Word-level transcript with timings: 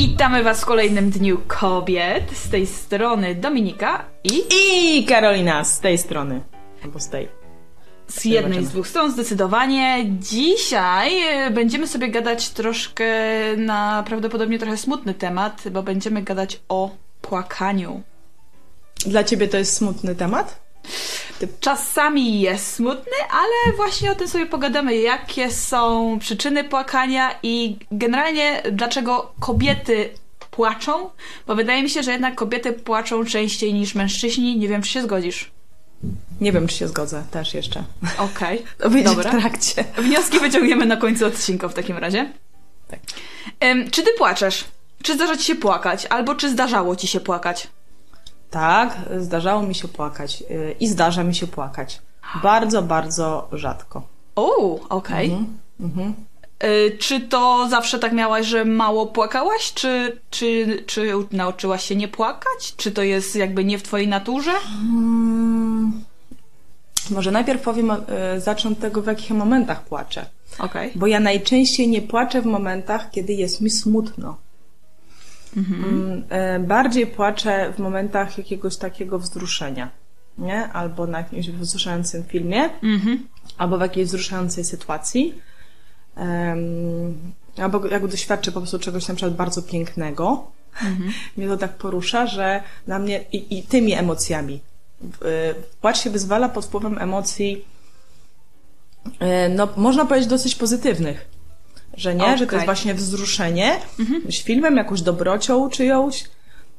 Witamy 0.00 0.42
Was 0.42 0.60
w 0.60 0.64
kolejnym 0.64 1.10
Dniu 1.10 1.40
Kobiet. 1.46 2.36
Z 2.36 2.50
tej 2.50 2.66
strony 2.66 3.34
Dominika 3.34 4.04
i 4.24 4.42
I 4.50 5.04
Karolina 5.04 5.64
z 5.64 5.80
tej 5.80 5.98
strony. 5.98 6.40
Albo 6.84 7.00
z 7.00 7.08
tej. 7.08 7.28
z 8.08 8.24
jednej 8.24 8.64
z 8.64 8.68
dwóch 8.68 8.88
stron 8.88 9.12
zdecydowanie. 9.12 10.04
Dzisiaj 10.18 11.22
e, 11.22 11.50
będziemy 11.50 11.86
sobie 11.86 12.08
gadać 12.08 12.48
troszkę 12.48 13.04
na 13.56 14.02
prawdopodobnie 14.06 14.58
trochę 14.58 14.76
smutny 14.76 15.14
temat, 15.14 15.62
bo 15.70 15.82
będziemy 15.82 16.22
gadać 16.22 16.60
o 16.68 16.90
płakaniu. 17.20 18.02
Dla 19.06 19.24
ciebie 19.24 19.48
to 19.48 19.56
jest 19.56 19.76
smutny 19.76 20.14
temat? 20.14 20.60
Czasami 21.60 22.40
jest 22.40 22.74
smutny, 22.74 23.12
ale 23.30 23.76
właśnie 23.76 24.12
o 24.12 24.14
tym 24.14 24.28
sobie 24.28 24.46
pogadamy, 24.46 24.96
jakie 24.96 25.50
są 25.50 26.18
przyczyny 26.18 26.64
płakania 26.64 27.34
i 27.42 27.76
generalnie 27.90 28.62
dlaczego 28.72 29.32
kobiety 29.40 30.10
płaczą, 30.50 31.10
bo 31.46 31.54
wydaje 31.54 31.82
mi 31.82 31.90
się, 31.90 32.02
że 32.02 32.12
jednak 32.12 32.34
kobiety 32.34 32.72
płaczą 32.72 33.24
częściej 33.24 33.74
niż 33.74 33.94
mężczyźni. 33.94 34.58
Nie 34.58 34.68
wiem, 34.68 34.82
czy 34.82 34.90
się 34.90 35.02
zgodzisz. 35.02 35.50
Nie 36.40 36.52
wiem, 36.52 36.66
czy 36.66 36.76
się 36.76 36.88
zgodzę 36.88 37.24
też 37.30 37.54
jeszcze. 37.54 37.84
Okej, 38.18 38.62
będzie 38.78 39.02
dobra. 39.02 39.30
w 39.30 39.40
trakcie. 39.40 39.84
Wnioski 39.98 40.38
wyciągniemy 40.40 40.86
na 40.86 40.96
końcu 40.96 41.26
odcinka 41.26 41.68
w 41.68 41.74
takim 41.74 41.98
razie. 41.98 42.32
Tak. 42.88 43.00
Em, 43.60 43.90
czy 43.90 44.02
ty 44.02 44.10
płaczesz? 44.18 44.64
Czy 45.02 45.14
zdarza 45.14 45.36
ci 45.36 45.44
się 45.44 45.54
płakać? 45.54 46.06
Albo 46.06 46.34
czy 46.34 46.50
zdarzało 46.50 46.96
ci 46.96 47.06
się 47.06 47.20
płakać? 47.20 47.68
Tak, 48.50 48.98
zdarzało 49.18 49.62
mi 49.62 49.74
się 49.74 49.88
płakać. 49.88 50.40
yy, 50.40 50.74
I 50.80 50.88
zdarza 50.88 51.24
mi 51.24 51.34
się 51.34 51.46
płakać. 51.46 52.00
Bardzo, 52.42 52.82
bardzo 52.82 53.48
rzadko. 53.52 54.02
O, 54.36 54.78
okej. 54.88 55.36
Mhm. 55.80 56.14
Y, 56.64 56.96
Czy 56.98 57.20
to 57.20 57.66
zawsze 57.70 57.98
tak 57.98 58.12
miałaś, 58.12 58.46
że 58.46 58.64
mało 58.64 59.06
płakałaś? 59.06 59.72
Czy, 59.74 60.20
czy, 60.30 60.82
czy 60.86 61.12
nauczyłaś 61.32 61.84
się 61.84 61.96
nie 61.96 62.08
płakać? 62.08 62.74
Czy 62.76 62.92
to 62.92 63.02
jest 63.02 63.36
jakby 63.36 63.64
nie 63.64 63.78
w 63.78 63.82
twojej 63.82 64.08
naturze? 64.08 64.52
Mm, 64.80 66.04
Może 67.10 67.30
najpierw 67.30 67.62
powiem, 67.62 67.88
yy, 68.34 68.40
zacznę 68.40 68.70
od 68.70 68.78
tego, 68.78 69.02
w 69.02 69.06
jakich 69.06 69.30
momentach 69.30 69.84
płaczę. 69.84 70.26
Okej. 70.58 70.92
Bo 70.94 71.06
ja 71.06 71.20
najczęściej 71.20 71.88
nie 71.88 72.02
płaczę 72.02 72.42
w 72.42 72.46
momentach, 72.46 73.10
kiedy 73.10 73.32
jest 73.32 73.60
mi 73.60 73.70
smutno. 73.70 74.36
Mm, 75.56 76.24
e, 76.28 76.58
Bardziej 76.60 77.06
płaczę 77.06 77.72
w 77.76 77.78
momentach 77.78 78.38
jakiegoś 78.38 78.76
takiego 78.76 79.18
wzruszenia, 79.18 79.90
nie? 80.38 80.68
Albo 80.72 81.06
na 81.06 81.18
jakimś 81.18 81.50
wzruszającym 81.50 82.24
filmie, 82.24 82.70
Mhm. 82.82 83.26
albo 83.58 83.78
w 83.78 83.80
jakiejś 83.80 84.08
wzruszającej 84.08 84.64
sytuacji. 84.64 85.34
Em, 86.16 87.32
albo 87.56 87.86
jak 87.86 88.06
doświadczę 88.06 88.52
po 88.52 88.60
prostu 88.60 88.78
czegoś 88.78 89.08
na 89.08 89.14
przykład 89.14 89.36
bardzo 89.36 89.62
pięknego. 89.62 90.46
Mnie 91.36 91.48
to 91.48 91.56
tak 91.56 91.76
porusza, 91.78 92.26
że 92.26 92.62
na 92.86 92.98
mnie 92.98 93.24
i, 93.32 93.58
i 93.58 93.62
tymi 93.62 93.92
emocjami. 93.94 94.60
W- 95.02 95.54
Płacz 95.80 96.00
się 96.00 96.10
wyzwala 96.10 96.48
pod 96.48 96.64
wpływem 96.66 96.98
emocji, 96.98 97.64
e, 99.18 99.48
no 99.48 99.68
można 99.76 100.04
powiedzieć 100.06 100.28
dosyć 100.30 100.54
pozytywnych. 100.54 101.26
Że 101.94 102.14
nie, 102.14 102.38
że 102.38 102.46
to 102.46 102.54
jest 102.54 102.64
właśnie 102.64 102.94
wzruszenie 102.94 103.76
z 104.30 104.34
filmem, 104.42 104.76
jakąś 104.76 105.02
dobrocią 105.02 105.70
czyjąś 105.70 106.24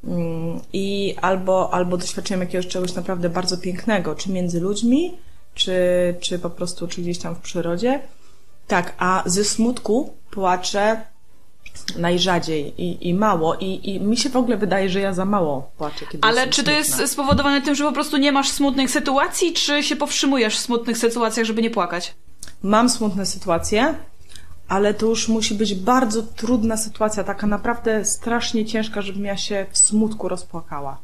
mm, 0.03 0.59
i 0.73 1.15
albo, 1.21 1.73
albo 1.73 1.97
doświadczeniem 1.97 2.41
jakiegoś 2.41 2.67
czegoś 2.67 2.93
naprawdę 2.93 3.29
bardzo 3.29 3.57
pięknego, 3.57 4.15
czy 4.15 4.31
między 4.31 4.59
ludźmi, 4.59 5.17
czy, 5.53 5.75
czy 6.19 6.39
po 6.39 6.49
prostu, 6.49 6.87
czy 6.87 7.01
gdzieś 7.01 7.17
tam 7.17 7.35
w 7.35 7.39
przyrodzie. 7.39 7.99
Tak, 8.67 8.95
a 8.97 9.23
ze 9.25 9.43
smutku 9.43 10.13
płaczę 10.31 11.01
najrzadziej 11.97 12.81
i, 12.81 13.09
i 13.09 13.13
mało 13.13 13.55
i, 13.55 13.89
i 13.89 13.99
mi 14.01 14.17
się 14.17 14.29
w 14.29 14.35
ogóle 14.35 14.57
wydaje, 14.57 14.89
że 14.89 14.99
ja 14.99 15.13
za 15.13 15.25
mało 15.25 15.71
płaczę, 15.77 16.05
kiedy 16.11 16.27
Ale 16.27 16.47
czy 16.47 16.63
to 16.63 16.71
smutna. 16.71 17.01
jest 17.01 17.13
spowodowane 17.13 17.61
tym, 17.61 17.75
że 17.75 17.83
po 17.83 17.91
prostu 17.91 18.17
nie 18.17 18.31
masz 18.31 18.49
smutnych 18.49 18.91
sytuacji, 18.91 19.53
czy 19.53 19.83
się 19.83 19.95
powstrzymujesz 19.95 20.57
w 20.57 20.59
smutnych 20.59 20.97
sytuacjach, 20.97 21.45
żeby 21.45 21.61
nie 21.61 21.69
płakać? 21.69 22.13
Mam 22.63 22.89
smutne 22.89 23.25
sytuacje, 23.25 23.95
ale 24.71 24.93
to 24.93 25.05
już 25.05 25.27
musi 25.27 25.55
być 25.55 25.75
bardzo 25.75 26.23
trudna 26.23 26.77
sytuacja, 26.77 27.23
taka 27.23 27.47
naprawdę 27.47 28.05
strasznie 28.05 28.65
ciężka, 28.65 29.01
żebym 29.01 29.25
ja 29.25 29.37
się 29.37 29.65
w 29.71 29.77
smutku 29.77 30.27
rozpłakała. 30.27 30.97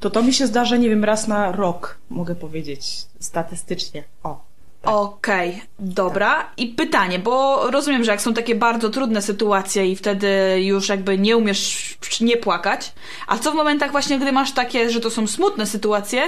To 0.00 0.10
to 0.10 0.22
mi 0.22 0.32
się 0.32 0.46
zdarza, 0.46 0.76
nie 0.76 0.88
wiem, 0.88 1.04
raz 1.04 1.28
na 1.28 1.52
rok, 1.52 1.98
mogę 2.10 2.34
powiedzieć, 2.34 2.96
statystycznie. 3.20 4.04
O. 4.22 4.40
Tak. 4.82 4.94
Okej, 4.94 5.62
dobra. 5.78 6.50
I 6.56 6.66
pytanie, 6.66 7.18
bo 7.18 7.70
rozumiem, 7.70 8.04
że 8.04 8.10
jak 8.10 8.22
są 8.22 8.34
takie 8.34 8.54
bardzo 8.54 8.90
trudne 8.90 9.22
sytuacje 9.22 9.86
i 9.86 9.96
wtedy 9.96 10.28
już 10.62 10.88
jakby 10.88 11.18
nie 11.18 11.36
umiesz 11.36 11.98
nie 12.20 12.36
płakać, 12.36 12.92
a 13.26 13.38
co 13.38 13.52
w 13.52 13.54
momentach 13.54 13.90
właśnie, 13.90 14.18
gdy 14.18 14.32
masz 14.32 14.52
takie, 14.52 14.90
że 14.90 15.00
to 15.00 15.10
są 15.10 15.26
smutne 15.26 15.66
sytuacje 15.66 16.22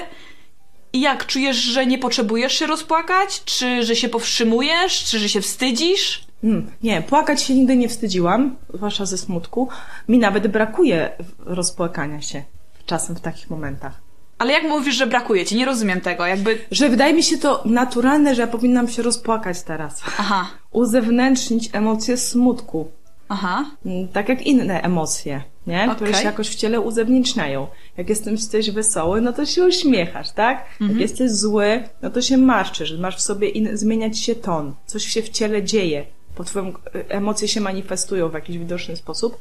i 0.93 1.01
jak 1.01 1.27
czujesz, 1.27 1.57
że 1.57 1.87
nie 1.87 1.99
potrzebujesz 1.99 2.53
się 2.53 2.67
rozpłakać, 2.67 3.45
czy 3.45 3.85
że 3.85 3.97
się 3.97 4.09
powstrzymujesz, 4.09 5.05
czy 5.05 5.19
że 5.19 5.29
się 5.29 5.41
wstydzisz? 5.41 6.32
Hmm, 6.43 6.71
nie, 6.83 7.03
płakać 7.03 7.43
się 7.43 7.55
nigdy 7.55 7.77
nie 7.77 7.89
wstydziłam, 7.89 8.57
zwłaszcza 8.75 9.07
ze 9.07 9.19
smutku. 9.19 9.69
Mi 10.09 10.19
nawet 10.19 10.47
brakuje 10.47 11.11
rozpłakania 11.39 12.21
się 12.21 12.43
czasem 12.87 13.17
w 13.17 13.21
takich 13.21 13.51
momentach. 13.51 14.01
Ale 14.39 14.53
jak 14.53 14.63
mówisz, 14.63 14.95
że 14.95 15.07
brakuje 15.07 15.45
ci? 15.47 15.57
Nie 15.57 15.65
rozumiem 15.65 16.01
tego, 16.01 16.27
jakby... 16.27 16.59
Że 16.71 16.89
wydaje 16.89 17.15
mi 17.15 17.23
się 17.23 17.39
to 17.39 17.63
naturalne, 17.65 18.35
że 18.35 18.41
ja 18.43 18.49
powinnam 18.49 18.89
się 18.89 19.03
rozpłakać 19.03 19.63
teraz. 19.63 20.03
Aha, 20.19 20.47
Uzewnętrznić 20.73 21.71
emocje 21.73 22.17
smutku. 22.17 22.89
aha, 23.29 23.65
Mm, 23.87 24.09
tak 24.09 24.29
jak 24.29 24.43
inne 24.47 24.83
emocje, 24.83 25.43
nie? 25.67 25.89
które 25.97 26.11
Okej. 26.11 26.21
się 26.23 26.27
jakoś 26.27 26.49
w 26.49 26.55
ciele 26.55 26.81
uzewnętrzniają. 26.81 27.67
Jak 27.97 28.09
jesteś 28.09 28.71
wesoły, 28.71 29.21
no 29.21 29.33
to 29.33 29.47
się 29.47 29.65
uśmiechasz, 29.65 30.31
tak? 30.31 30.65
Jak 30.81 30.97
jesteś 30.97 31.31
zły, 31.31 31.83
no 32.03 32.11
to 32.11 32.23
się 32.23 32.37
marszczysz, 32.37 32.99
masz 32.99 33.17
w 33.17 33.21
sobie 33.21 33.49
in, 33.49 33.77
zmieniać 33.77 34.19
się 34.19 34.35
ton, 34.35 34.75
coś 34.87 35.05
się 35.05 35.23
w 35.23 35.29
ciele 35.29 35.63
dzieje, 35.63 36.07
pod 36.35 36.51
wpływem 36.51 36.75
y, 36.95 37.09
emocje 37.09 37.49
się 37.49 37.61
manifestują 37.61 38.29
w 38.29 38.35
jakiś 38.35 38.59
widoczny 38.59 38.97
sposób. 38.97 39.39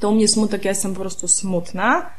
To 0.00 0.10
u 0.10 0.14
mnie 0.14 0.28
smutek, 0.28 0.64
ja 0.64 0.70
jestem 0.70 0.94
po 0.94 1.00
prostu 1.00 1.28
smutna, 1.28 2.10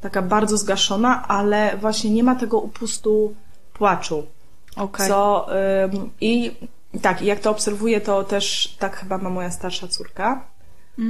taka 0.00 0.22
bardzo 0.22 0.56
zgaszona, 0.56 1.28
ale 1.28 1.76
właśnie 1.76 2.10
nie 2.10 2.22
ma 2.22 2.34
tego 2.34 2.60
upustu 2.60 3.34
płaczu. 3.74 4.26
okej. 4.76 5.08
Co 5.08 5.46
ym, 5.84 6.10
i 6.20 6.52
tak, 7.02 7.22
jak 7.22 7.40
to 7.40 7.50
obserwuję, 7.50 8.00
to 8.00 8.24
też 8.24 8.76
tak 8.78 8.96
chyba 8.96 9.18
ma 9.18 9.30
moja 9.30 9.50
starsza 9.50 9.88
córka. 9.88 10.44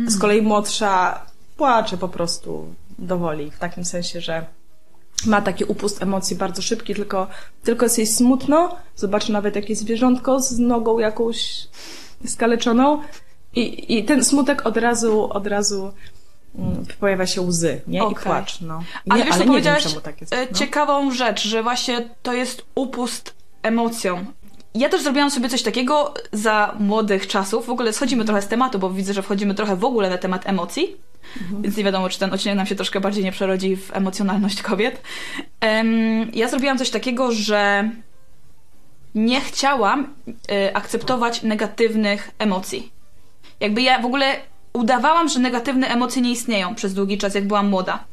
Z 0.07 0.19
kolei 0.19 0.43
młodsza 0.43 1.27
płacze 1.57 1.97
po 1.97 2.09
prostu 2.09 2.75
do 2.99 3.19
woli, 3.19 3.51
w 3.51 3.59
takim 3.59 3.85
sensie, 3.85 4.21
że 4.21 4.47
ma 5.27 5.43
taki 5.43 5.65
upust 5.65 6.03
emocji 6.03 6.37
bardzo 6.37 6.63
szybki, 6.63 6.95
tylko, 6.95 7.27
tylko 7.63 7.85
jest 7.85 7.99
jej 7.99 8.07
smutno, 8.07 8.77
zobaczy 8.97 9.33
nawet 9.33 9.57
jakieś 9.57 9.79
zwierzątko 9.79 10.41
z 10.41 10.59
nogą 10.59 10.99
jakąś 10.99 11.69
skaleczoną 12.27 13.03
i, 13.55 13.99
i 13.99 14.05
ten 14.05 14.25
smutek 14.25 14.67
od 14.67 14.77
razu, 14.77 15.33
od 15.33 15.47
razu 15.47 15.93
mm, 16.59 16.85
pojawia 17.01 17.27
się 17.27 17.41
łzy, 17.41 17.81
nie? 17.87 17.99
I 17.99 18.03
Okej. 18.03 18.25
płacz, 18.25 18.61
no. 18.61 18.79
Nie, 18.79 19.13
Ale 19.13 19.25
wiesz, 19.25 19.37
co 19.37 19.45
nie 19.45 19.61
wiem, 19.61 19.77
czemu 19.81 20.01
tak 20.01 20.21
jest. 20.21 20.33
e, 20.33 20.47
No. 20.53 20.59
ciekawą 20.59 21.11
rzecz, 21.11 21.49
że 21.49 21.63
właśnie 21.63 22.09
to 22.23 22.33
jest 22.33 22.65
upust 22.75 23.35
emocjom. 23.63 24.27
Ja 24.75 24.89
też 24.89 25.03
zrobiłam 25.03 25.31
sobie 25.31 25.49
coś 25.49 25.63
takiego 25.63 26.15
za 26.33 26.75
młodych 26.79 27.27
czasów. 27.27 27.67
W 27.67 27.71
ogóle 27.71 27.93
schodzimy 27.93 28.25
trochę 28.25 28.43
z 28.43 28.49
tematu, 28.49 28.79
bo 28.79 28.91
widzę, 28.91 29.15
że 29.15 29.23
wchodzimy 29.23 29.55
trochę 29.55 29.77
w 29.77 29.85
ogóle 29.85 30.11
na 30.11 30.19
temat 30.19 30.47
emocji. 30.47 30.97
Mhm. 31.43 31.63
Więc 31.63 31.77
nie 31.77 31.85
wiadomo, 31.85 32.09
czy 32.09 32.19
ten 32.19 32.33
odcinek 32.33 32.57
nam 32.57 32.67
się 32.67 32.75
troszkę 32.75 33.01
bardziej 33.01 33.25
nie 33.25 33.33
przerodzi 33.33 33.77
w 33.77 33.97
emocjonalność 33.97 34.63
kobiet. 34.63 35.03
Em, 35.61 36.31
ja 36.35 36.49
zrobiłam 36.49 36.79
coś 36.79 36.91
takiego, 36.91 37.33
że 37.33 37.91
nie 39.15 39.41
chciałam 39.41 40.15
e, 40.51 40.77
akceptować 40.77 41.43
negatywnych 41.43 42.31
emocji. 42.39 42.93
Jakby 43.61 43.83
ja 43.83 44.03
w 44.03 44.07
ogóle 44.07 44.37
udawałam, 44.73 45.29
że 45.29 45.41
negatywne 45.41 45.89
emocje 45.89 46.23
nie 46.23 46.31
istnieją 46.31 46.75
przez 46.75 46.95
długi 46.95 47.19
czas, 47.19 47.35
jak 47.35 47.47
byłam 47.47 47.69
młoda. 47.69 48.05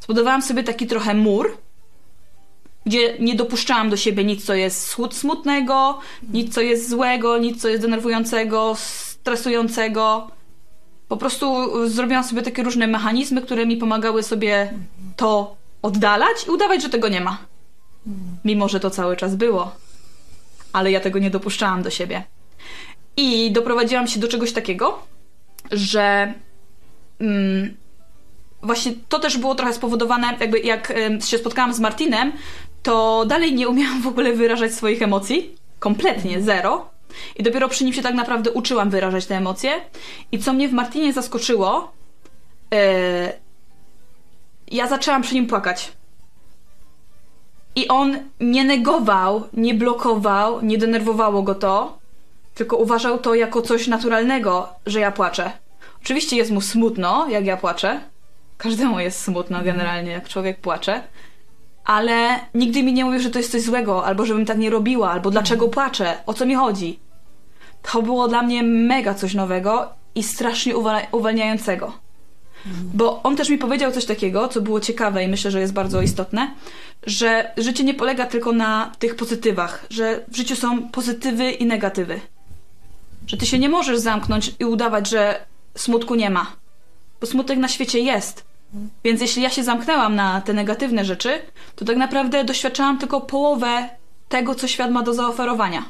Zbudowałam 0.00 0.42
sobie 0.42 0.62
taki 0.62 0.86
trochę 0.86 1.14
mur, 1.14 1.58
gdzie 2.86 3.18
nie 3.18 3.34
dopuszczałam 3.34 3.90
do 3.90 3.96
siebie 3.96 4.24
nic, 4.24 4.44
co 4.44 4.54
jest 4.54 4.96
smut- 4.96 5.14
smutnego, 5.14 6.00
nic, 6.32 6.54
co 6.54 6.60
jest 6.60 6.90
złego, 6.90 7.38
nic, 7.38 7.62
co 7.62 7.68
jest 7.68 7.82
denerwującego, 7.82 8.74
stresującego. 8.78 10.30
Po 11.14 11.18
prostu 11.18 11.70
zrobiłam 11.88 12.24
sobie 12.24 12.42
takie 12.42 12.62
różne 12.62 12.86
mechanizmy, 12.86 13.42
które 13.42 13.66
mi 13.66 13.76
pomagały 13.76 14.22
sobie 14.22 14.72
to 15.16 15.56
oddalać 15.82 16.46
i 16.46 16.50
udawać, 16.50 16.82
że 16.82 16.88
tego 16.88 17.08
nie 17.08 17.20
ma. 17.20 17.38
Mimo, 18.44 18.68
że 18.68 18.80
to 18.80 18.90
cały 18.90 19.16
czas 19.16 19.36
było. 19.36 19.74
Ale 20.72 20.90
ja 20.90 21.00
tego 21.00 21.18
nie 21.18 21.30
dopuszczałam 21.30 21.82
do 21.82 21.90
siebie. 21.90 22.22
I 23.16 23.52
doprowadziłam 23.52 24.06
się 24.06 24.20
do 24.20 24.28
czegoś 24.28 24.52
takiego, 24.52 25.02
że 25.70 26.34
mm, 27.20 27.76
właśnie 28.62 28.92
to 29.08 29.18
też 29.18 29.38
było 29.38 29.54
trochę 29.54 29.72
spowodowane, 29.74 30.36
jakby 30.40 30.58
jak 30.58 30.92
się 31.24 31.38
spotkałam 31.38 31.74
z 31.74 31.80
Martinem, 31.80 32.32
to 32.82 33.24
dalej 33.26 33.54
nie 33.54 33.68
umiałam 33.68 34.02
w 34.02 34.06
ogóle 34.06 34.32
wyrażać 34.32 34.74
swoich 34.74 35.02
emocji. 35.02 35.56
Kompletnie, 35.78 36.42
zero. 36.42 36.93
I 37.36 37.42
dopiero 37.42 37.68
przy 37.68 37.84
nim 37.84 37.92
się 37.92 38.02
tak 38.02 38.14
naprawdę 38.14 38.50
uczyłam 38.50 38.90
wyrażać 38.90 39.26
te 39.26 39.36
emocje. 39.36 39.80
I 40.32 40.38
co 40.38 40.52
mnie 40.52 40.68
w 40.68 40.72
Martinie 40.72 41.12
zaskoczyło, 41.12 41.92
yy, 42.70 42.78
ja 44.70 44.88
zaczęłam 44.88 45.22
przy 45.22 45.34
nim 45.34 45.46
płakać. 45.46 45.92
I 47.76 47.88
on 47.88 48.18
nie 48.40 48.64
negował, 48.64 49.42
nie 49.52 49.74
blokował, 49.74 50.62
nie 50.62 50.78
denerwowało 50.78 51.42
go 51.42 51.54
to, 51.54 51.98
tylko 52.54 52.76
uważał 52.76 53.18
to 53.18 53.34
jako 53.34 53.62
coś 53.62 53.86
naturalnego, 53.86 54.68
że 54.86 55.00
ja 55.00 55.12
płaczę. 55.12 55.52
Oczywiście 56.02 56.36
jest 56.36 56.50
mu 56.50 56.60
smutno, 56.60 57.26
jak 57.28 57.46
ja 57.46 57.56
płaczę. 57.56 58.00
Każdemu 58.58 59.00
jest 59.00 59.20
smutno 59.20 59.62
generalnie, 59.62 60.10
jak 60.10 60.28
człowiek 60.28 60.60
płacze. 60.60 61.02
Ale 61.84 62.40
nigdy 62.54 62.82
mi 62.82 62.92
nie 62.92 63.04
mówił, 63.04 63.20
że 63.20 63.30
to 63.30 63.38
jest 63.38 63.52
coś 63.52 63.62
złego, 63.62 64.04
albo 64.04 64.26
żebym 64.26 64.46
tak 64.46 64.58
nie 64.58 64.70
robiła, 64.70 65.10
albo 65.10 65.30
dlaczego 65.30 65.68
płaczę, 65.68 66.14
o 66.26 66.34
co 66.34 66.46
mi 66.46 66.54
chodzi. 66.54 66.98
To 67.92 68.02
było 68.02 68.28
dla 68.28 68.42
mnie 68.42 68.62
mega 68.62 69.14
coś 69.14 69.34
nowego 69.34 69.88
i 70.14 70.22
strasznie 70.22 70.74
uwalniającego. 71.12 71.92
Bo 72.94 73.22
on 73.22 73.36
też 73.36 73.48
mi 73.48 73.58
powiedział 73.58 73.92
coś 73.92 74.04
takiego, 74.04 74.48
co 74.48 74.60
było 74.60 74.80
ciekawe 74.80 75.24
i 75.24 75.28
myślę, 75.28 75.50
że 75.50 75.60
jest 75.60 75.72
bardzo 75.72 76.02
istotne, 76.02 76.54
że 77.06 77.52
życie 77.56 77.84
nie 77.84 77.94
polega 77.94 78.26
tylko 78.26 78.52
na 78.52 78.92
tych 78.98 79.16
pozytywach, 79.16 79.86
że 79.90 80.24
w 80.28 80.36
życiu 80.36 80.56
są 80.56 80.88
pozytywy 80.88 81.50
i 81.50 81.66
negatywy. 81.66 82.20
Że 83.26 83.36
ty 83.36 83.46
się 83.46 83.58
nie 83.58 83.68
możesz 83.68 83.98
zamknąć 83.98 84.52
i 84.58 84.64
udawać, 84.64 85.08
że 85.08 85.44
smutku 85.76 86.14
nie 86.14 86.30
ma. 86.30 86.46
Bo 87.20 87.26
smutek 87.26 87.58
na 87.58 87.68
świecie 87.68 87.98
jest. 88.00 88.44
Więc 89.04 89.20
jeśli 89.20 89.42
ja 89.42 89.50
się 89.50 89.64
zamknęłam 89.64 90.14
na 90.14 90.40
te 90.40 90.52
negatywne 90.52 91.04
rzeczy, 91.04 91.42
to 91.76 91.84
tak 91.84 91.96
naprawdę 91.96 92.44
doświadczałam 92.44 92.98
tylko 92.98 93.20
połowę 93.20 93.88
tego, 94.28 94.54
co 94.54 94.68
świat 94.68 94.90
ma 94.90 95.02
do 95.02 95.14
zaoferowania. 95.14 95.84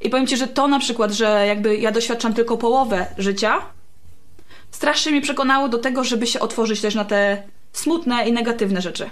I 0.00 0.10
powiem 0.10 0.26
ci, 0.26 0.36
że 0.36 0.46
to 0.46 0.68
na 0.68 0.78
przykład, 0.78 1.12
że 1.12 1.46
jakby 1.46 1.76
ja 1.76 1.92
doświadczam 1.92 2.34
tylko 2.34 2.56
połowę 2.56 3.06
życia, 3.18 3.60
strasznie 4.70 5.12
mnie 5.12 5.20
przekonało 5.20 5.68
do 5.68 5.78
tego, 5.78 6.04
żeby 6.04 6.26
się 6.26 6.40
otworzyć 6.40 6.80
też 6.80 6.94
na 6.94 7.04
te 7.04 7.42
smutne 7.72 8.28
i 8.28 8.32
negatywne 8.32 8.82
rzeczy. 8.82 9.10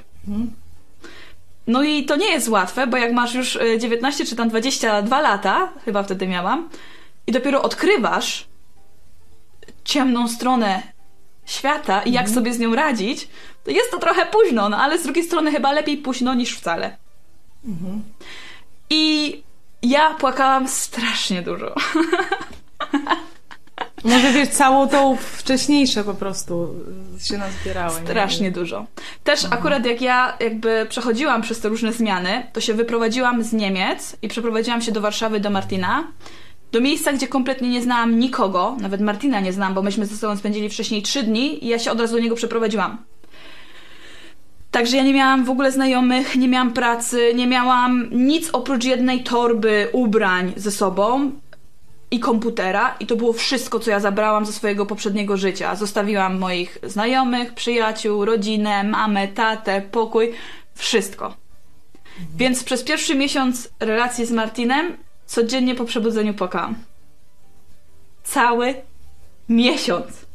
No 1.67 1.83
i 1.83 2.05
to 2.05 2.17
nie 2.17 2.31
jest 2.31 2.49
łatwe, 2.49 2.87
bo 2.87 2.97
jak 2.97 3.12
masz 3.12 3.35
już 3.35 3.59
19 3.79 4.25
y, 4.25 4.27
czy 4.27 4.37
tam 4.37 4.49
22 4.49 5.21
lata, 5.21 5.73
chyba 5.85 6.03
wtedy 6.03 6.29
miałam, 6.29 6.69
i 7.27 7.33
dopiero 7.33 7.62
odkrywasz 7.62 8.47
ciemną 9.85 10.29
stronę 10.29 10.83
świata 11.47 12.03
i 12.03 12.12
jak 12.12 12.27
mhm. 12.27 12.35
sobie 12.35 12.55
z 12.55 12.59
nią 12.59 12.75
radzić, 12.75 13.29
to 13.65 13.71
jest 13.71 13.91
to 13.91 13.99
trochę 13.99 14.27
późno, 14.27 14.69
no 14.69 14.77
ale 14.77 14.99
z 14.99 15.03
drugiej 15.03 15.25
strony 15.25 15.53
chyba 15.53 15.73
lepiej 15.73 15.97
późno 15.97 16.35
niż 16.35 16.56
wcale. 16.56 16.97
Mhm. 17.65 18.03
I 18.91 19.43
ja 19.88 20.15
płakałam 20.15 20.69
strasznie 20.69 21.43
dużo. 21.43 21.75
Może 24.05 24.33
wiesz, 24.33 24.49
całą 24.49 24.88
tą 24.88 25.17
wcześniejsze 25.17 26.05
po 26.05 26.15
prostu 26.15 26.75
się 27.19 27.38
nazbierały. 27.38 28.00
Strasznie 28.05 28.47
nie? 28.47 28.53
dużo. 28.53 28.87
Też 29.25 29.44
Aha. 29.44 29.56
akurat 29.59 29.87
jak 29.87 30.03
ja 30.03 30.37
jakby 30.41 30.87
przechodziłam 30.88 31.43
przez 31.43 31.61
te 31.61 31.69
różne 31.69 31.93
zmiany, 31.93 32.47
to 32.53 32.61
się 32.61 32.75
wyprowadziłam 32.75 33.43
z 33.43 33.53
Niemiec 33.53 34.17
i 34.23 34.29
przeprowadziłam 34.29 34.83
się 34.83 34.93
do 34.93 35.00
Warszawy, 35.00 35.41
do 35.41 35.50
Martina. 35.50 36.05
Do 36.73 36.81
miejsca, 36.81 37.12
gdzie 37.12 37.29
kompletnie 37.29 37.69
nie 37.69 37.83
znałam 37.83 38.19
nikogo, 38.19 38.77
nawet 38.81 39.00
Martina 39.00 39.41
nie 39.41 39.53
znam, 39.53 39.75
bo 39.75 39.83
myśmy 39.83 40.06
ze 40.06 40.17
sobą 40.17 40.37
spędzili 40.37 40.69
wcześniej 40.69 41.03
trzy 41.03 41.23
dni 41.23 41.65
i 41.65 41.69
ja 41.69 41.79
się 41.79 41.91
od 41.91 42.00
razu 42.00 42.15
do 42.15 42.23
niego 42.23 42.35
przeprowadziłam. 42.35 42.99
Także 44.76 44.96
ja 44.96 45.02
nie 45.02 45.14
miałam 45.14 45.44
w 45.44 45.50
ogóle 45.50 45.73
znajomych, 45.73 46.37
nie 46.37 46.49
miałam 46.49 46.73
pracy, 46.73 47.32
nie 47.34 47.46
miałam 47.46 48.08
nic 48.12 48.50
oprócz 48.52 48.84
jednej 48.84 49.23
torby 49.23 49.88
ubrań 49.93 50.52
ze 50.56 50.70
sobą 50.70 51.31
i 52.11 52.20
komputera 52.20 52.96
i 53.00 53.06
to 53.06 53.17
było 53.17 53.32
wszystko, 53.32 53.81
co 53.81 53.90
ja 53.90 54.00
zabrałam 54.00 54.46
ze 54.46 54.52
swojego 54.52 54.87
poprzedniego 54.87 55.37
życia. 55.37 55.75
Zostawiłam 55.75 56.38
moich 56.38 56.78
znajomych, 56.82 57.55
przyjaciół, 57.55 58.25
rodzinę, 58.25 58.84
mamę, 58.84 59.28
tatę, 59.28 59.82
pokój, 59.90 60.32
wszystko. 60.75 61.37
Więc 62.37 62.64
przez 62.64 62.82
pierwszy 62.82 63.14
miesiąc 63.14 63.69
relacji 63.81 64.26
z 64.26 64.31
Martinem 64.31 64.96
codziennie 65.26 65.75
po 65.75 65.84
przebudzeniu 65.84 66.34
płakałam. 66.34 66.75
Cały 68.25 68.75
miesiąc. 69.49 70.26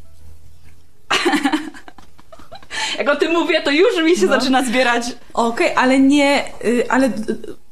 Jak 2.98 3.10
o 3.10 3.16
tym 3.16 3.32
mówię, 3.32 3.62
to 3.62 3.72
już 3.72 4.04
mi 4.04 4.16
się 4.16 4.26
no. 4.26 4.40
zaczyna 4.40 4.64
zbierać. 4.66 5.04
Okej, 5.34 5.72
okay, 5.72 5.84
ale 5.84 6.00
nie, 6.00 6.46
y, 6.66 6.90
ale 6.90 7.12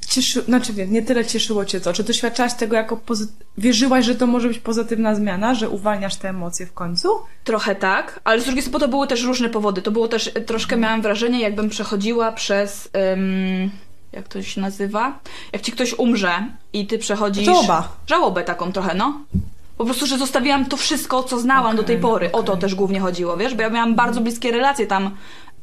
cieszy, 0.10 0.42
znaczy 0.42 0.74
wiem, 0.74 0.94
nie 0.94 1.02
tyle 1.02 1.26
cieszyło 1.26 1.66
cię 1.66 1.82
to. 1.82 1.94
Czy 1.94 2.04
doświadczałaś 2.04 2.54
tego 2.54 2.76
jako 2.76 2.96
pozy- 2.96 3.28
wierzyłaś, 3.58 4.06
że 4.06 4.16
to 4.16 4.28
może 4.28 4.48
być 4.48 4.60
pozytywna 4.60 5.16
zmiana, 5.16 5.56
że 5.56 5.70
uwalniasz 5.70 6.16
te 6.16 6.30
emocje 6.30 6.66
w 6.66 6.74
końcu? 6.74 7.10
Trochę 7.44 7.76
tak, 7.76 8.20
ale 8.24 8.42
z 8.42 8.46
drugiej 8.46 8.62
strony 8.62 8.80
to 8.80 8.88
były 8.88 9.08
też 9.08 9.24
różne 9.24 9.50
powody. 9.50 9.82
To 9.82 9.92
było 9.92 10.08
też, 10.08 10.32
troszkę 10.46 10.78
miałam 10.78 11.02
wrażenie, 11.02 11.40
jakbym 11.40 11.70
przechodziła 11.70 12.32
przez... 12.32 12.90
Um, 12.94 13.72
jak 14.12 14.28
to 14.28 14.44
się 14.44 14.62
nazywa? 14.62 15.20
Jak 15.54 15.62
ci 15.62 15.72
ktoś 15.72 15.94
umrze 15.94 16.32
i 16.74 16.88
ty 16.88 16.98
przechodzisz... 16.98 17.46
Żałoba. 17.46 17.98
Żałobę 18.08 18.44
taką 18.44 18.72
trochę, 18.72 18.96
no. 18.96 19.22
Po 19.80 19.86
prostu, 19.86 20.06
że 20.06 20.18
zostawiłam 20.18 20.66
to 20.66 20.78
wszystko, 20.78 21.24
co 21.24 21.40
znałam 21.40 21.66
okay, 21.66 21.78
do 21.78 21.84
tej 21.84 21.98
pory. 21.98 22.28
Okay. 22.28 22.42
O 22.42 22.44
to 22.44 22.58
też 22.58 22.76
głównie 22.76 23.00
chodziło, 23.00 23.38
wiesz? 23.38 23.56
Bo 23.56 23.62
ja 23.62 23.70
miałam 23.70 23.96
bardzo 23.96 24.22
bliskie 24.22 24.52
relacje 24.52 24.88
tam 24.88 25.12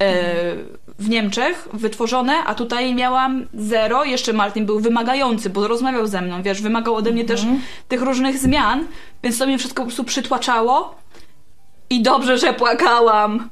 E, 0.02 0.56
w 0.98 1.08
Niemczech 1.08 1.68
wytworzone, 1.72 2.44
a 2.46 2.54
tutaj 2.54 2.94
miałam 2.94 3.46
zero. 3.54 4.04
Jeszcze 4.04 4.32
Martin 4.32 4.66
był 4.66 4.80
wymagający, 4.80 5.50
bo 5.50 5.68
rozmawiał 5.68 6.06
ze 6.06 6.22
mną, 6.22 6.42
wiesz, 6.42 6.62
wymagał 6.62 6.94
ode 6.94 7.12
mnie 7.12 7.24
też 7.24 7.40
mhm. 7.40 7.60
tych 7.88 8.02
różnych 8.02 8.38
zmian, 8.38 8.84
więc 9.22 9.38
to 9.38 9.46
mnie 9.46 9.58
wszystko 9.58 9.82
po 9.82 9.86
prostu 9.86 10.04
przytłaczało. 10.04 10.94
I 11.90 12.02
dobrze, 12.02 12.38
że 12.38 12.52
płakałam. 12.52 13.48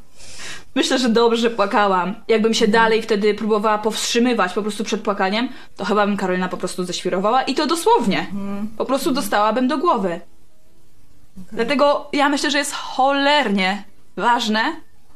Myślę, 0.75 0.99
że 0.99 1.09
dobrze, 1.09 1.37
że 1.37 1.51
płakałam. 1.51 2.15
Jakbym 2.29 2.55
się 2.55 2.69
dalej 2.69 3.03
wtedy 3.03 3.35
próbowała 3.35 3.79
powstrzymywać 3.79 4.53
po 4.53 4.63
prostu 4.63 4.85
przed 4.85 5.01
płakaniem, 5.01 5.49
to 5.77 5.85
chyba 5.85 6.07
bym 6.07 6.17
Karolina 6.17 6.49
po 6.49 6.57
prostu 6.57 6.85
ześwirowała 6.85 7.43
i 7.43 7.55
to 7.55 7.67
dosłownie. 7.67 8.19
Mhm. 8.19 8.69
Po 8.79 8.85
prostu 8.85 9.13
dostałabym 9.13 9.69
do 9.69 9.79
głowy. 9.79 10.21
Okay. 11.37 11.57
Dlatego 11.57 12.09
ja 12.13 12.29
myślę, 12.29 12.51
że 12.51 12.59
jest 12.59 12.73
cholernie 12.73 13.85
ważne, 14.17 14.61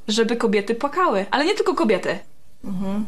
żeby 0.09 0.37
kobiety 0.37 0.75
płakały. 0.75 1.27
Ale 1.31 1.45
nie 1.45 1.55
tylko 1.55 1.75
kobiety. 1.75 2.19
Mhm. 2.65 3.07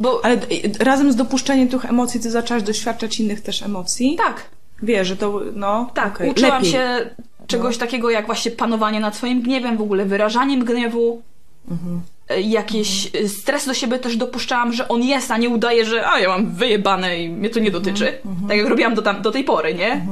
Bo... 0.00 0.24
Ale 0.24 0.38
razem 0.80 1.12
z 1.12 1.16
dopuszczeniem 1.16 1.68
tych 1.68 1.84
emocji 1.84 2.20
ty 2.20 2.30
zaczęłaś 2.30 2.62
doświadczać 2.62 3.20
innych 3.20 3.40
też 3.40 3.62
emocji? 3.62 4.16
Tak. 4.16 4.44
Wiesz, 4.82 5.08
że 5.08 5.16
to, 5.16 5.40
no... 5.54 5.90
Tak, 5.94 6.14
okay. 6.14 6.30
uczyłam 6.30 6.62
Lepiej. 6.62 6.72
się 6.72 7.10
czegoś 7.46 7.76
no. 7.76 7.80
takiego 7.80 8.10
jak 8.10 8.26
właśnie 8.26 8.50
panowanie 8.50 9.00
nad 9.00 9.16
swoim 9.16 9.42
gniewem, 9.42 9.76
w 9.76 9.82
ogóle 9.82 10.04
wyrażaniem 10.04 10.64
gniewu. 10.64 11.22
Mhm. 11.70 12.00
E, 12.28 12.40
jakiś 12.40 13.06
mhm. 13.06 13.28
stres 13.28 13.66
do 13.66 13.74
siebie 13.74 13.98
też 13.98 14.16
dopuszczałam, 14.16 14.72
że 14.72 14.88
on 14.88 15.02
jest, 15.02 15.30
a 15.30 15.36
nie 15.36 15.48
udaje, 15.48 15.84
że 15.84 16.08
a 16.08 16.18
ja 16.18 16.28
mam 16.28 16.54
wyjebane 16.54 17.18
i 17.18 17.28
mnie 17.28 17.50
to 17.50 17.60
nie 17.60 17.70
dotyczy. 17.70 18.06
Mhm. 18.06 18.32
mhm. 18.32 18.48
Tak 18.48 18.58
jak 18.58 18.66
robiłam 18.66 18.94
do, 18.94 19.02
tam, 19.02 19.22
do 19.22 19.30
tej 19.30 19.44
pory, 19.44 19.74
nie? 19.74 20.06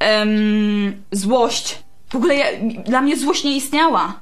Um, 0.00 1.02
złość. 1.12 1.82
W 2.08 2.16
ogóle 2.16 2.34
ja, 2.34 2.46
dla 2.84 3.00
mnie 3.00 3.16
złość 3.16 3.44
nie 3.44 3.56
istniała. 3.56 4.20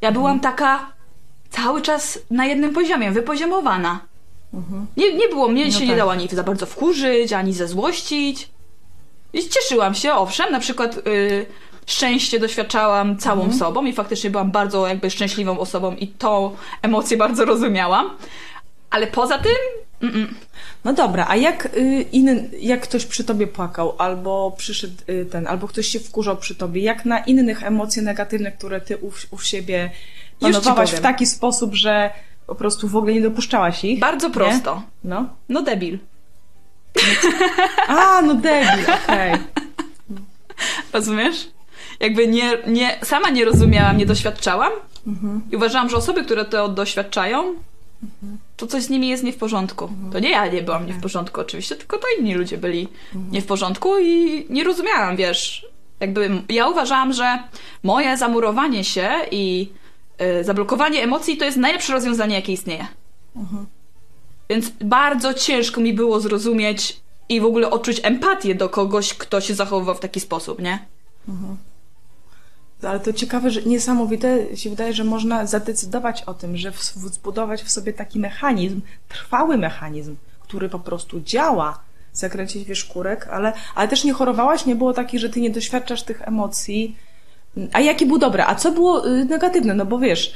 Ja 0.00 0.12
byłam 0.12 0.36
mhm. 0.36 0.54
taka 0.54 0.92
cały 1.50 1.82
czas 1.82 2.18
na 2.30 2.46
jednym 2.46 2.74
poziomie, 2.74 3.10
wypoziomowana. 3.10 4.00
Mhm. 4.54 4.86
Nie, 4.96 5.14
nie 5.14 5.28
było, 5.28 5.48
mnie 5.48 5.64
no 5.64 5.70
się 5.70 5.78
tak. 5.78 5.88
nie 5.88 5.96
dało 5.96 6.12
ani 6.12 6.28
za 6.28 6.42
bardzo 6.42 6.66
wkurzyć, 6.66 7.32
ani 7.32 7.52
zezłościć. 7.52 8.48
I 9.32 9.48
cieszyłam 9.48 9.94
się, 9.94 10.12
owszem, 10.12 10.52
na 10.52 10.60
przykład 10.60 10.96
y, 11.06 11.46
szczęście 11.86 12.40
doświadczałam 12.40 13.16
całą 13.16 13.40
mhm. 13.40 13.58
sobą 13.58 13.84
i 13.84 13.92
faktycznie 13.92 14.30
byłam 14.30 14.50
bardzo 14.50 14.86
jakby 14.86 15.10
szczęśliwą 15.10 15.58
osobą 15.58 15.94
i 15.94 16.08
tą 16.08 16.56
emocję 16.82 17.16
bardzo 17.16 17.44
rozumiałam. 17.44 18.10
Ale 18.90 19.06
poza 19.06 19.38
tym... 19.38 19.52
Mm 20.02 20.14
-mm. 20.14 20.34
No 20.84 20.92
dobra, 20.92 21.26
a 21.28 21.36
jak 21.36 21.66
y, 21.76 22.04
inny, 22.12 22.50
jak 22.60 22.80
ktoś 22.80 23.06
przy 23.06 23.24
tobie 23.24 23.46
płakał, 23.46 23.94
albo 23.98 24.54
przyszedł 24.56 24.94
y, 25.08 25.26
ten, 25.26 25.46
albo 25.46 25.68
ktoś 25.68 25.86
się 25.86 26.00
wkurzał 26.00 26.36
przy 26.36 26.54
tobie, 26.54 26.82
jak 26.82 27.04
na 27.04 27.18
innych 27.18 27.62
emocje 27.62 28.02
negatywne, 28.02 28.52
które 28.52 28.80
ty 28.80 28.96
u, 28.96 29.10
u 29.30 29.38
siebie 29.38 29.90
panowałaś 30.40 30.90
w 30.90 31.00
taki 31.00 31.26
sposób, 31.26 31.74
że 31.74 32.10
po 32.46 32.54
prostu 32.54 32.88
w 32.88 32.96
ogóle 32.96 33.14
nie 33.14 33.20
dopuszczałaś 33.20 33.84
ich? 33.84 34.00
Bardzo 34.00 34.30
prosto. 34.30 34.74
Nie? 34.74 35.10
No. 35.10 35.28
No 35.48 35.62
debil. 35.62 35.98
A, 37.88 38.22
no 38.22 38.34
debil, 38.34 38.84
okej. 39.04 39.32
Okay. 39.32 39.38
Rozumiesz? 40.92 41.48
Jakby 42.00 42.26
nie, 42.26 42.58
nie, 42.66 42.98
sama 43.02 43.30
nie 43.30 43.44
rozumiałam, 43.44 43.96
nie 43.96 44.06
doświadczałam 44.06 44.72
mhm. 45.06 45.42
i 45.50 45.56
uważałam, 45.56 45.90
że 45.90 45.96
osoby, 45.96 46.24
które 46.24 46.44
to 46.44 46.68
doświadczają, 46.68 47.54
mhm 48.02 48.38
to 48.58 48.66
coś 48.66 48.82
z 48.82 48.90
nimi 48.90 49.08
jest 49.08 49.24
nie 49.24 49.32
w 49.32 49.36
porządku. 49.36 49.84
Mhm. 49.84 50.12
To 50.12 50.18
nie 50.18 50.30
ja 50.30 50.46
nie 50.46 50.62
byłam 50.62 50.86
nie 50.86 50.92
w 50.92 51.00
porządku 51.00 51.40
oczywiście, 51.40 51.76
tylko 51.76 51.98
to 51.98 52.06
inni 52.18 52.34
ludzie 52.34 52.58
byli 52.58 52.88
mhm. 53.14 53.32
nie 53.32 53.42
w 53.42 53.46
porządku 53.46 53.98
i 53.98 54.46
nie 54.50 54.64
rozumiałam, 54.64 55.16
wiesz. 55.16 55.66
Jakby 56.00 56.42
ja 56.48 56.68
uważałam, 56.68 57.12
że 57.12 57.38
moje 57.82 58.16
zamurowanie 58.16 58.84
się 58.84 59.10
i 59.30 59.70
y, 60.40 60.44
zablokowanie 60.44 61.02
emocji 61.02 61.36
to 61.36 61.44
jest 61.44 61.56
najlepsze 61.56 61.92
rozwiązanie, 61.92 62.34
jakie 62.34 62.52
istnieje. 62.52 62.86
Mhm. 63.36 63.66
Więc 64.50 64.70
bardzo 64.80 65.34
ciężko 65.34 65.80
mi 65.80 65.94
było 65.94 66.20
zrozumieć 66.20 67.00
i 67.28 67.40
w 67.40 67.44
ogóle 67.44 67.70
odczuć 67.70 68.00
empatię 68.02 68.54
do 68.54 68.68
kogoś, 68.68 69.14
kto 69.14 69.40
się 69.40 69.54
zachowywał 69.54 69.94
w 69.94 70.00
taki 70.00 70.20
sposób, 70.20 70.62
nie? 70.62 70.86
Ale 72.82 73.00
to 73.00 73.12
ciekawe, 73.12 73.50
że 73.50 73.62
niesamowite 73.62 74.56
się 74.56 74.70
wydaje, 74.70 74.92
że 74.92 75.04
można 75.04 75.46
zadecydować 75.46 76.22
o 76.22 76.34
tym, 76.34 76.56
że 76.56 76.72
zbudować 76.94 77.62
w 77.62 77.70
sobie 77.70 77.92
taki 77.92 78.18
mechanizm, 78.18 78.80
trwały 79.08 79.58
mechanizm, 79.58 80.16
który 80.40 80.68
po 80.68 80.78
prostu 80.78 81.20
działa, 81.20 81.78
zakręcić 82.12 82.64
wieszkurek, 82.64 83.28
ale, 83.30 83.52
ale 83.74 83.88
też 83.88 84.04
nie 84.04 84.12
chorowałaś, 84.12 84.66
nie 84.66 84.76
było 84.76 84.92
takich, 84.92 85.20
że 85.20 85.28
ty 85.28 85.40
nie 85.40 85.50
doświadczasz 85.50 86.02
tych 86.02 86.28
emocji. 86.28 86.96
A 87.72 87.80
jakie 87.80 88.06
było 88.06 88.18
dobre? 88.18 88.46
A 88.46 88.54
co 88.54 88.72
było 88.72 89.08
y, 89.08 89.24
negatywne? 89.24 89.74
No 89.74 89.86
bo 89.86 89.98
wiesz, 89.98 90.34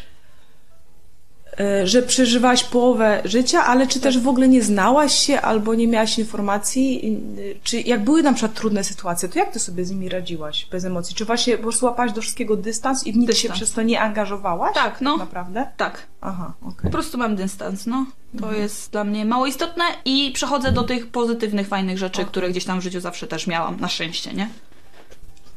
że 1.84 2.02
przeżywałaś 2.02 2.64
połowę 2.64 3.22
życia, 3.24 3.64
ale 3.64 3.86
czy 3.86 4.00
też 4.00 4.18
w 4.18 4.28
ogóle 4.28 4.48
nie 4.48 4.62
znałaś 4.62 5.14
się 5.14 5.40
albo 5.40 5.74
nie 5.74 5.88
miałaś 5.88 6.18
informacji? 6.18 7.18
Czy 7.62 7.80
jak 7.80 8.04
były 8.04 8.22
na 8.22 8.32
przykład 8.32 8.54
trudne 8.54 8.84
sytuacje, 8.84 9.28
to 9.28 9.38
jak 9.38 9.52
ty 9.52 9.58
sobie 9.58 9.84
z 9.84 9.90
nimi 9.90 10.08
radziłaś 10.08 10.66
bez 10.70 10.84
emocji? 10.84 11.14
Czy 11.14 11.24
właśnie 11.24 11.56
po 11.56 11.62
prostu 11.62 11.86
łapałaś 11.86 12.12
do 12.12 12.20
wszystkiego 12.20 12.56
dystans 12.56 13.06
i 13.06 13.12
w 13.12 13.16
nic 13.16 13.36
się 13.36 13.48
przez 13.48 13.72
to 13.72 13.82
nie 13.82 14.00
angażowałaś? 14.00 14.74
Tak, 14.74 15.00
no. 15.00 15.16
Naprawdę? 15.16 15.66
Tak. 15.76 16.06
Aha, 16.20 16.52
okej. 16.62 16.82
Po 16.82 16.90
prostu 16.90 17.18
mam 17.18 17.36
dystans, 17.36 17.86
no. 17.86 18.06
To 18.40 18.52
jest 18.52 18.92
dla 18.92 19.04
mnie 19.04 19.24
mało 19.24 19.46
istotne 19.46 19.84
i 20.04 20.30
przechodzę 20.34 20.72
do 20.72 20.82
tych 20.82 21.06
pozytywnych, 21.06 21.68
fajnych 21.68 21.98
rzeczy, 21.98 22.24
które 22.24 22.50
gdzieś 22.50 22.64
tam 22.64 22.80
w 22.80 22.82
życiu 22.82 23.00
zawsze 23.00 23.26
też 23.26 23.46
miałam, 23.46 23.80
na 23.80 23.88
szczęście, 23.88 24.32
nie? 24.32 24.48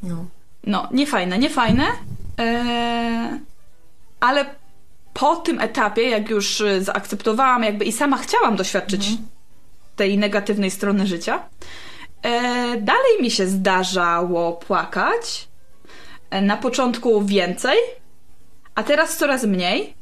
No. 0.03 0.25
No, 0.63 0.87
nie 0.91 1.07
fajne, 1.07 1.37
nie 1.37 1.49
fajne, 1.49 1.83
eee, 2.37 3.39
ale 4.19 4.45
po 5.19 5.35
tym 5.35 5.59
etapie, 5.61 6.01
jak 6.09 6.29
już 6.29 6.61
y, 6.61 6.83
zaakceptowałam 6.83 7.63
jakby 7.63 7.85
i 7.85 7.91
sama 7.91 8.17
chciałam 8.17 8.55
doświadczyć 8.55 9.07
tej 9.95 10.17
negatywnej 10.17 10.71
strony 10.71 11.07
życia, 11.07 11.43
eee, 12.23 12.81
dalej 12.81 13.21
mi 13.21 13.31
się 13.31 13.47
zdarzało 13.47 14.53
płakać. 14.53 15.47
E, 16.29 16.41
Na 16.41 16.57
początku 16.57 17.25
więcej, 17.25 17.77
a 18.75 18.83
teraz 18.83 19.17
coraz 19.17 19.43
mniej. 19.43 19.93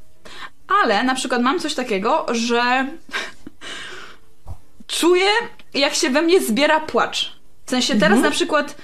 Ale 0.84 1.04
na 1.04 1.16
przykład 1.16 1.42
mam 1.42 1.60
coś 1.60 1.74
takiego, 1.74 2.26
że 2.32 2.62
czuję, 5.00 5.30
jak 5.74 5.94
się 5.94 6.10
we 6.10 6.22
mnie 6.22 6.42
zbiera 6.42 6.80
płacz. 6.80 7.40
W 7.66 7.70
sensie 7.70 7.96
teraz 7.96 8.20
na 8.20 8.32
przykład 8.32 8.76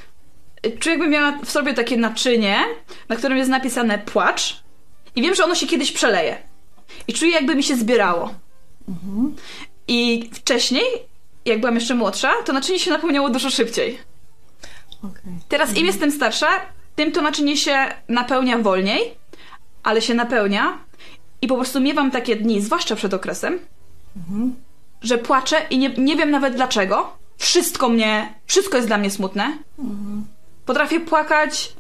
y, 0.66 0.72
czuję, 0.72 0.94
jakbym 0.96 1.10
miała 1.12 1.38
w 1.46 1.52
sobie 1.52 1.74
takie 1.74 1.98
naczynie, 1.98 2.60
na 3.10 3.16
którym 3.16 3.38
jest 3.38 3.50
napisane 3.50 4.00
płacz 4.00 4.64
i 5.20 5.22
wiem, 5.22 5.36
że 5.36 5.44
ono 5.46 5.56
się 5.56 5.68
kiedyś 5.68 5.92
przeleje. 5.92 6.38
I 7.08 7.14
czuję, 7.14 7.32
jakby 7.32 7.56
mi 7.56 7.64
się 7.64 7.76
zbierało. 7.76 8.34
I 9.88 10.30
wcześniej, 10.34 10.86
jak 11.46 11.60
byłam 11.60 11.76
jeszcze 11.76 11.96
młodsza, 11.96 12.32
to 12.46 12.54
naczynie 12.54 12.80
się 12.80 12.92
napełniało 12.92 13.30
dużo 13.30 13.50
szybciej. 13.50 14.00
Okej. 15.04 15.34
Teraz 15.50 15.78
im 15.78 15.86
jestem 15.86 16.12
starsza, 16.12 16.48
tym 16.96 17.12
to 17.12 17.22
naczynie 17.22 17.58
się 17.58 17.78
napełnia 18.10 18.58
wolniej, 18.58 19.16
ale 19.84 20.02
się 20.02 20.14
napełnia 20.14 20.78
i 21.42 21.48
po 21.48 21.56
prostu 21.56 21.80
miewam 21.80 22.12
takie 22.12 22.36
dni, 22.36 22.62
zwłaszcza 22.62 22.96
przed 22.96 23.14
okresem, 23.14 23.60
że 25.02 25.18
płaczę 25.18 25.62
i 25.70 25.78
nie, 25.78 25.90
nie 25.90 26.16
wiem 26.16 26.32
nawet 26.32 26.56
dlaczego. 26.56 27.18
Wszystko 27.38 27.90
mnie, 27.90 28.34
wszystko 28.46 28.78
jest 28.78 28.90
dla 28.90 28.98
mnie 28.98 29.12
smutne. 29.12 29.58
Potrafię 30.66 31.00
płakać 31.00 31.74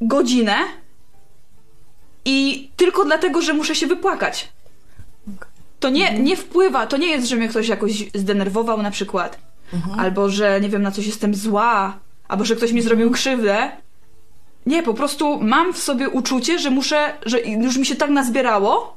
godzinę 0.00 0.56
i 2.24 2.70
tylko 2.76 3.04
dlatego, 3.04 3.42
że 3.42 3.54
muszę 3.54 3.74
się 3.74 3.86
wypłakać. 3.86 4.48
To 5.80 5.88
nie, 5.88 6.18
nie 6.18 6.36
wpływa, 6.36 6.86
to 6.86 6.96
nie 6.96 7.06
jest, 7.06 7.28
że 7.28 7.36
mnie 7.36 7.48
ktoś 7.48 7.68
jakoś 7.68 8.04
zdenerwował 8.14 8.82
na 8.82 8.90
przykład, 8.90 9.38
albo 9.98 10.28
że 10.30 10.60
nie 10.60 10.68
wiem, 10.68 10.82
na 10.82 10.90
coś 10.90 11.06
jestem 11.06 11.34
zła, 11.34 11.98
albo 12.28 12.44
że 12.44 12.56
ktoś 12.56 12.72
mi 12.72 12.82
zrobił 12.82 13.10
krzywdę. 13.10 13.70
Nie, 14.66 14.82
po 14.82 14.94
prostu 14.94 15.40
mam 15.42 15.72
w 15.72 15.78
sobie 15.78 16.08
uczucie, 16.08 16.58
że 16.58 16.70
muszę, 16.70 17.14
że 17.26 17.40
już 17.40 17.76
mi 17.76 17.86
się 17.86 17.96
tak 17.96 18.10
nazbierało, 18.10 18.96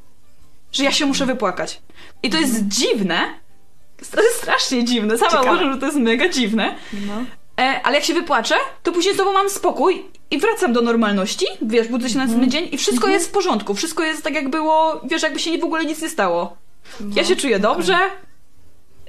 że 0.71 0.83
ja 0.83 0.91
się 0.91 1.05
muszę 1.05 1.25
wypłakać. 1.25 1.81
I 2.23 2.29
to 2.29 2.37
jest 2.37 2.67
dziwne. 2.67 3.19
To 4.11 4.23
jest 4.23 4.37
strasznie 4.37 4.85
dziwne. 4.85 5.17
Sama 5.17 5.31
Ciekawe. 5.31 5.49
uważam, 5.49 5.73
że 5.73 5.79
to 5.79 5.85
jest 5.85 5.97
mega 5.97 6.29
dziwne. 6.29 6.75
No. 7.07 7.25
E, 7.59 7.81
ale 7.83 7.95
jak 7.95 8.03
się 8.03 8.13
wypłaczę, 8.13 8.55
to 8.83 8.91
później 8.91 9.15
znowu 9.15 9.33
mam 9.33 9.49
spokój 9.49 10.05
i 10.31 10.37
wracam 10.37 10.73
do 10.73 10.81
normalności. 10.81 11.45
Wiesz, 11.61 11.87
budzę 11.87 12.09
się 12.09 12.17
na 12.17 12.23
następny 12.23 12.47
dzień 12.47 12.69
i 12.71 12.77
wszystko 12.77 13.07
jest 13.07 13.27
w 13.27 13.31
porządku. 13.31 13.73
Wszystko 13.73 14.03
jest 14.03 14.23
tak, 14.23 14.33
jak 14.33 14.49
było, 14.49 15.01
wiesz, 15.03 15.23
jakby 15.23 15.39
się 15.39 15.57
w 15.57 15.63
ogóle 15.63 15.85
nic 15.85 16.01
nie 16.01 16.09
stało. 16.09 16.57
Ja 17.15 17.23
się 17.23 17.35
czuję 17.35 17.59
dobrze. 17.59 17.97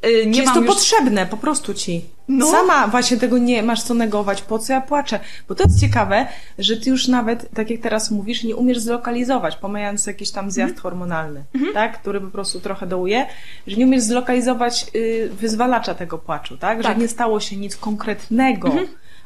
Y, 0.07 0.27
nie 0.27 0.41
jest 0.41 0.53
to 0.55 0.59
już... 0.61 0.69
potrzebne 0.69 1.27
po 1.27 1.37
prostu 1.37 1.75
ci. 1.75 2.05
No. 2.29 2.51
Sama 2.51 2.89
właśnie 2.89 3.17
tego 3.17 3.39
nie 3.39 3.63
masz 3.63 3.83
co 3.83 3.95
negować, 3.95 4.43
po 4.43 4.59
co 4.59 4.73
ja 4.73 4.81
płaczę. 4.81 5.21
Bo 5.49 5.55
to 5.55 5.65
jest 5.65 5.81
ciekawe, 5.81 6.27
że 6.59 6.77
ty 6.77 6.91
już 6.91 7.09
nawet, 7.09 7.51
tak 7.55 7.71
jak 7.71 7.81
teraz 7.81 8.11
mówisz, 8.11 8.45
nie 8.45 8.57
umiesz 8.57 8.79
zlokalizować, 8.79 9.57
pomijając 9.57 10.07
jakiś 10.07 10.31
tam 10.31 10.51
zjazd 10.51 10.71
Mhm. 10.75 10.83
hormonalny, 10.83 11.45
tak? 11.75 12.01
Który 12.01 12.21
po 12.21 12.27
prostu 12.31 12.61
trochę 12.61 12.87
dołuje, 12.87 13.27
że 13.67 13.77
nie 13.77 13.87
umiesz 13.87 14.03
zlokalizować 14.03 14.87
y, 14.95 15.31
wyzwalacza 15.41 15.95
tego 15.95 16.19
płaczu, 16.19 16.57
tak? 16.59 16.79
Że 16.83 16.89
Tak. 16.89 16.99
nie 16.99 17.09
stało 17.09 17.41
się 17.41 17.57
nic 17.57 17.77
konkretnego. 17.77 18.73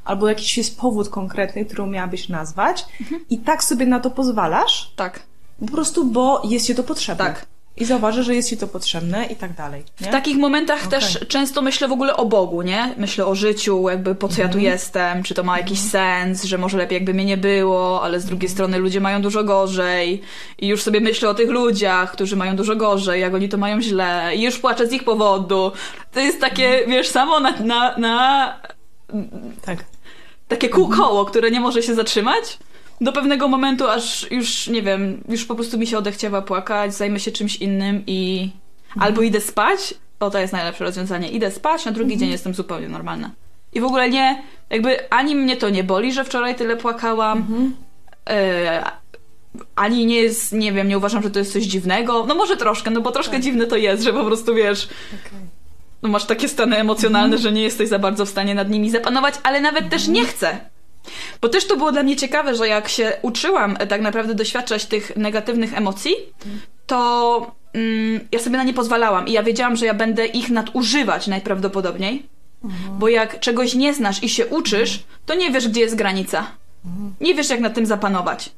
Albo 0.04 0.28
jakiś 0.28 0.58
jest 0.58 0.78
powód 0.80 1.08
konkretny, 1.08 1.64
który 1.64 1.86
miałabyś 1.86 2.28
nazwać 2.28 2.86
i 3.30 3.38
tak 3.38 3.64
sobie 3.64 3.86
na 3.86 4.00
to 4.00 4.10
pozwalasz, 4.10 4.92
Tak. 4.96 5.20
po 5.60 5.66
prostu, 5.66 6.04
bo 6.04 6.42
jest 6.44 6.66
ci 6.66 6.74
to 6.74 6.82
potrzebne. 6.82 7.24
Tak. 7.24 7.46
I 7.80 7.84
zauważysz, 7.84 8.26
że 8.26 8.34
jest 8.34 8.48
ci 8.48 8.56
to 8.56 8.68
potrzebne 8.68 9.26
i 9.26 9.36
tak 9.36 9.54
dalej. 9.54 9.84
Nie? 10.00 10.06
W 10.06 10.10
takich 10.10 10.36
momentach 10.36 10.86
Okej. 10.86 10.90
też 11.00 11.18
często 11.28 11.62
myślę 11.62 11.88
w 11.88 11.92
ogóle 11.92 12.16
o 12.16 12.26
Bogu, 12.26 12.62
nie? 12.62 12.94
Myślę 12.96 13.26
o 13.26 13.34
życiu, 13.34 13.88
jakby 13.88 14.14
po 14.14 14.28
co 14.28 14.40
ja 14.42 14.48
tu 14.48 14.58
jestem, 14.58 15.22
czy 15.22 15.34
to 15.34 15.42
ma 15.42 15.58
jakiś 15.58 15.80
sens, 15.80 16.44
że 16.44 16.58
może 16.58 16.78
lepiej 16.78 16.96
jakby 16.96 17.14
mnie 17.14 17.24
nie 17.24 17.36
było, 17.36 18.02
ale 18.02 18.20
z 18.20 18.24
drugiej 18.24 18.48
strony 18.48 18.78
ludzie 18.78 19.00
mają 19.00 19.22
dużo 19.22 19.44
gorzej 19.44 20.22
i 20.58 20.68
już 20.68 20.82
sobie 20.82 21.00
myślę 21.00 21.28
o 21.28 21.34
tych 21.34 21.50
ludziach, 21.50 22.12
którzy 22.12 22.36
mają 22.36 22.56
dużo 22.56 22.76
gorzej, 22.76 23.20
jak 23.20 23.34
oni 23.34 23.48
to 23.48 23.56
mają 23.58 23.80
źle 23.82 24.30
i 24.36 24.42
już 24.42 24.58
płaczę 24.58 24.86
z 24.86 24.92
ich 24.92 25.04
powodu. 25.04 25.72
To 26.12 26.20
jest 26.20 26.40
takie, 26.40 26.84
wiesz, 26.86 27.08
samo 27.08 27.40
na, 27.40 27.50
na, 27.60 27.96
na 27.98 28.54
Tak. 29.64 29.84
takie 30.48 30.68
kół 30.68 30.88
koło, 30.88 31.24
które 31.24 31.50
nie 31.50 31.60
może 31.60 31.82
się 31.82 31.94
zatrzymać. 31.94 32.58
Do 33.00 33.12
pewnego 33.12 33.48
momentu, 33.48 33.88
aż 33.88 34.30
już, 34.30 34.66
nie 34.68 34.82
wiem, 34.82 35.22
już 35.28 35.44
po 35.44 35.54
prostu 35.54 35.78
mi 35.78 35.86
się 35.86 35.98
odechciewa 35.98 36.42
płakać, 36.42 36.94
zajmę 36.94 37.20
się 37.20 37.32
czymś 37.32 37.56
innym 37.56 38.02
i 38.06 38.50
albo 39.00 39.22
idę 39.22 39.40
spać, 39.40 39.94
o 40.20 40.30
to 40.30 40.38
jest 40.38 40.52
najlepsze 40.52 40.84
rozwiązanie, 40.84 41.28
idę 41.28 41.50
spać, 41.50 41.84
na 41.84 41.92
drugi 41.92 42.16
dzień 42.16 42.30
jestem 42.30 42.54
zupełnie 42.54 42.88
normalna. 42.88 43.30
I 43.72 43.80
w 43.80 43.84
ogóle 43.84 44.10
nie, 44.10 44.42
jakby 44.70 45.10
ani 45.10 45.34
mnie 45.36 45.56
to 45.56 45.70
nie 45.70 45.84
boli, 45.84 46.12
że 46.12 46.24
wczoraj 46.24 46.54
tyle 46.54 46.76
płakałam, 46.76 47.46
e, 48.30 48.90
ani 49.76 50.06
nie 50.06 50.20
jest, 50.20 50.52
nie 50.52 50.72
wiem, 50.72 50.88
nie 50.88 50.98
uważam, 50.98 51.22
że 51.22 51.30
to 51.30 51.38
jest 51.38 51.52
coś 51.52 51.64
dziwnego. 51.64 52.26
No 52.26 52.34
może 52.34 52.56
troszkę, 52.56 52.90
no 52.90 53.00
bo 53.00 53.10
troszkę 53.10 53.40
dziwne 53.40 53.66
to 53.66 53.76
jest, 53.76 54.02
że 54.02 54.12
po 54.12 54.24
prostu 54.24 54.54
wiesz, 54.54 54.88
Okej. 55.08 55.38
no 56.02 56.08
masz 56.08 56.24
takie 56.24 56.48
stany 56.48 56.76
emocjonalne, 56.76 57.38
że 57.38 57.52
nie 57.52 57.62
jesteś 57.62 57.88
za 57.88 57.98
bardzo 57.98 58.26
w 58.26 58.28
stanie 58.28 58.54
nad 58.54 58.70
nimi 58.70 58.90
zapanować, 58.90 59.34
ale 59.42 59.60
nawet 59.60 59.90
też 59.90 60.08
nie 60.08 60.24
chcę. 60.24 60.58
Bo 61.40 61.48
też 61.48 61.66
to 61.66 61.76
było 61.76 61.92
dla 61.92 62.02
mnie 62.02 62.16
ciekawe, 62.16 62.54
że 62.54 62.68
jak 62.68 62.88
się 62.88 63.12
uczyłam 63.22 63.76
e, 63.78 63.86
tak 63.86 64.00
naprawdę 64.00 64.34
doświadczać 64.34 64.86
tych 64.86 65.16
negatywnych 65.16 65.74
emocji, 65.74 66.14
to 66.86 67.52
mm, 67.72 68.20
ja 68.32 68.38
sobie 68.38 68.56
na 68.56 68.64
nie 68.64 68.74
pozwalałam 68.74 69.28
i 69.28 69.32
ja 69.32 69.42
wiedziałam, 69.42 69.76
że 69.76 69.86
ja 69.86 69.94
będę 69.94 70.26
ich 70.26 70.50
nadużywać 70.50 71.26
najprawdopodobniej. 71.26 72.26
Bo 72.98 73.08
jak 73.08 73.40
czegoś 73.40 73.74
nie 73.74 73.94
znasz 73.94 74.22
i 74.22 74.28
się 74.28 74.46
uczysz, 74.46 75.02
to 75.26 75.34
nie 75.34 75.50
wiesz, 75.50 75.68
gdzie 75.68 75.80
jest 75.80 75.94
granica. 75.94 76.46
Nie 77.20 77.34
wiesz, 77.34 77.50
jak 77.50 77.60
nad 77.60 77.74
tym 77.74 77.86
zapanować. 77.86 78.50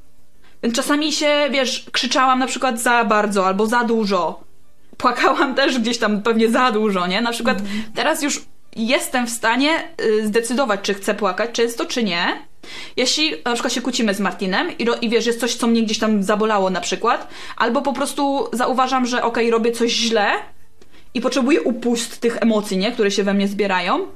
Więc 0.62 0.76
czasami 0.76 1.12
się, 1.12 1.48
wiesz, 1.50 1.86
krzyczałam 1.92 2.38
na 2.38 2.46
przykład 2.46 2.80
za 2.80 3.04
bardzo 3.04 3.46
albo 3.46 3.66
za 3.66 3.84
dużo. 3.84 4.40
Płakałam 4.96 5.54
też 5.54 5.78
gdzieś 5.78 5.98
tam 5.98 6.22
pewnie 6.22 6.50
za 6.50 6.72
dużo, 6.72 7.06
nie? 7.06 7.20
Na 7.20 7.32
przykład 7.32 7.58
teraz 7.94 8.22
już 8.22 8.42
jestem 8.76 9.26
w 9.26 9.30
stanie 9.30 9.88
y, 10.00 10.26
zdecydować, 10.26 10.80
czy 10.82 10.94
chcę 10.94 11.14
płakać 11.14 11.50
często, 11.52 11.86
czy 11.86 12.02
nie. 12.02 12.50
Jeśli 12.96 13.32
na 13.44 13.52
przykład 13.52 13.72
się 13.72 13.80
kłócimy 13.80 14.14
z 14.14 14.20
Martinem 14.20 14.78
i, 14.78 14.86
i 15.00 15.08
wiesz, 15.08 15.26
jest 15.26 15.40
coś, 15.40 15.54
co 15.54 15.66
mnie 15.66 15.82
gdzieś 15.82 15.98
tam 15.98 16.22
zabolało 16.22 16.70
na 16.70 16.80
przykład, 16.80 17.28
albo 17.56 17.82
po 17.82 17.92
prostu 17.92 18.48
zauważam, 18.52 19.06
że 19.06 19.22
okej, 19.22 19.50
robię 19.50 19.72
coś 19.72 19.92
źle 19.92 20.32
i 21.14 21.20
potrzebuję 21.20 21.62
upust 21.62 22.20
tych 22.20 22.36
emocji, 22.40 22.78
nie? 22.78 22.92
Które 22.92 23.10
się 23.10 23.22
we 23.22 23.34
mnie 23.34 23.48
zbierają. 23.48 24.06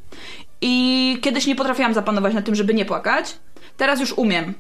I 0.61 1.18
kiedyś 1.20 1.46
nie 1.46 1.56
potrafiłam 1.56 1.94
zapanować 1.94 2.34
na 2.34 2.42
tym, 2.42 2.54
żeby 2.54 2.75
nie 2.75 2.84
płakać. 2.84 3.37
Teraz 3.76 4.00
już 4.00 4.12
umiem. 4.12 4.54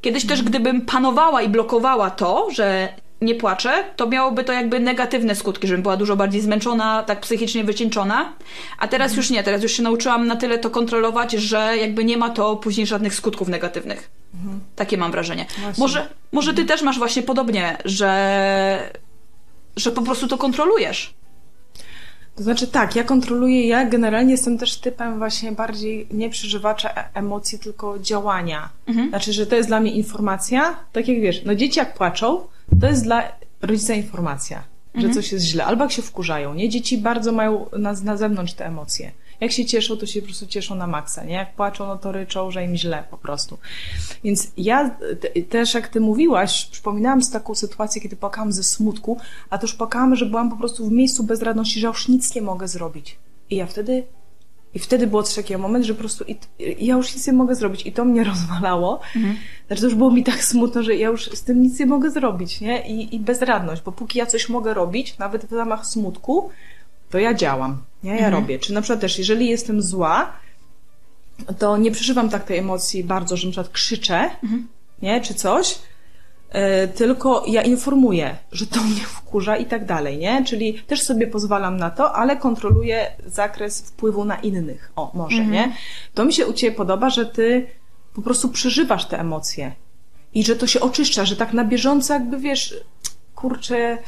Kiedyś 0.00 0.26
też, 0.26 0.42
gdybym 0.42 0.80
panowała 0.80 1.42
i 1.42 1.48
blokowała 1.48 2.10
to, 2.10 2.48
że 2.50 2.88
nie 3.20 3.34
płaczę, 3.34 3.84
to 3.96 4.08
miałoby 4.08 4.44
to 4.44 4.52
jakby 4.52 4.80
negatywne 4.80 5.34
skutki, 5.34 5.66
żebym 5.66 5.82
była 5.82 5.96
dużo 5.96 6.16
bardziej 6.16 6.40
zmęczona, 6.40 7.02
tak 7.02 7.20
psychicznie 7.20 7.64
wycieńczona. 7.64 8.32
A 8.78 8.88
teraz 8.88 9.16
już 9.16 9.30
nie, 9.30 9.42
teraz 9.42 9.62
już 9.62 9.72
się 9.72 9.82
nauczyłam 9.82 10.26
na 10.26 10.36
tyle 10.36 10.58
to 10.58 10.70
kontrolować, 10.70 11.32
że 11.32 11.76
jakby 11.76 12.04
nie 12.04 12.16
ma 12.16 12.30
to 12.30 12.56
później 12.56 12.86
żadnych 12.86 13.14
skutków 13.14 13.48
negatywnych. 13.48 14.10
Takie 14.76 14.98
mam 14.98 15.12
wrażenie. 15.12 15.46
Właśnie. 15.60 15.82
Może, 15.82 16.08
może 16.32 16.54
ty 16.54 16.64
też 16.64 16.82
masz 16.82 16.98
właśnie 16.98 17.22
podobnie, 17.22 17.76
że, 17.84 18.90
że 19.76 19.92
po 19.92 20.02
prostu 20.02 20.28
to 20.28 20.38
kontrolujesz. 20.38 21.14
To 22.36 22.42
znaczy 22.42 22.66
tak, 22.66 22.96
ja 22.96 23.04
kontroluję, 23.04 23.68
ja 23.68 23.84
generalnie 23.84 24.32
jestem 24.32 24.58
też 24.58 24.76
typem 24.76 25.18
właśnie 25.18 25.52
bardziej 25.52 26.06
nie 26.10 26.30
przeżywacza 26.30 26.90
e- 26.90 27.08
emocji, 27.14 27.58
tylko 27.58 27.98
działania. 27.98 28.68
Mhm. 28.86 29.08
Znaczy, 29.08 29.32
że 29.32 29.46
to 29.46 29.56
jest 29.56 29.68
dla 29.68 29.80
mnie 29.80 29.90
informacja, 29.90 30.76
tak 30.92 31.08
jak 31.08 31.20
wiesz, 31.20 31.42
no 31.44 31.54
dzieci 31.54 31.78
jak 31.78 31.94
płaczą, 31.94 32.46
to 32.80 32.86
jest 32.86 33.04
dla 33.04 33.32
rodzica 33.62 33.94
informacja, 33.94 34.62
że 34.94 35.06
Mhm. 35.06 35.14
coś 35.14 35.32
jest 35.32 35.44
źle, 35.46 35.64
albo 35.64 35.84
jak 35.84 35.92
się 35.92 36.02
wkurzają, 36.02 36.54
nie? 36.54 36.68
Dzieci 36.68 36.98
bardzo 36.98 37.32
mają 37.32 37.66
na, 37.78 37.92
na 37.92 38.16
zewnątrz 38.16 38.52
te 38.52 38.66
emocje. 38.66 39.12
Jak 39.40 39.52
się 39.52 39.64
cieszą, 39.66 39.96
to 39.96 40.06
się 40.06 40.20
po 40.20 40.26
prostu 40.26 40.46
cieszą 40.46 40.74
na 40.74 40.86
maksa, 40.86 41.24
nie? 41.24 41.34
Jak 41.34 41.54
płaczą, 41.54 41.86
no 41.86 41.98
to 41.98 42.12
ryczą, 42.12 42.50
że 42.50 42.64
im 42.64 42.76
źle 42.76 43.04
po 43.10 43.18
prostu. 43.18 43.58
Więc 44.24 44.48
ja 44.56 44.90
te, 45.20 45.42
też, 45.42 45.74
jak 45.74 45.88
ty 45.88 46.00
mówiłaś, 46.00 46.66
przypominałam 46.66 47.22
sobie 47.22 47.32
taką 47.32 47.54
sytuację, 47.54 48.02
kiedy 48.02 48.16
płakałam 48.16 48.52
ze 48.52 48.62
smutku, 48.62 49.18
a 49.50 49.58
też 49.58 49.74
płakałam, 49.74 50.16
że 50.16 50.26
byłam 50.26 50.50
po 50.50 50.56
prostu 50.56 50.86
w 50.88 50.92
miejscu 50.92 51.24
bezradności, 51.24 51.80
że 51.80 51.86
już 51.86 52.08
nic 52.08 52.34
nie 52.34 52.42
mogę 52.42 52.68
zrobić. 52.68 53.18
I 53.50 53.56
ja 53.56 53.66
wtedy, 53.66 54.04
i 54.74 54.78
wtedy 54.78 55.06
było 55.06 55.22
takiego 55.22 55.60
moment, 55.60 55.84
że 55.84 55.94
po 55.94 56.00
prostu 56.00 56.24
i, 56.24 56.36
i 56.58 56.86
ja 56.86 56.94
już 56.96 57.14
nic 57.14 57.26
nie 57.26 57.32
mogę 57.32 57.54
zrobić 57.54 57.86
i 57.86 57.92
to 57.92 58.04
mnie 58.04 58.24
rozwalało. 58.32 59.00
Znaczy 59.66 59.82
to 59.82 59.86
już 59.88 59.94
było 59.96 60.10
mi 60.10 60.24
tak 60.24 60.44
smutno, 60.44 60.82
że 60.82 60.96
ja 60.96 61.08
już 61.08 61.24
z 61.24 61.42
tym 61.42 61.62
nic 61.62 61.78
nie 61.78 61.86
mogę 61.86 62.10
zrobić, 62.10 62.60
nie? 62.60 62.88
I, 62.88 63.14
i 63.16 63.20
bezradność, 63.20 63.82
bo 63.82 63.92
póki 63.92 64.18
ja 64.18 64.26
coś 64.26 64.48
mogę 64.48 64.74
robić, 64.74 65.18
nawet 65.18 65.46
w 65.46 65.52
ramach 65.52 65.86
smutku, 65.86 66.50
to 67.10 67.18
ja 67.18 67.34
działam, 67.34 67.82
nie? 68.02 68.10
Ja 68.10 68.16
Mhm. 68.26 68.34
robię. 68.34 68.58
Czy 68.58 68.72
na 68.72 68.80
przykład 68.82 69.00
też, 69.00 69.18
jeżeli 69.18 69.48
jestem 69.48 69.82
zła, 69.82 70.32
to 71.58 71.76
nie 71.76 71.90
przeżywam 71.90 72.28
tak 72.28 72.44
tej 72.44 72.58
emocji 72.58 73.04
bardzo, 73.04 73.36
że 73.36 73.46
na 73.46 73.50
przykład 73.52 73.72
krzyczę, 73.72 74.30
nie? 75.02 75.20
Czy 75.20 75.34
coś, 75.34 75.78
tylko 76.94 77.44
ja 77.46 77.62
informuję, 77.62 78.36
że 78.52 78.66
to 78.66 78.80
mnie 78.82 79.00
wkurza 79.00 79.56
i 79.56 79.66
tak 79.66 79.84
dalej, 79.84 80.18
nie? 80.18 80.44
Czyli 80.44 80.74
też 80.74 81.02
sobie 81.02 81.26
pozwalam 81.26 81.76
na 81.76 81.90
to, 81.90 82.12
ale 82.12 82.36
kontroluję 82.36 83.06
zakres 83.26 83.80
wpływu 83.80 84.24
na 84.24 84.36
innych. 84.36 84.92
O, 84.96 85.10
może, 85.14 85.46
nie? 85.46 85.72
To 86.14 86.24
mi 86.24 86.32
się 86.32 86.46
u 86.46 86.52
Ciebie 86.52 86.76
podoba, 86.76 87.10
że 87.10 87.26
Ty 87.26 87.66
po 88.14 88.22
prostu 88.22 88.48
przeżywasz 88.48 89.04
te 89.04 89.20
emocje 89.20 89.72
i 90.34 90.44
że 90.44 90.56
to 90.56 90.66
się 90.66 90.80
oczyszcza, 90.80 91.24
że 91.24 91.36
tak 91.36 91.52
na 91.52 91.64
bieżąco 91.64 92.14
jakby, 92.14 92.38
wiesz, 92.38 92.74
kurczę, 93.34 93.98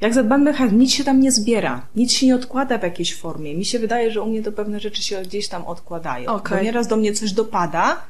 jak 0.00 0.14
zadbany 0.14 0.44
mechanizm, 0.44 0.78
nic 0.78 0.92
się 0.92 1.04
tam 1.04 1.20
nie 1.20 1.32
zbiera, 1.32 1.86
nic 1.96 2.12
się 2.12 2.26
nie 2.26 2.34
odkłada 2.34 2.78
w 2.78 2.82
jakiejś 2.82 3.16
formie. 3.16 3.54
Mi 3.54 3.64
się 3.64 3.78
wydaje, 3.78 4.10
że 4.10 4.22
u 4.22 4.26
mnie 4.26 4.42
to 4.42 4.52
pewne 4.52 4.80
rzeczy 4.80 5.02
się 5.02 5.22
gdzieś 5.22 5.48
tam 5.48 5.64
odkładają. 5.64 6.32
Okej. 6.32 6.58
Bo 6.58 6.64
nieraz 6.64 6.88
do 6.88 6.96
mnie 6.96 7.12
coś 7.12 7.32
dopada, 7.32 8.02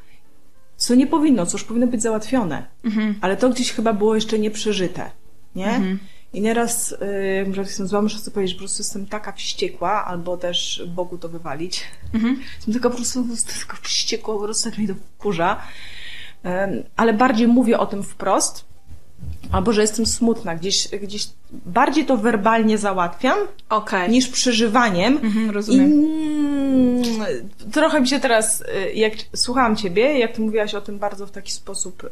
co 0.83 0.95
nie 0.95 1.07
powinno, 1.07 1.47
co 1.47 1.59
już 1.59 1.65
powinno 1.65 1.87
być 1.87 2.03
załatwione. 2.03 2.67
Mhm. 2.85 3.15
Ale 3.21 3.37
to 3.37 3.49
gdzieś 3.51 3.73
chyba 3.73 3.93
było 3.93 4.15
jeszcze 4.15 4.39
nieprzeżyte, 4.39 5.11
nie? 5.55 5.81
I 6.33 6.41
nieraz, 6.41 6.91
yy, 7.47 7.55
że 7.55 7.61
jestem 7.61 7.87
zła, 7.87 8.03
muszę 8.03 8.19
sobie 8.19 8.35
powiedzieć, 8.35 8.55
po 8.55 8.59
prostu 8.59 8.81
jestem 8.81 9.07
taka 9.07 9.33
wściekła, 9.33 10.05
albo 10.05 10.37
też 10.37 10.83
Bogu 10.89 11.19
to 11.19 11.29
wywalić. 11.29 11.85
Mhm. 12.15 12.41
Jestem 12.57 12.75
taka 12.75 12.91
po 12.91 12.97
prostu, 12.97 13.25
taka 13.69 13.83
wściekła, 13.83 14.35
po 14.35 14.45
prostu 14.45 14.71
tak 14.71 14.79
mnie 14.79 14.89
to 14.89 14.95
wkurza. 14.95 15.62
Em, 16.43 16.83
ale 16.97 17.15
bardziej 17.15 17.49
mówię 17.49 17.79
o 17.79 17.87
tym 17.87 18.03
wprost, 18.03 18.65
albo 19.52 19.73
że 19.73 19.81
jestem 19.81 20.07
smutna, 20.07 20.55
gdzieś, 20.57 20.88
gdzieś 20.88 21.26
bardziej 21.52 22.05
to 22.07 22.17
werbalnie 22.17 22.79
załatwiam, 22.79 23.38
Okej. 23.69 24.11
niż 24.11 24.29
przeżywaniem. 24.29 25.19
Mhm, 25.23 25.49
I 25.49 25.50
rozumiem. 25.52 25.93
mm, 25.93 27.02
trochę 27.73 28.00
mi 28.00 28.09
się 28.09 28.21
teraz, 28.21 28.61
y, 28.61 28.93
jak 28.95 29.12
słuchałam 29.37 29.76
Ciebie, 29.76 30.19
jak 30.19 30.33
Ty 30.33 30.41
mówiłaś 30.41 30.75
o 30.75 30.81
tym 30.81 30.99
bardzo 30.99 31.26
w 31.26 31.31
taki 31.31 31.52
sposób 31.52 32.05
y, 32.05 32.09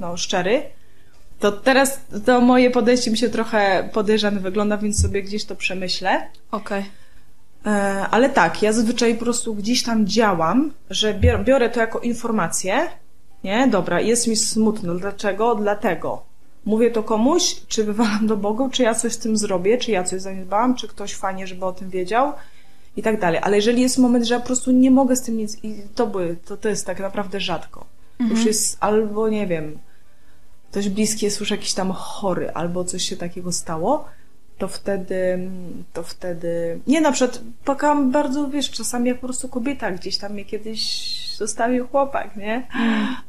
no, 0.00 0.16
szczery, 0.16 0.62
to 1.40 1.52
teraz 1.52 2.00
to 2.26 2.40
moje 2.40 2.70
podejście 2.70 3.10
mi 3.10 3.18
się 3.18 3.28
trochę 3.28 3.88
podejrzane 3.92 4.40
wygląda, 4.40 4.76
więc 4.76 5.02
sobie 5.02 5.22
gdzieś 5.22 5.44
to 5.44 5.56
przemyślę. 5.56 6.26
Okej. 6.50 6.84
E, 7.66 7.70
Ale 8.10 8.28
tak, 8.30 8.62
ja 8.62 8.72
zazwyczaj 8.72 9.14
po 9.14 9.24
prostu 9.24 9.54
gdzieś 9.54 9.82
tam 9.82 10.06
działam, 10.06 10.72
że 10.90 11.14
bior- 11.14 11.44
biorę 11.44 11.70
to 11.70 11.80
jako 11.80 11.98
informację, 11.98 12.88
nie? 13.44 13.68
Dobra, 13.68 14.00
jest 14.00 14.26
mi 14.26 14.36
smutno. 14.36 14.94
Dlaczego? 14.94 15.54
Dlatego. 15.54 16.29
Mówię 16.64 16.90
to 16.90 17.02
komuś, 17.02 17.56
czy 17.68 17.84
wywalam 17.84 18.26
do 18.26 18.36
Bogu, 18.36 18.68
czy 18.68 18.82
ja 18.82 18.94
coś 18.94 19.12
z 19.12 19.18
tym 19.18 19.36
zrobię, 19.36 19.78
czy 19.78 19.90
ja 19.90 20.04
coś 20.04 20.20
zaniedbałam, 20.20 20.74
czy 20.74 20.88
ktoś 20.88 21.14
fajnie, 21.14 21.46
żeby 21.46 21.64
o 21.64 21.72
tym 21.72 21.90
wiedział 21.90 22.32
i 22.96 23.02
tak 23.02 23.20
dalej. 23.20 23.40
Ale 23.42 23.56
jeżeli 23.56 23.82
jest 23.82 23.98
moment, 23.98 24.24
że 24.24 24.34
ja 24.34 24.40
po 24.40 24.46
prostu 24.46 24.70
nie 24.70 24.90
mogę 24.90 25.16
z 25.16 25.22
tym 25.22 25.36
nic 25.36 25.64
i 25.64 25.82
to 25.94 26.06
by, 26.06 26.36
to, 26.44 26.56
to 26.56 26.68
jest 26.68 26.86
tak 26.86 27.00
naprawdę 27.00 27.40
rzadko. 27.40 27.84
Już 28.20 28.44
jest 28.44 28.76
albo, 28.80 29.28
nie 29.28 29.46
wiem, 29.46 29.78
ktoś 30.70 30.88
bliski 30.88 31.24
jest 31.24 31.40
już 31.40 31.50
jakiś 31.50 31.74
tam 31.74 31.92
chory, 31.92 32.50
albo 32.50 32.84
coś 32.84 33.02
się 33.02 33.16
takiego 33.16 33.52
stało, 33.52 34.04
to 34.58 34.68
wtedy, 34.68 35.50
to 35.92 36.02
wtedy, 36.02 36.80
nie 36.86 37.00
na 37.00 37.12
przykład 37.12 37.40
płakałam 37.64 38.10
bardzo, 38.10 38.48
wiesz, 38.48 38.70
czasami 38.70 39.08
jak 39.08 39.20
po 39.20 39.26
prostu 39.26 39.48
kobieta 39.48 39.90
gdzieś 39.90 40.18
tam 40.18 40.32
mnie 40.32 40.44
kiedyś 40.44 40.80
zostawił 41.40 41.88
chłopak, 41.88 42.36
nie? 42.36 42.66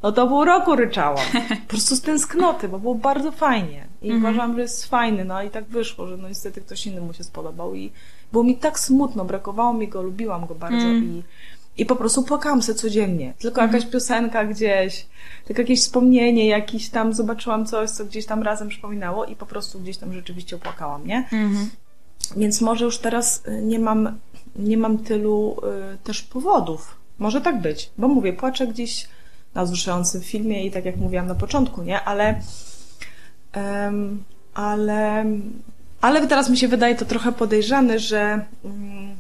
No 0.04 0.12
to 0.12 0.28
pół 0.28 0.46
roku 0.46 0.76
ryczałam. 0.76 1.26
Po 1.68 1.68
prostu 1.68 1.96
z 1.96 2.02
tęsknoty, 2.02 2.68
bo 2.68 2.80
było 2.80 2.96
bardzo 2.96 3.32
fajnie. 3.32 3.88
I 4.02 4.14
uważam, 4.14 4.56
że 4.56 4.62
jest 4.62 4.86
fajny, 4.86 5.26
no 5.26 5.44
i 5.44 5.50
tak 5.50 5.64
wyszło, 5.66 6.08
że 6.08 6.18
no 6.18 6.30
niestety 6.30 6.62
ktoś 6.62 6.88
inny 6.88 7.02
mu 7.02 7.14
się 7.14 7.24
spodobał 7.24 7.76
i 7.76 7.92
było 8.32 8.44
mi 8.44 8.58
tak 8.58 8.80
smutno, 8.80 9.26
brakowało 9.26 9.74
mi 9.74 9.88
go, 9.88 10.02
lubiłam 10.02 10.46
go 10.46 10.56
bardzo 10.56 10.88
i 10.88 11.24
i 11.78 11.86
po 11.86 11.96
prostu 11.96 12.24
płakałam 12.24 12.62
se 12.62 12.76
codziennie. 12.76 13.34
Tylko 13.40 13.62
jakaś 13.62 13.86
piosenka 13.86 14.46
gdzieś, 14.46 15.06
tylko 15.46 15.62
jakieś 15.62 15.82
wspomnienie, 15.82 16.48
jakiś 16.48 16.90
tam 16.90 17.14
zobaczyłam 17.14 17.66
coś, 17.66 17.90
co 17.90 18.06
gdzieś 18.06 18.26
tam 18.26 18.44
razem 18.44 18.70
przypominało 18.70 19.26
i 19.26 19.36
po 19.36 19.46
prostu 19.46 19.80
gdzieś 19.80 19.98
tam 19.98 20.14
rzeczywiście 20.14 20.58
płakałam, 20.58 21.08
nie? 21.08 21.18
Mhm. 21.18 21.70
Więc 22.38 22.62
może 22.62 22.86
już 22.86 22.98
teraz 22.98 23.44
y, 23.48 23.62
nie 23.62 23.80
mam, 23.80 24.18
nie 24.56 24.78
mam 24.78 24.98
tylu 24.98 25.58
y, 25.94 25.98
też 25.98 26.22
powodów. 26.22 27.01
Może 27.22 27.42
tak 27.42 27.62
być, 27.62 27.90
bo 27.98 28.08
mówię, 28.08 28.34
płaczę 28.34 28.68
gdzieś 28.68 29.08
na 29.54 29.64
wzruszającym 29.66 30.22
filmie 30.22 30.66
i 30.66 30.72
tak 30.72 30.86
jak 30.86 30.98
mówiłam 30.98 31.28
na 31.28 31.36
początku, 31.36 31.84
nie? 31.84 32.02
Ale, 32.02 32.42
em, 33.52 34.24
ale, 34.54 35.26
ale 36.02 36.28
teraz 36.28 36.50
mi 36.50 36.58
się 36.58 36.68
wydaje 36.68 36.96
to 36.96 37.06
trochę 37.06 37.32
podejrzane, 37.32 38.00
że 38.00 38.46
mm, 38.66 39.16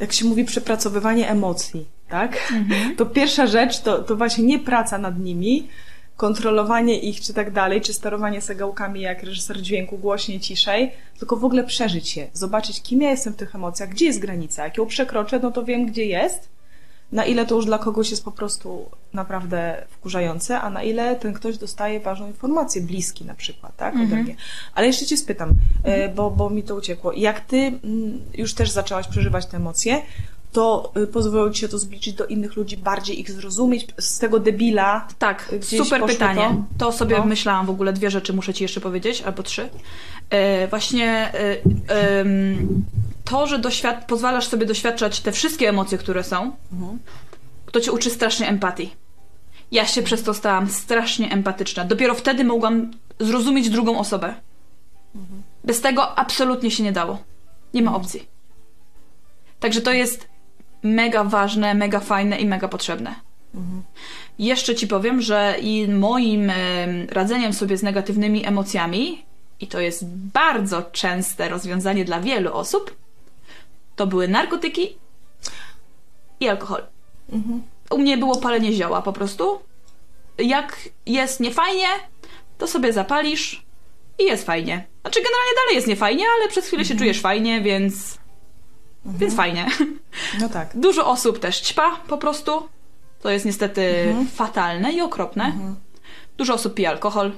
jak 0.00 0.12
się 0.12 0.24
mówi 0.24 0.44
przepracowywanie 0.44 1.30
emocji, 1.30 1.86
tak? 2.08 2.52
To 2.96 3.06
pierwsza 3.06 3.46
rzecz 3.46 3.80
to, 3.80 3.98
to 4.02 4.16
właśnie 4.16 4.44
nie 4.44 4.58
praca 4.58 4.98
nad 4.98 5.18
nimi, 5.18 5.68
kontrolowanie 6.18 6.98
ich 6.98 7.20
czy 7.20 7.34
tak 7.34 7.50
dalej, 7.50 7.80
czy 7.80 7.92
sterowanie 7.92 8.40
segałkami 8.40 9.00
jak 9.00 9.22
reżyser 9.22 9.62
dźwięku 9.62 9.98
głośniej, 9.98 10.40
ciszej, 10.40 10.92
tylko 11.18 11.36
w 11.36 11.44
ogóle 11.44 11.64
przeżyć 11.64 12.16
je, 12.16 12.26
zobaczyć 12.32 12.82
kim 12.82 13.02
ja 13.02 13.10
jestem 13.10 13.32
w 13.32 13.36
tych 13.36 13.54
emocjach, 13.54 13.88
gdzie 13.88 14.04
jest 14.04 14.18
granica, 14.18 14.64
jak 14.64 14.78
ją 14.78 14.86
przekroczę, 14.86 15.40
no 15.42 15.50
to 15.50 15.64
wiem 15.64 15.86
gdzie 15.86 16.04
jest, 16.04 16.48
na 17.12 17.24
ile 17.24 17.46
to 17.46 17.54
już 17.54 17.64
dla 17.64 17.78
kogoś 17.78 18.10
jest 18.10 18.24
po 18.24 18.32
prostu 18.32 18.90
naprawdę 19.12 19.86
wkurzające, 19.90 20.60
a 20.60 20.70
na 20.70 20.82
ile 20.82 21.16
ten 21.16 21.32
ktoś 21.32 21.58
dostaje 21.58 22.00
ważną 22.00 22.26
informację, 22.26 22.82
bliski 22.82 23.24
na 23.24 23.34
przykład, 23.34 23.76
tak, 23.76 23.94
ode 23.94 24.16
mnie. 24.16 24.34
Ale 24.74 24.86
jeszcze 24.86 25.06
Cię 25.06 25.16
spytam, 25.16 25.52
e, 25.82 26.08
bo, 26.08 26.30
bo 26.30 26.50
mi 26.50 26.62
to 26.62 26.74
uciekło. 26.74 27.12
Jak 27.12 27.40
Ty 27.40 27.56
mm, 27.56 28.20
już 28.34 28.54
też 28.54 28.70
zaczęłaś 28.70 29.08
przeżywać 29.08 29.46
te 29.46 29.56
emocje, 29.56 30.02
to 30.52 30.92
y, 30.96 31.06
pozwoliło 31.06 31.50
Ci 31.50 31.60
się 31.60 31.68
to 31.68 31.78
zbliżyć 31.78 32.12
do 32.12 32.26
innych 32.26 32.56
ludzi, 32.56 32.76
bardziej 32.76 33.20
ich 33.20 33.30
zrozumieć, 33.30 33.86
z 33.98 34.18
tego 34.18 34.40
debila 34.40 35.08
Tak, 35.18 35.54
super 35.62 36.04
pytanie. 36.06 36.64
to? 36.78 36.84
To, 36.86 36.92
sobie 36.92 37.18
No. 37.18 37.24
myślałam 37.24 37.66
w 37.66 37.70
ogóle, 37.70 37.92
dwie 37.92 38.10
rzeczy 38.10 38.32
muszę 38.32 38.54
Ci 38.54 38.64
jeszcze 38.64 38.80
powiedzieć, 38.80 39.22
albo 39.22 39.42
trzy. 39.42 39.68
E, 40.30 40.68
właśnie 40.68 41.06
e, 41.34 41.56
em, 42.20 42.84
to, 43.24 43.46
że 43.46 43.58
doświad- 43.58 44.06
pozwalasz 44.06 44.46
sobie 44.46 44.66
doświadczać 44.66 45.20
te 45.20 45.32
wszystkie 45.32 45.68
emocje, 45.68 45.98
które 45.98 46.24
są, 46.24 46.52
to 47.72 47.80
Cię 47.80 47.92
uczy 47.92 48.10
strasznie 48.10 48.48
empatii. 48.48 48.94
Ja 49.72 49.86
się 49.86 50.02
przez 50.02 50.22
to 50.22 50.34
stałam 50.34 50.70
strasznie 50.70 51.30
empatyczna. 51.32 51.84
Dopiero 51.84 52.14
wtedy 52.14 52.44
mogłam 52.44 52.90
zrozumieć 53.20 53.70
drugą 53.70 53.98
osobę. 53.98 54.34
Bez 55.64 55.80
tego 55.80 56.18
absolutnie 56.18 56.70
się 56.70 56.82
nie 56.82 56.92
dało. 56.92 57.18
Nie 57.74 57.82
ma 57.82 57.94
opcji. 57.94 58.28
Także 59.60 59.80
to 59.80 59.92
jest 59.92 60.28
mega 60.82 61.24
ważne, 61.24 61.74
mega 61.74 62.00
fajne 62.00 62.38
i 62.38 62.46
mega 62.46 62.68
potrzebne. 62.68 63.14
Jeszcze 64.38 64.74
ci 64.74 64.86
powiem, 64.86 65.22
że 65.22 65.56
i 65.60 65.88
moim 65.88 66.50
em, 66.50 67.06
radzeniem 67.10 67.52
sobie 67.52 67.76
z 67.76 67.82
negatywnymi 67.82 68.46
emocjami, 68.46 69.24
i 69.60 69.66
to 69.66 69.80
jest 69.80 70.06
bardzo 70.06 70.82
częste 70.82 71.48
rozwiązanie 71.48 72.04
dla 72.04 72.20
wielu 72.20 72.52
osób, 72.52 72.96
to 73.96 74.06
były 74.06 74.28
narkotyki 74.28 74.96
i 76.40 76.48
alkohol. 76.48 76.82
U 77.90 77.98
mnie 77.98 78.18
było 78.18 78.36
palenie 78.36 78.72
zioła 78.72 79.02
po 79.02 79.12
prostu. 79.12 79.58
Jak 80.38 80.88
jest 81.06 81.40
niefajnie, 81.40 81.86
to 82.58 82.66
sobie 82.66 82.92
zapalisz 82.92 83.62
i 84.18 84.24
jest 84.24 84.46
fajnie. 84.46 84.86
Znaczy 85.00 85.20
generalnie 85.20 85.52
dalej 85.56 85.74
jest 85.74 85.86
niefajnie, 85.86 86.24
ale 86.38 86.48
przez 86.48 86.66
chwilę 86.66 86.84
się 86.84 86.96
czujesz 86.96 87.20
fajnie, 87.20 87.60
więc... 87.60 88.18
Więc 89.06 89.34
fajnie. 89.34 89.66
No 90.40 90.48
tak. 90.48 90.70
Dużo 90.74 91.06
osób 91.10 91.38
też 91.38 91.60
ćpa 91.60 91.96
po 92.08 92.18
prostu. 92.18 92.68
To 93.22 93.30
jest 93.30 93.44
niestety 93.44 94.14
fatalne 94.34 94.92
i 94.92 95.00
okropne. 95.00 95.52
Dużo 96.36 96.54
osób 96.54 96.74
pije 96.74 96.88
alkohol. 96.88 97.32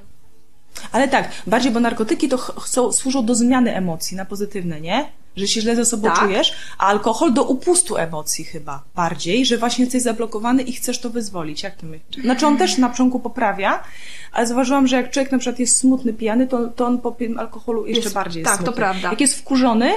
Ale 0.92 1.09
tak, 1.09 1.29
bardziej, 1.46 1.73
bo 1.73 1.81
narkotyki 1.81 2.29
to 2.29 2.38
ch- 2.38 2.62
chcą, 2.64 2.92
służą 2.92 3.27
do 3.27 3.35
zmiany 3.35 3.75
emocji 3.77 4.16
na 4.16 4.25
pozytywne, 4.25 4.81
nie? 4.81 5.12
że 5.37 5.49
się 5.49 5.61
źle 5.61 5.77
ze 5.77 5.85
sobą 5.85 6.09
Tak. 6.09 6.18
czujesz, 6.18 6.53
a 6.79 6.87
alkohol 6.87 7.33
do 7.33 7.44
upustu 7.44 7.96
emocji 7.96 8.44
chyba 8.44 8.83
bardziej, 8.94 9.46
że 9.46 9.59
właśnie 9.59 9.85
jesteś 9.85 10.03
zablokowany 10.03 10.62
i 10.62 10.73
chcesz 10.73 10.99
to 11.01 11.11
wyzwolić. 11.11 11.62
Jak 11.62 11.77
ty 11.77 11.87
myślisz? 11.87 12.25
Znaczy 12.25 12.46
on 12.46 12.57
też 12.57 12.79
na 12.79 12.88
początku 12.88 13.20
poprawia, 13.20 13.83
ale 14.33 14.46
zauważyłam, 14.46 14.87
że 14.87 14.96
jak 14.96 15.11
człowiek 15.11 15.33
na 15.33 15.38
przykład 15.38 15.59
jest 15.59 15.77
smutny, 15.77 16.12
pijany, 16.12 16.46
to, 16.46 16.68
to 16.68 16.87
on 16.87 16.99
po 16.99 17.16
alkoholu 17.38 17.87
jeszcze 17.87 18.03
Jest- 18.03 18.14
bardziej 18.14 18.40
jest 18.40 18.51
tak, 18.51 18.59
to 18.59 18.64
smutny. 18.64 18.77
prawda. 18.81 19.11
Jak 19.11 19.20
jest 19.20 19.38
wkurzony, 19.38 19.90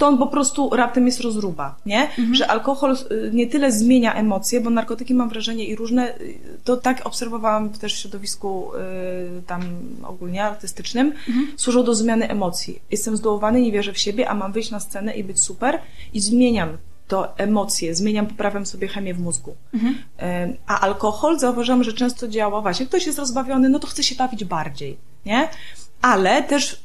to 0.00 0.06
on 0.06 0.18
po 0.18 0.26
prostu 0.26 0.70
raptem 0.72 1.06
jest 1.06 1.20
rozruba, 1.20 1.76
nie? 1.86 2.02
Mhm. 2.02 2.34
Że 2.34 2.50
alkohol 2.50 2.96
y, 3.12 3.30
nie 3.32 3.46
tyle 3.46 3.72
zmienia 3.72 4.14
emocje, 4.14 4.60
bo 4.60 4.70
narkotyki 4.70 5.14
mam 5.14 5.28
wrażenie 5.28 5.64
i 5.64 5.76
różne, 5.76 6.18
y, 6.20 6.38
to 6.64 6.76
tak 6.76 7.06
obserwowałam 7.06 7.70
też 7.70 7.94
w 7.94 7.98
środowisku 7.98 8.70
y, 9.38 9.42
tam 9.46 9.62
ogólnie 10.04 10.44
artystycznym, 10.44 11.06
Mhm. 11.28 11.46
służą 11.56 11.84
do 11.84 11.94
zmiany 11.94 12.28
emocji. 12.28 12.82
Jestem 12.90 13.16
zdołowany, 13.16 13.60
nie 13.60 13.72
wierzę 13.72 13.92
w 13.92 13.98
siebie, 13.98 14.28
a 14.28 14.34
mam 14.34 14.52
wyjść 14.52 14.70
na 14.70 14.80
scenę 14.80 15.14
i 15.16 15.24
być 15.24 15.40
super 15.40 15.78
i 16.14 16.20
zmieniam 16.20 16.68
to 17.08 17.38
emocje, 17.38 17.94
zmieniam, 17.94 18.26
poprawiam 18.26 18.66
sobie 18.66 18.88
chemię 18.88 19.14
w 19.14 19.20
mózgu. 19.20 19.54
Mhm. 19.74 19.94
Y, 20.52 20.56
A 20.66 20.80
alkohol 20.80 21.38
zauważyłam, 21.38 21.84
że 21.84 21.92
często 21.92 22.28
działa 22.28 22.60
właśnie, 22.60 22.86
ktoś 22.86 23.06
jest 23.06 23.18
rozbawiony, 23.18 23.68
no 23.68 23.78
to 23.78 23.86
chce 23.86 24.02
się 24.02 24.14
bawić 24.14 24.44
bardziej, 24.44 24.96
nie? 25.26 25.48
Ale 26.02 26.42
też, 26.42 26.80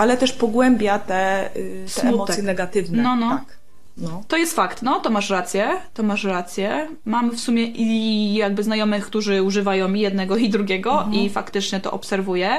ale 0.00 0.16
też 0.16 0.32
pogłębia 0.32 0.98
te, 0.98 1.50
y, 1.56 1.86
te 1.94 2.08
emocje 2.08 2.42
negatywne. 2.42 3.02
No, 3.02 3.16
no. 3.16 3.30
Tak. 3.30 3.60
No. 3.96 4.22
To 4.28 4.36
jest 4.36 4.54
fakt, 4.54 4.82
no 4.82 5.00
to 5.00 5.10
masz 5.10 5.30
rację, 5.30 5.68
to 5.94 6.02
masz 6.02 6.24
rację. 6.24 6.88
Mam 7.04 7.30
w 7.30 7.40
sumie 7.40 7.64
i 7.64 8.34
jakby 8.34 8.62
znajomych, 8.62 9.06
którzy 9.06 9.42
używają 9.42 9.94
i 9.94 10.00
jednego 10.00 10.36
i 10.36 10.48
drugiego 10.48 11.08
i 11.12 11.30
faktycznie 11.30 11.80
to 11.80 11.90
obserwuję. 11.90 12.50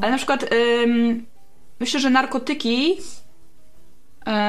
Ale 0.00 0.10
na 0.10 0.16
przykład 0.16 0.52
ym, 0.52 1.26
myślę, 1.80 2.00
że 2.00 2.10
narkotyki 2.10 2.96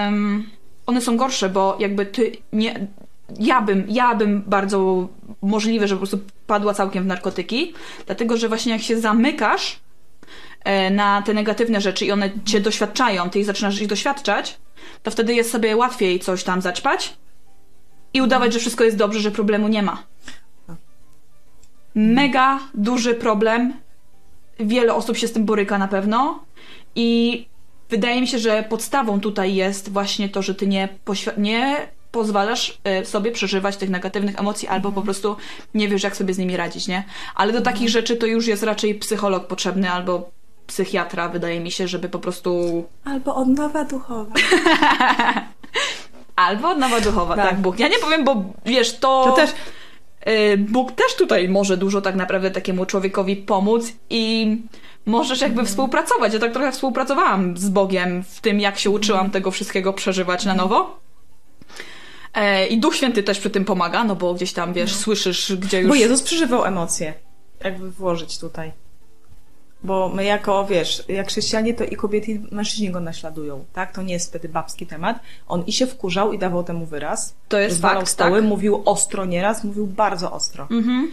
ym, 0.08 0.50
one 0.86 1.02
są 1.02 1.18
gorsze, 1.18 1.50
bo 1.50 1.78
jakby 1.80 2.06
ty 2.06 2.32
nie... 2.54 2.88
Ja 3.40 3.62
bym, 3.62 3.86
ja 3.90 4.16
bym 4.16 4.44
bardzo 4.48 5.08
możliwe, 5.42 5.88
że 5.88 5.96
po 5.96 6.00
prostu 6.00 6.20
padła 6.48 6.74
całkiem 6.74 7.04
w 7.04 7.08
narkotyki, 7.08 7.74
dlatego 8.06 8.38
że 8.38 8.48
właśnie 8.48 8.72
jak 8.72 8.82
się 8.82 9.00
zamykasz 9.00 9.80
na 10.92 11.22
te 11.22 11.34
negatywne 11.34 11.82
rzeczy 11.82 12.06
i 12.06 12.12
one 12.12 12.30
cię 12.46 12.62
doświadczają, 12.62 13.30
ty 13.30 13.40
ich 13.40 13.46
zaczynasz 13.46 13.82
ich 13.82 13.88
doświadczać, 13.88 14.58
to 15.04 15.12
wtedy 15.12 15.34
jest 15.34 15.52
sobie 15.52 15.76
łatwiej 15.76 16.20
coś 16.20 16.44
tam 16.44 16.62
zaćpać 16.62 17.18
i 18.14 18.22
udawać, 18.22 18.54
że 18.54 18.60
wszystko 18.60 18.84
jest 18.84 18.98
dobrze, 18.98 19.20
że 19.20 19.32
problemu 19.32 19.68
nie 19.68 19.84
ma. 19.84 20.04
Mega 21.96 22.60
duży 22.74 23.14
problem. 23.16 23.74
Wiele 24.60 24.94
osób 24.96 25.18
się 25.18 25.28
z 25.28 25.32
tym 25.32 25.46
boryka 25.46 25.78
na 25.78 25.88
pewno 25.88 26.44
i 26.96 27.46
wydaje 27.90 28.22
mi 28.22 28.28
się, 28.28 28.40
że 28.40 28.64
podstawą 28.70 29.20
tutaj 29.20 29.56
jest 29.56 29.92
właśnie 29.92 30.30
to, 30.30 30.42
że 30.42 30.56
ty 30.56 30.68
nie, 30.68 30.90
nie 31.38 31.88
pozwalasz 32.12 32.80
e, 32.84 33.06
sobie 33.06 33.32
przeżywać 33.32 33.78
tych 33.78 33.90
negatywnych 33.90 34.40
emocji 34.40 34.68
albo 34.68 34.92
po 34.92 35.02
prostu 35.02 35.36
nie 35.74 35.88
wiesz, 35.88 36.04
jak 36.04 36.16
sobie 36.16 36.34
z 36.34 36.38
nimi 36.38 36.58
radzić, 36.58 36.88
nie? 36.88 37.04
Ale 37.36 37.54
do 37.54 37.62
takich 37.62 37.90
rzeczy 37.90 38.16
to 38.16 38.26
już 38.26 38.48
jest 38.48 38.64
raczej 38.64 38.96
psycholog 38.96 39.48
potrzebny 39.48 39.92
albo 39.92 40.32
psychiatra, 40.74 41.30
wydaje 41.30 41.60
mi 41.60 41.72
się, 41.72 41.88
żeby 41.88 42.10
po 42.10 42.20
prostu 42.20 42.50
Albo 43.14 43.36
odnowa 43.36 43.84
duchowa. 43.84 44.32
Albo 46.36 46.70
odnowa 46.70 47.02
duchowa, 47.02 47.36
tak. 47.36 47.50
Tak. 47.50 47.60
Bóg. 47.62 47.80
Ja 47.80 47.88
nie 47.88 48.00
powiem, 48.00 48.24
bo 48.24 48.44
wiesz, 48.66 48.98
to. 49.00 49.24
To 49.26 49.32
też 49.36 49.50
y, 50.28 50.58
Bóg 50.58 50.92
też 50.92 51.16
tutaj 51.16 51.50
może 51.50 51.78
dużo 51.78 52.02
tak 52.02 52.16
naprawdę 52.16 52.52
takiemu 52.52 52.86
człowiekowi 52.86 53.36
pomóc 53.36 53.94
i 54.10 54.58
możesz 55.06 55.42
jakby 55.42 55.54
Mhm. 55.60 55.68
współpracować. 55.68 56.34
Ja 56.34 56.40
tak 56.40 56.54
trochę 56.54 56.72
współpracowałam 56.72 57.58
z 57.58 57.70
Bogiem 57.70 58.24
w 58.24 58.42
tym, 58.42 58.60
jak 58.60 58.80
się 58.80 58.90
uczyłam 58.90 59.20
Mhm. 59.20 59.32
tego 59.32 59.52
wszystkiego 59.52 59.94
przeżywać 59.94 60.46
na 60.46 60.54
nowo. 60.56 61.00
E, 62.34 62.68
I 62.68 62.78
Duch 62.80 62.96
Święty 62.96 63.24
też 63.24 63.40
przy 63.40 63.50
tym 63.50 63.66
pomaga, 63.66 64.04
no 64.04 64.16
bo 64.16 64.34
gdzieś 64.34 64.54
tam, 64.54 64.74
wiesz, 64.74 64.96
słyszysz, 64.96 65.56
gdzie 65.56 65.80
już... 65.82 65.90
Bo 65.90 65.96
Jezus 65.96 66.22
przeżywał 66.22 66.66
emocje. 66.66 67.14
Jakby 67.64 67.92
włożyć 67.92 68.40
tutaj. 68.40 68.72
Bo 69.84 70.10
my 70.10 70.24
jako, 70.24 70.66
wiesz, 70.66 71.04
jak 71.08 71.28
chrześcijanie, 71.28 71.74
to 71.74 71.84
i 71.84 71.96
kobiety, 71.96 72.32
i 72.32 72.40
mężczyźni 72.52 72.92
go 72.92 73.00
naśladują, 73.00 73.66
tak? 73.74 73.96
To 73.96 74.02
nie 74.02 74.14
jest 74.14 74.30
wtedy 74.30 74.50
babski 74.50 74.88
temat. 74.88 75.20
On 75.48 75.64
i 75.68 75.74
się 75.74 75.88
wkurzał 75.88 76.34
i 76.34 76.40
dawał 76.40 76.64
temu 76.64 76.86
wyraz. 76.86 77.34
To 77.48 77.60
jest 77.60 77.82
fakt, 77.82 78.08
stoły, 78.08 78.40
tak. 78.40 78.50
mówił 78.50 78.82
ostro 78.86 79.26
nieraz, 79.26 79.64
mówił 79.64 79.88
bardzo 79.88 80.32
ostro. 80.32 80.68
Mhm. 80.72 81.12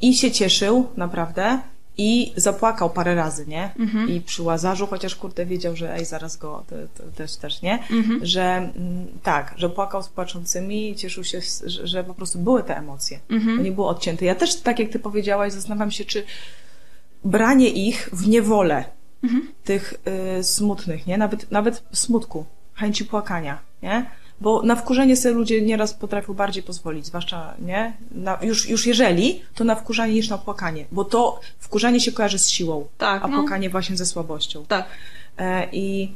I 0.00 0.14
się 0.14 0.30
cieszył, 0.30 0.86
naprawdę. 0.96 1.58
I 1.98 2.32
zapłakał 2.36 2.90
parę 2.90 3.14
razy, 3.14 3.46
nie? 3.46 3.70
Mhm. 3.78 4.10
I 4.10 4.20
przy 4.20 4.42
Łazarzu, 4.42 4.86
chociaż 4.86 5.16
kurde 5.16 5.46
wiedział, 5.46 5.76
że 5.76 5.94
ej, 5.94 6.04
zaraz 6.04 6.36
go 6.36 6.64
to, 6.70 6.76
to, 6.94 7.10
też, 7.16 7.36
też, 7.36 7.62
nie? 7.62 7.78
Mhm. 7.90 8.26
Że 8.26 8.42
mm, 8.42 9.06
tak, 9.22 9.54
że 9.56 9.70
płakał 9.70 10.02
z 10.02 10.08
płaczącymi 10.08 10.90
i 10.90 10.96
cieszył 10.96 11.24
się, 11.24 11.40
że, 11.66 11.86
że 11.86 12.04
po 12.04 12.14
prostu 12.14 12.38
były 12.38 12.62
te 12.62 12.76
emocje. 12.76 13.20
Mhm. 13.30 13.56
To 13.56 13.62
nie 13.62 13.72
było 13.72 13.88
odcięte. 13.88 14.24
Ja 14.24 14.34
też, 14.34 14.56
tak 14.56 14.78
jak 14.78 14.88
ty 14.88 14.98
powiedziałaś, 14.98 15.52
zastanawiam 15.52 15.90
się, 15.90 16.04
czy 16.04 16.24
branie 17.24 17.68
ich 17.68 18.10
w 18.12 18.28
niewolę, 18.28 18.84
Mhm. 19.24 19.48
tych 19.64 19.94
y, 20.38 20.44
smutnych, 20.44 21.06
nie? 21.06 21.18
Nawet, 21.18 21.50
nawet 21.50 21.82
smutku, 21.92 22.44
chęci 22.74 23.04
płakania, 23.04 23.58
nie? 23.82 24.10
Bo 24.40 24.62
na 24.62 24.76
wkurzenie 24.76 25.16
sobie 25.16 25.34
ludzie 25.34 25.62
nieraz 25.62 25.94
potrafią 25.94 26.34
bardziej 26.34 26.62
pozwolić, 26.62 27.06
zwłaszcza, 27.06 27.54
nie? 27.58 27.96
Na, 28.10 28.38
już, 28.42 28.68
już 28.68 28.86
jeżeli, 28.86 29.42
to 29.54 29.64
na 29.64 29.74
wkurzanie 29.74 30.14
niż 30.14 30.28
na 30.28 30.38
płakanie, 30.38 30.84
bo 30.92 31.04
to 31.04 31.40
wkurzanie 31.58 32.00
się 32.00 32.12
kojarzy 32.12 32.38
z 32.38 32.48
siłą, 32.48 32.86
Tak, 32.98 33.24
a 33.24 33.28
no. 33.28 33.38
płakanie 33.40 33.70
właśnie 33.70 33.96
ze 33.96 34.06
słabością. 34.06 34.64
Tak. 34.68 34.86
E, 35.38 35.68
I 35.72 36.12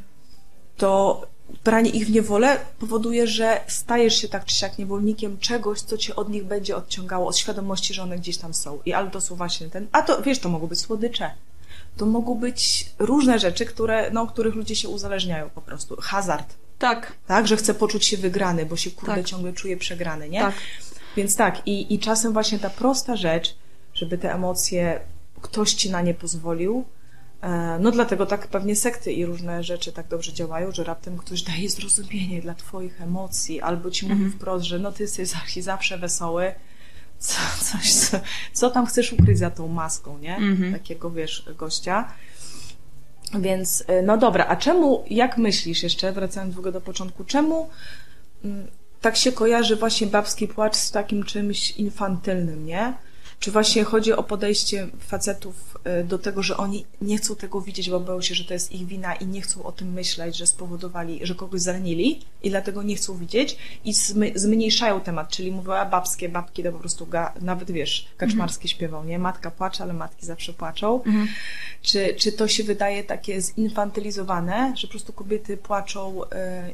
to 0.77 1.21
branie 1.63 1.89
ich 1.89 2.07
w 2.07 2.11
niewolę 2.11 2.57
powoduje, 2.79 3.27
że 3.27 3.61
stajesz 3.67 4.21
się 4.21 4.27
tak 4.29 4.45
czy 4.45 4.55
siak 4.55 4.77
niewolnikiem 4.77 5.37
czegoś, 5.39 5.81
co 5.81 5.97
cię 5.97 6.15
od 6.15 6.29
nich 6.29 6.45
będzie 6.45 6.75
odciągało, 6.75 7.27
od 7.27 7.37
świadomości, 7.37 7.93
że 7.93 8.03
one 8.03 8.17
gdzieś 8.17 8.37
tam 8.37 8.53
są. 8.53 8.79
I 8.85 8.93
albo 8.93 9.11
to 9.11 9.21
są 9.21 9.35
właśnie 9.35 9.69
ten. 9.69 9.87
A 9.91 10.01
to 10.01 10.21
wiesz, 10.21 10.39
to 10.39 10.49
mogą 10.49 10.67
być 10.67 10.79
słodycze. 10.79 11.31
To 11.97 12.05
mogą 12.05 12.35
być 12.35 12.89
różne 12.99 13.39
rzeczy, 13.39 13.65
które, 13.65 14.11
no, 14.11 14.27
których 14.27 14.55
ludzie 14.55 14.75
się 14.75 14.89
uzależniają 14.89 15.49
po 15.49 15.61
prostu. 15.61 15.95
Hazard, 16.01 16.53
Tak. 16.79 17.13
tak? 17.27 17.47
Że 17.47 17.57
chce 17.57 17.73
poczuć 17.73 18.05
się 18.05 18.17
wygrany, 18.17 18.65
bo 18.65 18.75
się 18.77 18.91
kurde 18.91 19.15
Tak. 19.15 19.25
ciągle 19.25 19.53
czuje 19.53 19.77
przegrany, 19.77 20.29
nie? 20.29 20.39
Tak. 20.39 20.55
Więc 21.17 21.35
tak, 21.35 21.67
i, 21.67 21.93
i 21.93 21.99
czasem 21.99 22.33
właśnie 22.33 22.59
ta 22.59 22.69
prosta 22.69 23.15
rzecz, 23.15 23.55
żeby 23.93 24.17
te 24.17 24.33
emocje, 24.33 24.99
ktoś 25.41 25.73
ci 25.73 25.89
na 25.89 26.01
nie 26.01 26.13
pozwolił, 26.13 26.85
no 27.79 27.91
dlatego 27.91 28.25
tak 28.25 28.47
pewnie 28.47 28.75
sekty 28.75 29.13
i 29.13 29.25
różne 29.25 29.63
rzeczy 29.63 29.91
tak 29.91 30.07
dobrze 30.07 30.33
działają, 30.33 30.71
że 30.71 30.83
raptem 30.83 31.17
ktoś 31.17 31.41
daje 31.41 31.69
zrozumienie 31.69 32.41
dla 32.41 32.53
twoich 32.55 33.01
emocji, 33.01 33.61
albo 33.61 33.91
ci 33.91 34.07
mówi 34.07 34.29
wprost, 34.31 34.65
że 34.65 34.79
no 34.79 34.91
ty 34.91 35.03
jesteś 35.03 35.27
za- 35.27 35.61
zawsze 35.61 35.97
wesoły, 35.97 36.51
co, 37.19 37.35
coś, 37.63 37.93
co, 37.93 38.19
co 38.53 38.69
tam 38.69 38.85
chcesz 38.85 39.13
ukryć 39.13 39.37
za 39.37 39.51
tą 39.51 39.67
maską, 39.67 40.17
nie? 40.17 40.35
Mhm. 40.37 40.73
Takiego, 40.73 41.11
wiesz, 41.11 41.45
gościa. 41.57 42.13
Więc, 43.39 43.83
e, 43.87 44.01
no 44.01 44.17
dobra, 44.17 44.45
a 44.47 44.55
czemu, 44.55 45.03
jak 45.09 45.37
myślisz 45.37 45.83
jeszcze, 45.83 46.11
wracając 46.11 46.55
ogóle 46.57 46.71
do 46.71 46.81
początku, 46.81 47.23
czemu 47.23 47.69
mm, 48.45 48.67
tak 49.01 49.17
się 49.17 49.31
kojarzy 49.31 49.75
właśnie 49.75 50.07
babski 50.07 50.47
płacz 50.47 50.75
z 50.75 50.91
takim 50.91 51.23
czymś 51.23 51.71
infantylnym, 51.71 52.65
nie? 52.65 52.93
Czy 53.39 53.51
właśnie 53.51 53.83
chodzi 53.83 54.13
o 54.13 54.23
podejście 54.23 54.87
facetów 54.99 55.68
do 56.03 56.19
tego, 56.19 56.43
że 56.43 56.57
oni 56.57 56.85
nie 57.01 57.17
chcą 57.17 57.35
tego 57.35 57.61
widzieć, 57.61 57.89
bo 57.89 57.99
boją 57.99 58.21
się, 58.21 58.35
że 58.35 58.45
to 58.45 58.53
jest 58.53 58.71
ich 58.71 58.87
wina 58.87 59.15
i 59.15 59.27
nie 59.27 59.41
chcą 59.41 59.63
o 59.63 59.71
tym 59.71 59.93
myśleć, 59.93 60.37
że 60.37 60.47
spowodowali, 60.47 61.19
że 61.23 61.35
kogoś 61.35 61.61
zranili 61.61 62.21
i 62.43 62.49
dlatego 62.49 62.83
nie 62.83 62.95
chcą 62.95 63.17
widzieć 63.17 63.57
i 63.85 63.93
zmniejszają 64.35 65.01
temat, 65.01 65.29
czyli 65.29 65.51
mówią, 65.51 65.73
a 65.73 65.85
babskie 65.85 66.29
babki 66.29 66.63
to 66.63 66.71
po 66.71 66.79
prostu, 66.79 67.05
ga, 67.07 67.33
nawet 67.41 67.71
wiesz, 67.71 68.07
kaczmarskie 68.17 68.67
śpiewał, 68.67 69.03
nie? 69.03 69.19
Matka 69.19 69.51
płacze, 69.51 69.83
ale 69.83 69.93
matki 69.93 70.25
zawsze 70.25 70.53
płaczą. 70.53 71.01
Czy, 71.81 72.15
czy 72.17 72.31
to 72.31 72.47
się 72.47 72.63
wydaje 72.63 73.03
takie 73.03 73.41
zinfantylizowane, 73.41 74.73
że 74.77 74.87
po 74.87 74.91
prostu 74.91 75.13
kobiety 75.13 75.57
płaczą 75.57 76.23
y, 76.23 76.27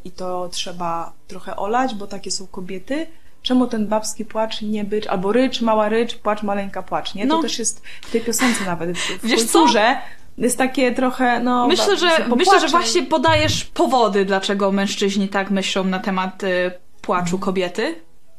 i 0.06 0.12
to 0.12 0.50
trzeba 0.50 1.14
trochę 1.28 1.56
olać, 1.56 1.96
bo 1.96 2.08
takie 2.08 2.32
są 2.32 2.48
kobiety? 2.48 3.08
Czemu 3.46 3.68
ten 3.68 3.88
babski 3.88 4.26
płacz 4.26 4.62
nie 4.62 4.84
być, 4.84 5.08
albo 5.08 5.32
rycz, 5.32 5.62
mała 5.62 5.90
rycz, 5.90 6.16
płacz, 6.16 6.44
maleńka 6.44 6.84
płacz, 6.84 7.16
nie? 7.16 7.26
No. 7.26 7.36
To 7.36 7.42
też 7.42 7.60
jest 7.60 7.82
w 8.02 8.12
tej 8.12 8.22
piosence 8.22 8.66
nawet, 8.66 8.98
w 8.98 9.28
Wiesz 9.28 9.44
co? 9.44 9.60
kulturze 9.60 9.98
jest 10.38 10.58
takie 10.58 10.92
trochę, 10.92 11.40
no... 11.40 11.68
Myślę, 11.68 11.98
że, 11.98 12.28
myślę, 12.36 12.60
że 12.60 12.68
właśnie 12.68 13.04
podajesz 13.04 13.66
powody, 13.66 14.26
dlaczego 14.26 14.72
mężczyźni 14.72 15.28
tak 15.28 15.52
myślą 15.52 15.84
na 15.84 16.00
temat 16.00 16.44
y, 16.44 16.72
płaczu 17.02 17.40
kobiety. 17.40 17.96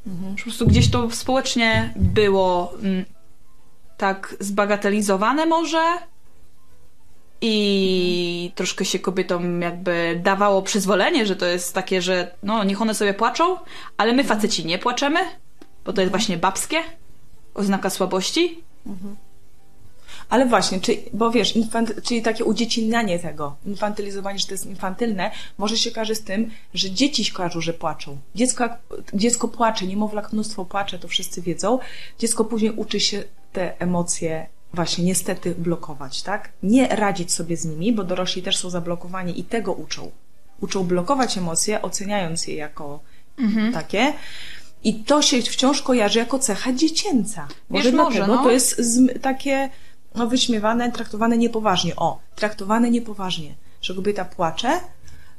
Że 0.07 0.37
Po 0.37 0.42
prostu 0.42 0.66
gdzieś 0.66 0.90
to 0.90 1.11
społecznie 1.11 1.92
było 1.97 2.73
mm, 2.83 3.05
tak 3.97 4.37
zbagatelizowane 4.40 5.47
może 5.47 5.83
i 7.40 8.53
troszkę 8.55 8.85
się 8.85 8.99
kobietom 8.99 9.62
jakby 9.62 10.20
dawało 10.25 10.62
przyzwolenie, 10.62 11.27
że 11.27 11.37
to 11.37 11.46
jest 11.46 11.75
takie, 11.75 12.03
że 12.03 12.35
no 12.42 12.64
niech 12.64 12.83
one 12.83 12.94
sobie 12.94 13.14
płaczą, 13.14 13.57
ale 13.96 14.12
my 14.12 14.25
faceci 14.25 14.66
nie 14.66 14.79
płaczemy, 14.79 15.20
bo 15.85 15.92
to 15.92 16.01
jest 16.01 16.11
właśnie 16.11 16.37
babskie, 16.37 16.83
oznaka 17.55 17.90
słabości. 17.90 18.64
Ale 20.29 20.46
właśnie, 20.46 20.81
czy, 20.81 20.96
bo 21.12 21.31
wiesz, 21.31 21.55
czyli 22.03 22.22
takie 22.22 22.44
udziecinnianie 22.44 23.18
tego, 23.18 23.57
infantylizowanie, 23.66 24.38
że 24.38 24.46
to 24.46 24.55
jest 24.55 24.66
infantylne, 24.66 25.31
może 25.59 25.77
się 25.77 25.90
kojarzy 25.90 26.14
z 26.14 26.25
tym, 26.25 26.51
że 26.75 26.90
dzieci 26.90 27.33
kojarzą, 27.33 27.61
że 27.61 27.72
płaczą. 27.72 28.18
Dziecko, 28.35 28.64
jak, 28.64 28.79
dziecko 29.14 29.49
płacze, 29.49 29.87
niemowlak 29.87 30.33
mnóstwo 30.33 30.64
płacze, 30.64 30.99
to 30.99 31.09
wszyscy 31.09 31.42
wiedzą. 31.42 31.79
Dziecko 32.18 32.44
później 32.44 32.70
uczy 32.70 33.01
się 33.01 33.22
te 33.53 33.81
emocje 33.81 34.46
właśnie 34.77 35.05
niestety 35.05 35.55
blokować, 35.55 36.23
tak? 36.23 36.53
Nie 36.62 36.89
radzić 36.89 37.33
sobie 37.33 37.57
z 37.57 37.65
nimi, 37.65 37.93
bo 37.93 38.05
dorośli 38.05 38.43
też 38.43 38.57
są 38.57 38.71
zablokowani 38.71 39.41
i 39.41 39.45
tego 39.45 39.73
uczą. 39.73 40.11
Uczą 40.61 40.85
blokować 40.85 41.39
emocje, 41.39 41.83
oceniając 41.83 42.47
je 42.47 42.55
jako 42.55 43.01
mhm. 43.39 43.73
takie. 43.73 44.12
I 44.85 44.95
to 44.95 45.23
się 45.23 45.43
wciąż 45.43 45.83
kojarzy 45.83 46.19
jako 46.19 46.39
cecha 46.39 46.73
dziecięca. 46.73 47.49
Może 47.71 47.85
Wiesz, 47.85 47.93
dlatego 47.93 48.21
może, 48.21 48.33
no. 48.33 48.43
to 48.43 48.51
jest 48.51 48.83
takie 49.23 49.71
no, 50.15 50.27
wyśmiewane, 50.27 50.93
traktowane 50.93 51.39
niepoważnie. 51.39 51.97
O, 51.97 52.19
traktowane 52.35 52.91
niepoważnie, 52.91 53.55
że 53.83 53.95
kobieta 53.95 54.25
płacze, 54.25 54.81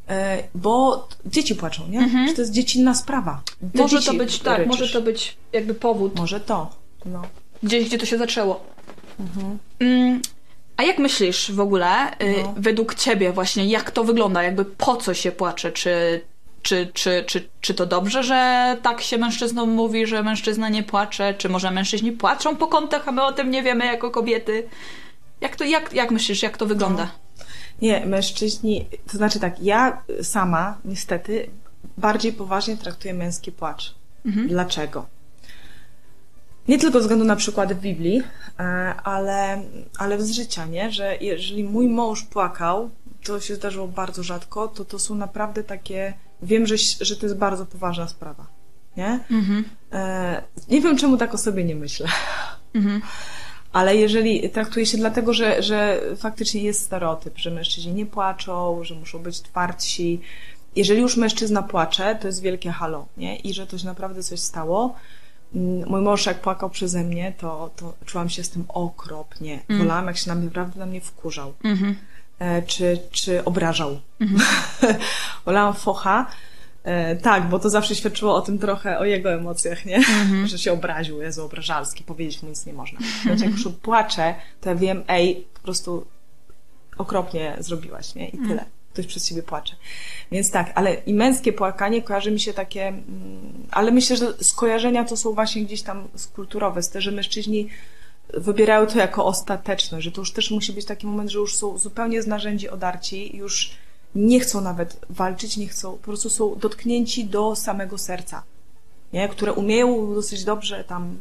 e, 0.10 0.44
bo 0.56 1.08
dzieci 1.26 1.56
płaczą, 1.56 1.88
nie? 1.88 2.00
Mhm. 2.00 2.28
Że 2.28 2.34
to 2.34 2.42
jest 2.42 2.52
dziecinna 2.52 2.96
sprawa. 2.96 3.42
Te 3.74 3.82
może 3.82 4.02
to 4.02 4.14
być, 4.14 4.40
tak, 4.40 4.58
ryczysz. 4.58 4.80
może 4.80 4.94
to 4.94 5.02
być 5.02 5.38
jakby 5.54 5.74
powód. 5.74 6.16
Może 6.16 6.40
to, 6.40 6.70
no. 7.06 7.22
Gdzieś, 7.64 7.88
gdzie 7.88 7.98
to 7.98 8.06
się 8.06 8.18
zaczęło. 8.18 8.77
Mhm. 9.20 10.22
A 10.78 10.84
jak 10.84 10.98
myślisz 10.98 11.52
w 11.52 11.60
ogóle, 11.60 12.12
y, 12.22 12.36
no. 12.44 12.54
według 12.58 12.96
ciebie 12.96 13.32
właśnie, 13.32 13.66
jak 13.66 13.92
to 13.92 14.04
wygląda? 14.04 14.44
Jakby 14.44 14.66
po 14.66 14.96
co 14.96 15.14
się 15.14 15.32
płacze? 15.32 15.72
Czy 15.72 16.22
czy, 16.62 16.92
czy, 16.94 17.24
czy, 17.28 17.50
czy 17.62 17.74
to 17.74 17.86
dobrze, 17.86 18.24
że 18.24 18.78
tak 18.82 19.02
się 19.02 19.18
mężczyznom 19.18 19.70
mówi, 19.70 20.08
że 20.08 20.24
mężczyzna 20.24 20.70
nie 20.70 20.84
płacze? 20.84 21.34
Czy 21.34 21.50
może 21.50 21.72
mężczyźni 21.72 22.12
płaczą 22.12 22.56
po 22.56 22.68
kątach, 22.68 23.08
a 23.08 23.12
my 23.12 23.24
o 23.24 23.32
tym 23.32 23.52
nie 23.52 23.64
wiemy 23.64 23.86
jako 23.86 24.12
kobiety? 24.12 24.68
Jak, 25.42 25.56
to, 25.56 25.64
jak, 25.64 25.94
jak 25.94 26.12
myślisz, 26.12 26.44
jak 26.44 26.58
to 26.58 26.66
wygląda? 26.66 27.04
No. 27.04 27.46
Nie, 27.82 28.06
mężczyźni, 28.06 28.86
to 29.12 29.18
znaczy 29.18 29.40
tak, 29.40 29.62
ja 29.62 30.02
sama 30.22 30.78
niestety 30.86 31.50
bardziej 31.98 32.34
poważnie 32.34 32.78
traktuję 32.78 33.14
męski 33.14 33.52
płacz. 33.52 33.96
Mhm. 34.26 34.48
Dlaczego? 34.48 35.06
Nie 36.68 36.78
tylko 36.80 36.94
ze 36.94 37.02
względu 37.02 37.26
na 37.26 37.36
przykład 37.36 37.74
w 37.74 37.80
Biblii, 37.80 38.24
e, 38.60 38.64
ale, 39.04 39.62
ale 39.98 40.22
z 40.22 40.32
życia, 40.32 40.66
nie? 40.66 40.92
Że 40.92 41.18
jeżeli 41.22 41.64
mój 41.64 41.88
mąż 41.88 42.24
płakał, 42.24 42.90
to 43.24 43.40
się 43.40 43.56
zdarzyło 43.56 43.88
bardzo 43.88 44.24
rzadko, 44.24 44.68
to 44.68 44.86
to 44.86 45.00
są 45.00 45.16
naprawdę 45.16 45.64
takie 45.64 46.14
wiem, 46.42 46.68
że, 46.68 46.76
że 47.02 47.16
to 47.16 47.26
jest 47.26 47.38
bardzo 47.38 47.66
poważna 47.66 48.08
sprawa. 48.08 48.48
Nie? 48.98 49.20
Mhm. 49.32 49.64
E, 49.92 50.44
nie 50.70 50.82
wiem, 50.82 50.98
czemu 50.98 51.18
tak 51.18 51.34
o 51.34 51.38
sobie 51.38 51.64
nie 51.64 51.76
myślę. 51.76 52.08
Mhm. 52.76 53.02
Ale 53.74 53.96
jeżeli 53.96 54.50
traktuje 54.50 54.86
się 54.86 54.98
dlatego, 54.98 55.34
że, 55.34 55.64
że 55.64 56.02
faktycznie 56.18 56.62
jest 56.64 56.86
stereotyp, 56.86 57.38
że 57.38 57.52
mężczyźni 57.52 57.94
nie 57.94 58.06
płaczą, 58.06 58.84
że 58.84 58.96
muszą 58.96 59.20
być 59.20 59.42
twardsi. 59.42 60.22
Jeżeli 60.76 61.02
już 61.02 61.18
mężczyzna 61.18 61.64
płacze, 61.64 62.18
to 62.22 62.28
jest 62.28 62.42
wielkie 62.42 62.72
halo, 62.72 63.06
nie? 63.18 63.36
I 63.36 63.54
że 63.54 63.68
to 63.68 63.78
się 63.78 63.86
naprawdę 63.86 64.24
coś 64.24 64.40
stało. 64.40 64.96
Mm, 65.56 65.90
mój 65.90 66.02
mąż 66.02 66.26
jak 66.26 66.42
płakał 66.42 66.70
przeze 66.70 67.04
mnie, 67.04 67.34
to, 67.38 67.70
to 67.76 67.94
czułam 68.06 68.30
się 68.30 68.44
z 68.44 68.50
tym 68.50 68.66
okropnie. 68.68 69.60
Mm. 69.70 69.82
Wolałam, 69.82 70.08
jak 70.08 70.18
się 70.18 70.34
naprawdę 70.34 70.80
na 70.80 70.86
mnie 70.86 71.02
wkurzał. 71.02 71.54
Mm-hmm. 71.64 71.94
E, 72.40 72.62
czy, 72.62 73.00
czy 73.12 73.46
obrażał. 73.46 74.00
Mhm. 74.20 74.42
Olałam 75.46 75.74
focha. 75.74 76.26
E, 76.84 77.16
tak, 77.16 77.50
bo 77.50 77.60
to 77.60 77.70
zawsze 77.70 77.96
świadczyło 77.96 78.36
o 78.36 78.42
tym 78.42 78.60
trochę, 78.60 79.00
o 79.00 79.06
jego 79.06 79.34
emocjach, 79.34 79.86
nie? 79.86 79.96
Mhm. 79.96 80.48
Że 80.52 80.58
się 80.58 80.74
obraził, 80.74 81.22
Jezu, 81.22 81.46
obrażalski, 81.46 82.04
powiedzieć 82.04 82.44
mu 82.44 82.50
nic 82.50 82.66
nie 82.66 82.74
można. 82.74 83.00
Więc 83.26 83.42
jak 83.42 83.52
już 83.52 83.68
płaczę, 83.82 84.36
to 84.62 84.70
ja 84.70 84.76
wiem, 84.76 85.04
ej, 85.08 85.48
po 85.54 85.60
prostu 85.60 86.06
okropnie 86.98 87.56
zrobiłaś, 87.60 88.16
nie? 88.16 88.30
I 88.30 88.38
mhm. 88.38 88.50
tyle. 88.50 88.77
Ktoś 88.98 89.08
przez 89.08 89.28
siebie 89.28 89.44
płacze. 89.44 89.76
Więc 90.32 90.52
tak, 90.52 90.72
ale 90.76 90.94
i 90.94 91.14
męskie 91.14 91.54
płakanie 91.54 92.02
kojarzy 92.02 92.32
mi 92.32 92.40
się 92.40 92.54
takie, 92.54 92.88
mm, 92.88 93.68
ale 93.72 93.92
myślę, 93.92 94.18
że 94.18 94.34
skojarzenia 94.42 95.06
to 95.06 95.18
są 95.18 95.34
właśnie 95.34 95.66
gdzieś 95.66 95.82
tam 95.82 96.08
kulturowe, 96.36 96.84
z 96.84 96.90
te, 96.90 97.02
że 97.02 97.12
mężczyźni 97.12 97.70
wybierają 98.34 98.88
to 98.88 98.98
jako 98.98 99.26
ostateczne, 99.26 100.02
że 100.02 100.12
to 100.12 100.22
już 100.22 100.34
też 100.34 100.52
musi 100.52 100.74
być 100.74 100.86
taki 100.86 101.08
moment, 101.08 101.30
że 101.30 101.40
już 101.40 101.56
są 101.56 101.78
zupełnie 101.78 102.22
z 102.22 102.28
narzędzi 102.28 102.70
odarci, 102.70 103.38
już 103.38 103.72
nie 104.16 104.40
chcą 104.40 104.62
nawet 104.62 105.00
walczyć, 105.10 105.58
nie 105.58 105.68
chcą, 105.68 105.92
po 105.92 105.98
prostu 105.98 106.30
są 106.30 106.56
dotknięci 106.56 107.26
do 107.26 107.56
samego 107.56 107.98
serca, 107.98 108.44
nie? 109.14 109.30
które 109.30 109.54
umieją 109.54 110.14
dosyć 110.14 110.44
dobrze 110.44 110.84
tam 110.84 111.20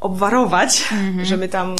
obwarować, 0.00 0.82
mhm. 0.92 1.24
żeby 1.30 1.48
tam 1.48 1.76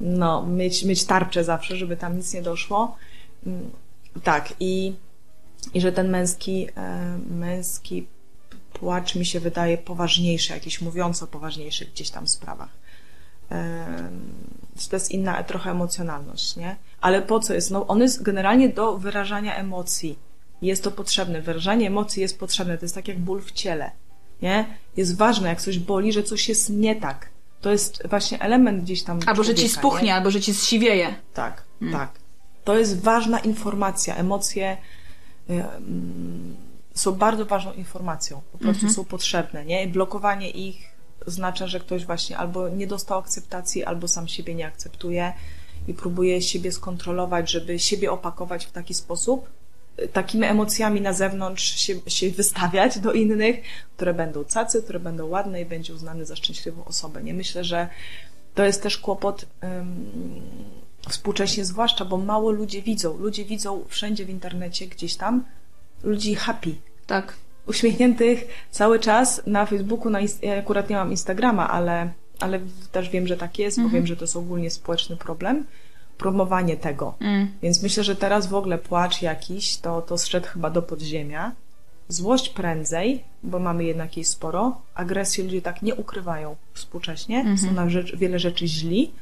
no, 0.00 0.46
mieć, 0.46 0.84
mieć 0.84 1.04
tarczę 1.04 1.44
zawsze, 1.44 1.76
żeby 1.76 1.96
tam 1.96 2.16
nic 2.16 2.34
nie 2.34 2.42
doszło. 2.42 2.96
Mm, 4.18 4.24
tak, 4.24 4.54
i, 4.60 4.94
i 5.74 5.80
że 5.80 5.92
ten 5.92 6.08
męski, 6.10 6.68
e, 6.76 7.18
męski 7.30 8.06
płacz 8.72 9.14
mi 9.14 9.26
się 9.26 9.40
wydaje 9.40 9.78
poważniejszy, 9.78 10.52
jakiś 10.52 10.80
mówiąco 10.80 11.26
poważniejszy 11.26 11.84
w 11.84 11.92
gdzieś 11.92 12.10
tam 12.10 12.28
sprawach 12.28 12.78
to 14.90 14.96
jest 14.96 15.10
inna 15.10 15.42
trochę 15.42 15.70
emocjonalność, 15.70 16.56
nie? 16.56 16.76
Ale 17.00 17.22
po 17.22 17.40
co 17.40 17.54
jest? 17.54 17.70
No, 17.70 17.86
on 17.86 18.00
jest 18.00 18.22
generalnie 18.22 18.68
do 18.68 18.98
wyrażania 18.98 19.56
emocji. 19.56 20.18
Jest 20.62 20.84
to 20.84 20.90
potrzebne. 20.90 21.42
Wyrażanie 21.42 21.86
emocji 21.86 22.22
jest 22.22 22.38
potrzebne. 22.38 22.78
To 22.78 22.84
jest 22.84 22.94
tak 22.94 23.08
jak 23.08 23.18
ból 23.18 23.42
w 23.42 23.52
ciele, 23.52 23.90
nie? 24.42 24.78
Jest 24.96 25.16
ważne, 25.16 25.48
jak 25.48 25.60
coś 25.60 25.78
boli, 25.78 26.12
że 26.12 26.22
coś 26.22 26.48
jest 26.48 26.70
nie 26.70 26.96
tak. 26.96 27.28
To 27.60 27.70
jest 27.70 28.08
właśnie 28.08 28.40
element 28.40 28.82
gdzieś 28.82 29.02
tam. 29.02 29.20
Albo 29.26 29.44
że 29.44 29.54
ci 29.54 29.68
spuchnie, 29.68 30.06
nie? 30.06 30.14
albo 30.14 30.30
że 30.30 30.40
ci 30.40 30.54
zsiwieje. 30.54 31.14
Tak, 31.34 31.64
hmm. 31.80 31.98
tak. 31.98 32.17
To 32.68 32.78
jest 32.78 33.00
ważna 33.00 33.38
informacja. 33.38 34.16
Emocje 34.16 34.76
y, 35.50 35.64
są 36.94 37.12
bardzo 37.12 37.46
ważną 37.46 37.72
informacją. 37.72 38.40
Po 38.52 38.58
prostu 38.58 38.82
mm 38.82 38.92
-hmm. 38.92 38.96
są 38.96 39.04
potrzebne, 39.04 39.64
nie? 39.64 39.86
Blokowanie 39.86 40.50
ich 40.50 40.76
oznacza, 41.26 41.66
że 41.66 41.80
ktoś 41.80 42.06
właśnie 42.06 42.38
albo 42.38 42.68
nie 42.68 42.86
dostał 42.86 43.18
akceptacji, 43.18 43.84
albo 43.84 44.08
sam 44.08 44.28
siebie 44.28 44.54
nie 44.54 44.66
akceptuje 44.66 45.32
i 45.88 45.94
próbuje 45.94 46.42
siebie 46.42 46.72
skontrolować, 46.72 47.50
żeby 47.50 47.78
siebie 47.78 48.12
opakować 48.12 48.66
w 48.66 48.72
taki 48.72 48.94
sposób, 48.94 49.48
takimi 50.12 50.44
emocjami 50.44 51.00
na 51.00 51.12
zewnątrz 51.12 51.76
się, 51.76 51.94
się 52.06 52.30
wystawiać 52.30 52.98
do 52.98 53.12
innych, 53.12 53.60
które 53.96 54.14
będą 54.14 54.44
cacy, 54.44 54.82
które 54.82 55.00
będą 55.00 55.26
ładne 55.26 55.60
i 55.60 55.64
będzie 55.64 55.94
uznany 55.94 56.24
za 56.24 56.36
szczęśliwą 56.36 56.84
osobę. 56.84 57.22
Nie 57.22 57.34
myślę, 57.34 57.64
że 57.64 57.88
to 58.54 58.64
jest 58.64 58.82
też 58.82 58.98
kłopot 58.98 59.46
um, 59.62 60.87
współcześnie, 61.08 61.64
zwłaszcza, 61.64 62.04
bo 62.04 62.16
mało 62.16 62.50
ludzie 62.50 62.82
widzą. 62.82 63.18
Ludzie 63.18 63.44
widzą 63.44 63.84
wszędzie 63.88 64.24
w 64.24 64.30
internecie, 64.30 64.86
gdzieś 64.86 65.16
tam, 65.16 65.44
ludzi 66.02 66.34
happy. 66.34 66.74
Tak 67.06 67.36
uśmiechniętych 67.68 68.44
cały 68.70 68.98
czas 68.98 69.42
na 69.46 69.66
Facebooku, 69.66 70.10
na 70.10 70.20
ja 70.42 70.58
akurat 70.58 70.90
nie 70.90 70.96
mam 70.96 71.10
Instagrama, 71.10 71.70
ale, 71.70 72.10
ale 72.40 72.60
też 72.92 73.10
wiem, 73.10 73.26
że 73.26 73.36
tak 73.36 73.58
jest, 73.58 73.78
mhm. 73.78 73.90
bo 73.90 73.94
wiem, 73.94 74.06
że 74.06 74.16
to 74.16 74.24
jest 74.24 74.36
ogólnie 74.36 74.70
społeczny 74.70 75.16
problem, 75.16 75.64
promowanie 76.18 76.76
tego. 76.76 77.14
Mm. 77.20 77.48
Więc 77.62 77.82
myślę, 77.82 78.04
że 78.04 78.16
teraz 78.16 78.46
w 78.46 78.54
ogóle 78.54 78.78
płacz 78.78 79.22
jakiś, 79.22 79.76
to, 79.76 80.02
to 80.02 80.18
zszedł 80.18 80.46
chyba 80.46 80.70
do 80.70 80.82
podziemia. 80.82 81.52
Złość 82.08 82.48
prędzej, 82.48 83.24
bo 83.42 83.58
mamy 83.58 83.84
jednak 83.84 84.16
jej 84.16 84.24
sporo. 84.24 84.80
Agresję 84.94 85.44
ludzie 85.44 85.62
tak 85.62 85.82
nie 85.82 85.94
ukrywają 85.94 86.56
współcześnie. 86.74 87.40
Mm 87.40 87.56
-hmm. 87.56 87.66
Są 87.66 87.72
na 87.72 87.90
rzecz, 87.90 88.16
wiele 88.16 88.38
rzeczy 88.38 88.68
źli 88.68 89.12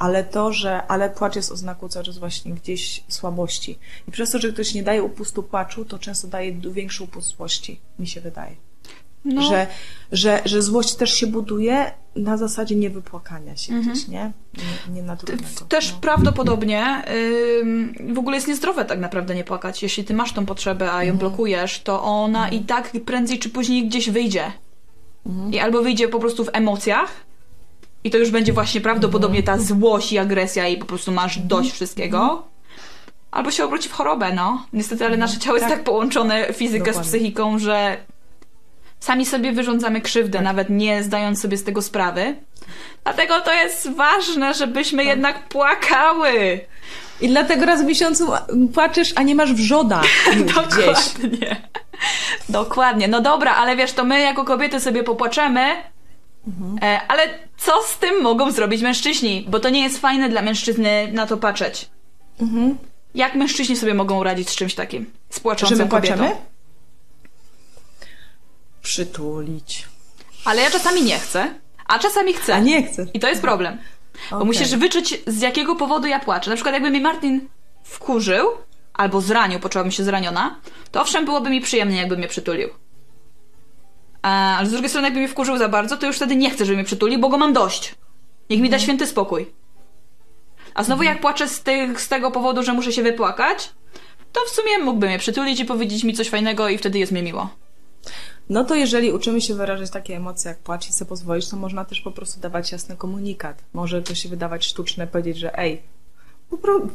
ale 0.00 0.24
to, 0.24 0.52
że, 0.52 0.86
ale 0.86 1.10
płacz 1.10 1.36
jest 1.36 1.52
oznaką 1.52 1.88
cały 1.88 2.04
czas 2.04 2.18
właśnie 2.18 2.52
gdzieś 2.52 3.04
słabości. 3.08 3.78
I 4.08 4.10
przez 4.10 4.30
to, 4.30 4.38
że 4.38 4.52
ktoś 4.52 4.74
nie 4.74 4.82
daje 4.82 5.02
upustu 5.02 5.42
płaczu, 5.42 5.84
to 5.84 5.98
często 5.98 6.28
daje 6.28 6.52
większą 6.52 7.04
upust 7.04 7.36
złości, 7.36 7.80
mi 7.98 8.06
się 8.06 8.20
wydaje. 8.20 8.56
No. 9.24 9.42
Że, 9.42 9.66
że, 10.12 10.42
że 10.44 10.62
złość 10.62 10.94
też 10.94 11.14
się 11.14 11.26
buduje 11.26 11.92
na 12.16 12.36
zasadzie 12.36 12.76
niewypłakania 12.76 13.56
się 13.56 13.72
mhm. 13.74 13.92
gdzieś, 13.92 14.08
nie? 14.08 14.32
nie 14.88 14.94
nienaturalnego. 14.94 15.64
Też 15.68 15.92
no. 15.92 15.98
prawdopodobnie 16.00 17.02
yy, 18.04 18.14
w 18.14 18.18
ogóle 18.18 18.36
jest 18.36 18.48
niezdrowe 18.48 18.84
tak 18.84 18.98
naprawdę 18.98 19.34
nie 19.34 19.44
płakać. 19.44 19.82
Jeśli 19.82 20.04
ty 20.04 20.14
masz 20.14 20.32
tą 20.32 20.46
potrzebę, 20.46 20.92
a 20.92 21.04
ją 21.04 21.12
mhm. 21.12 21.18
blokujesz, 21.18 21.80
to 21.80 22.02
ona 22.02 22.44
mhm. 22.44 22.62
i 22.62 22.66
tak 22.66 22.92
prędzej 23.06 23.38
czy 23.38 23.50
później 23.50 23.88
gdzieś 23.88 24.10
wyjdzie. 24.10 24.52
Mhm. 25.26 25.52
I 25.52 25.58
albo 25.58 25.82
wyjdzie 25.82 26.08
po 26.08 26.18
prostu 26.18 26.44
w 26.44 26.50
emocjach, 26.52 27.29
i 28.04 28.10
to 28.10 28.18
już 28.18 28.30
będzie 28.30 28.52
właśnie 28.52 28.80
prawdopodobnie 28.80 29.42
ta 29.42 29.58
złość 29.58 30.12
i 30.12 30.18
agresja 30.18 30.68
i 30.68 30.76
po 30.76 30.86
prostu 30.86 31.12
masz 31.12 31.38
dość 31.38 31.72
wszystkiego. 31.72 32.42
Albo 33.30 33.50
się 33.50 33.64
obróci 33.64 33.88
w 33.88 33.92
chorobę, 33.92 34.32
no. 34.32 34.66
Niestety, 34.72 35.04
ale 35.04 35.16
nasze 35.16 35.38
ciało 35.38 35.56
jest 35.56 35.68
tak, 35.68 35.76
tak 35.76 35.84
połączone 35.84 36.52
fizykę 36.52 36.78
Dokładnie. 36.84 37.04
z 37.04 37.08
psychiką, 37.08 37.58
że 37.58 37.96
sami 39.00 39.26
sobie 39.26 39.52
wyrządzamy 39.52 40.00
krzywdę, 40.00 40.38
tak. 40.38 40.44
nawet 40.44 40.70
nie 40.70 41.02
zdając 41.02 41.40
sobie 41.40 41.56
z 41.56 41.64
tego 41.64 41.82
sprawy. 41.82 42.36
Dlatego 43.04 43.40
to 43.40 43.52
jest 43.52 43.90
ważne, 43.90 44.54
żebyśmy 44.54 44.98
tak. 44.98 45.06
jednak 45.06 45.48
płakały. 45.48 46.60
I 47.20 47.28
dlatego 47.28 47.66
raz 47.66 47.82
w 47.82 47.84
miesiącu 47.84 48.32
płaczesz, 48.74 49.12
a 49.16 49.22
nie 49.22 49.34
masz 49.34 49.52
wrzoda 49.52 50.02
Dokładnie. 50.54 51.56
Dokładnie. 52.48 53.08
No 53.08 53.20
dobra, 53.20 53.54
ale 53.54 53.76
wiesz, 53.76 53.92
to 53.92 54.04
my 54.04 54.20
jako 54.20 54.44
kobiety 54.44 54.80
sobie 54.80 55.02
popłaczemy, 55.02 55.76
E, 56.82 57.00
ale 57.08 57.22
co 57.56 57.82
z 57.82 57.98
tym 57.98 58.22
mogą 58.22 58.50
zrobić 58.52 58.82
mężczyźni? 58.82 59.46
Bo 59.48 59.60
to 59.60 59.68
nie 59.70 59.82
jest 59.82 59.98
fajne 59.98 60.28
dla 60.28 60.42
mężczyzny 60.42 61.08
na 61.12 61.26
to 61.26 61.36
patrzeć. 61.36 61.88
Jak 63.14 63.34
mężczyźni 63.34 63.76
sobie 63.76 63.94
mogą 63.94 64.22
radzić 64.22 64.50
z 64.50 64.56
czymś 64.56 64.74
takim? 64.74 65.10
Z 65.30 65.40
płaczącą 65.40 65.76
Że 65.76 65.84
my 65.84 65.90
kobietą? 65.90 66.16
płaczemy? 66.16 66.36
Przytulić. 68.82 69.88
Ale 70.44 70.62
ja 70.62 70.70
czasami 70.70 71.02
nie 71.02 71.18
chcę, 71.18 71.54
a 71.86 71.98
czasami 71.98 72.32
chcę. 72.34 72.54
A 72.54 72.58
nie 72.58 72.82
chcę. 72.82 73.06
I 73.14 73.20
to 73.20 73.28
jest 73.28 73.42
problem. 73.42 73.78
Bo 74.30 74.44
musisz 74.44 74.76
wyczuć, 74.76 75.14
z 75.26 75.40
jakiego 75.40 75.76
powodu 75.76 76.06
ja 76.06 76.20
płaczę. 76.20 76.50
Na 76.50 76.56
przykład, 76.56 76.74
jakby 76.74 76.90
mi 76.90 77.00
Martin 77.00 77.48
wkurzył 77.82 78.46
albo 78.94 79.20
zranił, 79.20 79.60
poczułabym 79.60 79.92
się 79.92 80.04
zraniona, 80.04 80.56
to 80.92 81.00
owszem, 81.00 81.24
byłoby 81.24 81.50
mi 81.50 81.60
przyjemnie, 81.60 81.96
jakby 81.96 82.16
mnie 82.16 82.28
przytulił. 82.28 82.68
A, 84.22 84.56
ale 84.56 84.68
z 84.68 84.70
drugiej 84.70 84.88
strony, 84.88 85.06
jakby 85.06 85.20
mnie 85.20 85.28
wkurzył 85.28 85.58
za 85.58 85.68
bardzo, 85.68 85.96
to 85.96 86.06
już 86.06 86.16
wtedy 86.16 86.36
nie 86.36 86.50
chcę, 86.50 86.64
żeby 86.64 86.76
mnie 86.76 86.84
przytulił, 86.84 87.20
bo 87.20 87.28
go 87.28 87.38
mam 87.38 87.52
dość. 87.52 87.94
Niech 88.50 88.60
mi 88.60 88.70
da 88.70 88.78
święty 88.78 89.06
spokój. 89.06 89.52
A 90.74 90.84
znowu, 90.84 91.02
jak 91.02 91.20
płaczę 91.20 91.48
z, 91.48 91.62
tych, 91.62 92.00
z 92.00 92.08
tego 92.08 92.30
powodu, 92.30 92.62
że 92.62 92.72
muszę 92.72 92.92
się 92.92 93.02
wypłakać, 93.02 93.70
to 94.32 94.40
w 94.46 94.50
sumie 94.50 94.78
mógłby 94.78 95.06
mnie 95.06 95.18
przytulić 95.18 95.60
i 95.60 95.64
powiedzieć 95.64 96.04
mi 96.04 96.14
coś 96.14 96.28
fajnego 96.28 96.68
i 96.68 96.78
wtedy 96.78 96.98
jest 96.98 97.12
mi 97.12 97.22
miło. 97.22 97.50
No 98.48 98.64
to 98.64 98.74
jeżeli 98.74 99.12
uczymy 99.12 99.40
się 99.40 99.54
wyrażać 99.54 99.90
takie 99.90 100.16
emocje 100.16 100.48
jak 100.48 100.58
płacz 100.58 100.88
i 100.88 100.92
sobie 100.92 101.08
pozwolić, 101.08 101.48
to 101.48 101.56
można 101.56 101.84
też 101.84 102.00
po 102.00 102.10
prostu 102.10 102.40
dawać 102.40 102.72
jasny 102.72 102.96
komunikat. 102.96 103.64
Może 103.72 104.02
to 104.02 104.14
się 104.14 104.28
wydawać 104.28 104.66
sztuczne, 104.66 105.06
powiedzieć, 105.06 105.38
że 105.38 105.58
ej, 105.58 105.82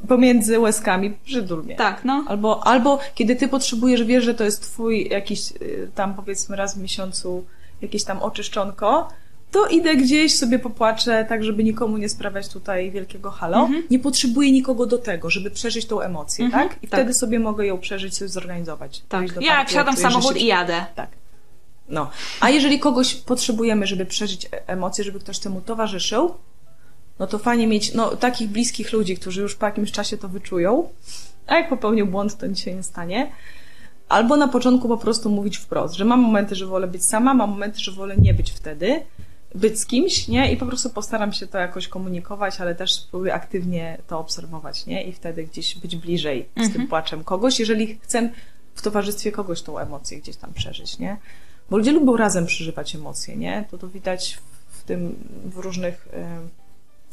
pomiędzy 0.08 0.60
łezkami 0.60 1.18
przytul 1.26 1.64
mnie. 1.64 1.76
Tak, 1.76 2.06
no. 2.06 2.26
Albo, 2.28 2.68
albo 2.68 3.00
kiedy 3.16 3.36
ty 3.36 3.48
potrzebujesz, 3.48 4.04
wiesz, 4.04 4.24
że 4.24 4.34
to 4.34 4.44
jest 4.44 4.62
twój 4.62 5.08
jakiś 5.10 5.52
y, 5.52 5.90
tam 5.96 6.14
powiedzmy 6.14 6.56
raz 6.56 6.78
w 6.78 6.82
miesiącu 6.82 7.46
jakieś 7.82 8.04
tam 8.04 8.18
oczyszczonko, 8.22 9.08
to 9.52 9.68
idę 9.68 9.96
gdzieś, 9.96 10.36
sobie 10.38 10.60
popłaczę, 10.60 11.26
tak 11.30 11.44
żeby 11.44 11.64
nikomu 11.64 11.98
nie 11.98 12.10
sprawiać 12.10 12.48
tutaj 12.50 12.92
wielkiego 12.92 13.32
halo. 13.32 13.70
Nie 13.92 14.00
potrzebuję 14.00 14.52
nikogo 14.52 14.86
do 14.86 14.98
tego, 14.98 15.30
żeby 15.30 15.52
przeżyć 15.52 15.86
tą 15.86 16.02
emocję, 16.02 16.46
Mhm, 16.46 16.70
tak? 16.70 16.78
I 16.84 16.88
tak. 16.88 17.00
wtedy 17.00 17.14
sobie 17.14 17.40
mogę 17.40 17.66
ją 17.66 17.78
przeżyć, 17.78 18.18
sobie 18.18 18.30
zorganizować. 18.30 19.02
Tak. 19.10 19.22
Ja 19.36 19.42
jak 19.42 19.56
parku, 19.58 19.72
siadam 19.74 19.96
w 19.96 20.00
samochód 20.00 20.34
się- 20.34 20.40
i 20.40 20.46
jadę. 20.46 20.86
tak. 20.96 21.10
No. 21.90 22.10
A 22.40 22.50
jeżeli 22.50 22.80
kogoś 22.80 23.16
potrzebujemy, 23.16 23.88
żeby 23.88 24.06
przeżyć 24.06 24.46
e- 24.46 24.68
emocje, 24.68 25.04
żeby 25.04 25.20
ktoś 25.20 25.40
temu 25.40 25.62
towarzyszył, 25.62 26.34
no 27.20 27.28
to 27.28 27.40
fajnie 27.40 27.68
mieć 27.68 27.94
no, 27.94 28.16
takich 28.16 28.50
bliskich 28.50 28.94
ludzi, 28.94 29.18
którzy 29.18 29.42
już 29.42 29.56
po 29.56 29.66
jakimś 29.66 29.92
czasie 29.92 30.18
to 30.18 30.30
wyczują. 30.30 30.90
A 31.48 31.56
jak 31.56 31.70
popełnił 31.70 32.08
błąd, 32.08 32.38
to 32.38 32.48
nic 32.48 32.60
się 32.60 32.76
nie 32.76 32.84
stanie. 32.84 33.32
Albo 34.10 34.38
na 34.38 34.48
początku 34.48 34.88
po 34.88 34.98
prostu 34.98 35.30
mówić 35.30 35.58
wprost, 35.58 35.94
że 35.94 36.06
mam 36.06 36.22
momenty, 36.22 36.56
że 36.56 36.66
wolę 36.66 36.88
być 36.88 37.06
sama, 37.06 37.34
mam 37.34 37.50
momenty, 37.50 37.80
że 37.80 37.92
wolę 37.92 38.16
nie 38.18 38.34
być 38.34 38.52
wtedy, 38.52 39.02
być 39.56 39.80
z 39.80 39.86
kimś, 39.86 40.28
nie? 40.28 40.52
I 40.52 40.58
po 40.58 40.66
prostu 40.66 40.90
postaram 40.90 41.34
się 41.34 41.48
to 41.48 41.58
jakoś 41.58 41.88
komunikować, 41.88 42.62
ale 42.62 42.76
też 42.76 42.94
spróbuję 42.94 43.34
aktywnie 43.34 43.98
to 44.08 44.20
obserwować, 44.20 44.86
nie? 44.86 45.04
I 45.04 45.14
wtedy 45.14 45.44
gdzieś 45.44 45.76
być 45.76 45.96
bliżej 45.96 46.50
z 46.58 46.74
tym 46.74 46.88
płaczem 46.88 47.24
kogoś, 47.24 47.60
jeżeli 47.60 48.00
chcę 48.04 48.30
w 48.76 48.82
towarzystwie 48.82 49.32
kogoś 49.32 49.62
tą 49.62 49.78
emocję 49.78 50.18
gdzieś 50.18 50.36
tam 50.36 50.54
przeżyć, 50.54 51.00
nie? 51.00 51.18
Bo 51.70 51.78
ludzie 51.78 51.92
lubią 51.92 52.18
razem 52.18 52.46
przeżywać 52.46 52.96
emocje, 52.96 53.36
nie? 53.36 53.66
To 53.72 53.78
to 53.78 53.88
widać 53.88 54.38
w 54.68 54.84
tym, 54.84 55.16
w 55.46 55.58
różnych, 55.58 56.08
em, 56.12 56.50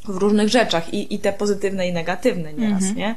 w 0.04 0.16
różnych 0.16 0.48
rzeczach 0.48 0.94
i, 0.94 1.14
i 1.14 1.18
te 1.18 1.32
pozytywne 1.32 1.88
i 1.88 1.92
negatywne 1.92 2.52
nieraz, 2.54 2.82
nie? 2.94 3.14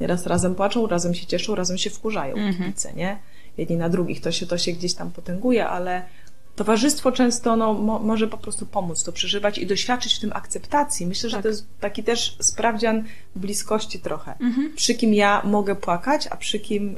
Nieraz 0.00 0.26
razem 0.26 0.54
płaczą, 0.54 0.86
razem 0.86 1.14
się 1.14 1.26
cieszą, 1.26 1.54
razem 1.54 1.78
się 1.78 1.90
wkurzają 1.90 2.34
kibice, 2.52 2.92
nie? 2.94 3.18
Jedni 3.58 3.76
na 3.76 3.88
drugich, 3.88 4.20
to 4.20 4.32
się, 4.32 4.46
to 4.46 4.58
się 4.58 4.72
gdzieś 4.72 4.94
tam 4.94 5.10
potęguje, 5.10 5.68
ale 5.68 6.02
towarzystwo 6.56 7.12
często 7.12 7.56
no, 7.56 7.74
mo, 7.74 7.98
może 7.98 8.26
po 8.28 8.38
prostu 8.38 8.66
pomóc 8.66 9.04
to 9.04 9.12
przeżywać 9.12 9.58
i 9.58 9.66
doświadczyć 9.66 10.14
w 10.14 10.20
tym 10.20 10.32
akceptacji. 10.34 11.06
Myślę, 11.06 11.30
że 11.30 11.36
Tak. 11.36 11.42
to 11.42 11.48
jest 11.48 11.66
taki 11.80 12.04
też 12.04 12.36
sprawdzian 12.40 13.04
bliskości 13.36 13.98
trochę. 13.98 14.34
Przy 14.76 14.94
kim 14.94 15.14
ja 15.14 15.42
mogę 15.44 15.76
płakać, 15.76 16.28
a 16.30 16.36
przy 16.36 16.58
kim 16.60 16.96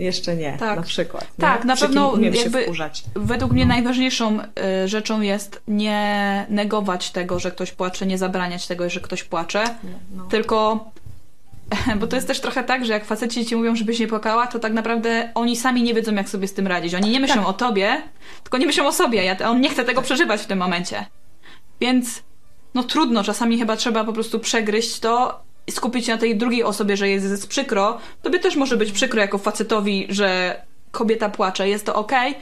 jeszcze 0.00 0.36
nie, 0.36 0.56
Tak. 0.58 0.76
na 0.76 0.82
przykład. 0.82 1.22
Nie? 1.22 1.42
Tak, 1.42 1.64
na 1.64 1.76
przy 1.76 1.84
pewno 1.86 2.16
jakby-. 2.20 2.66
Według 3.14 3.52
mnie 3.52 3.66
najważniejszą 3.66 4.38
y, 4.84 4.88
rzeczą 4.88 5.20
jest 5.20 5.62
nie 5.68 6.46
negować 6.48 7.10
tego, 7.10 7.38
że 7.38 7.50
ktoś 7.50 7.72
płacze, 7.72 8.06
nie 8.06 8.18
zabraniać 8.18 8.66
tego, 8.66 8.90
że 8.90 9.00
ktoś 9.00 9.24
płacze, 9.24 9.64
No. 10.16 10.24
tylko 10.24 10.84
bo 12.00 12.06
to 12.06 12.16
jest 12.16 12.28
też 12.28 12.40
trochę 12.40 12.64
tak, 12.64 12.86
że 12.86 12.92
jak 12.92 13.04
faceci 13.04 13.46
ci 13.46 13.56
mówią, 13.56 13.76
żebyś 13.76 13.98
nie 13.98 14.08
płakała, 14.08 14.46
to 14.46 14.58
tak 14.58 14.72
naprawdę 14.72 15.30
oni 15.34 15.56
sami 15.56 15.82
nie 15.82 15.94
wiedzą, 15.94 16.14
jak 16.14 16.28
sobie 16.28 16.48
z 16.48 16.54
tym 16.54 16.66
radzić. 16.66 16.94
Oni 16.94 17.10
nie 17.10 17.20
myślą 17.20 17.36
Tak. 17.36 17.48
o 17.48 17.52
tobie, 17.52 18.02
tylko 18.42 18.58
nie 18.58 18.66
myślą 18.66 18.86
o 18.86 18.92
sobie. 18.92 19.24
Ja, 19.24 19.36
on 19.48 19.60
nie 19.60 19.68
chce 19.68 19.84
tego 19.84 20.02
przeżywać 20.02 20.40
w 20.40 20.46
tym 20.46 20.58
momencie. 20.58 21.06
Więc 21.80 22.22
no 22.74 22.82
trudno, 22.82 23.24
czasami 23.24 23.58
chyba 23.58 23.76
trzeba 23.76 24.04
po 24.04 24.12
prostu 24.12 24.40
przegryźć 24.40 25.00
to 25.00 25.40
i 25.70 25.72
skupić 25.72 26.06
się 26.06 26.12
na 26.12 26.18
tej 26.18 26.36
drugiej 26.36 26.62
osobie, 26.64 26.96
że 26.96 27.08
jest, 27.08 27.46
przykro. 27.46 27.98
Tobie 28.22 28.38
też 28.38 28.56
może 28.56 28.76
być 28.76 28.92
przykro 28.92 29.20
jako 29.20 29.38
facetowi, 29.38 30.06
że 30.08 30.60
kobieta 30.90 31.28
płacze, 31.28 31.68
jest 31.68 31.86
to 31.86 31.94
okej, 31.94 32.34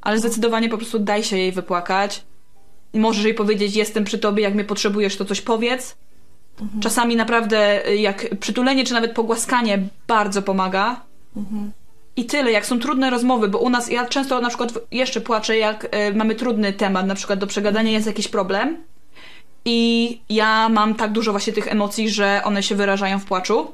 ale 0.00 0.18
zdecydowanie 0.18 0.68
po 0.68 0.76
prostu 0.76 0.98
daj 0.98 1.24
się 1.24 1.38
jej 1.38 1.52
wypłakać. 1.52 2.24
Możesz 2.94 3.24
jej 3.24 3.34
powiedzieć, 3.34 3.76
jestem 3.76 4.04
przy 4.04 4.18
tobie, 4.18 4.42
jak 4.42 4.54
mnie 4.54 4.64
potrzebujesz, 4.64 5.16
to 5.16 5.24
coś 5.24 5.40
powiedz. 5.40 5.96
Czasami 6.80 7.16
naprawdę 7.16 7.80
jak 7.96 8.26
przytulenie 8.40 8.84
czy 8.84 8.94
nawet 8.94 9.12
pogłaskanie 9.12 9.82
bardzo 10.06 10.42
pomaga. 10.42 11.00
I 12.16 12.24
tyle, 12.24 12.52
jak 12.52 12.66
są 12.66 12.78
trudne 12.78 13.10
rozmowy, 13.10 13.48
bo 13.48 13.58
u 13.58 13.70
nas, 13.70 13.90
ja 13.90 14.06
często 14.06 14.40
na 14.40 14.48
przykład 14.48 14.72
jeszcze 14.90 15.20
płaczę, 15.20 15.58
jak 15.58 15.84
y, 15.84 16.14
mamy 16.14 16.34
trudny 16.34 16.72
temat, 16.72 17.06
na 17.06 17.14
przykład 17.14 17.38
do 17.38 17.46
przegadania 17.46 17.90
jest 17.90 18.06
jakiś 18.06 18.28
problem 18.28 18.76
i 19.64 20.20
ja 20.28 20.68
mam 20.68 20.94
tak 20.94 21.12
dużo 21.12 21.30
właśnie 21.30 21.52
tych 21.52 21.68
emocji, 21.68 22.10
że 22.10 22.40
one 22.44 22.62
się 22.62 22.74
wyrażają 22.74 23.18
w 23.18 23.24
płaczu. 23.24 23.72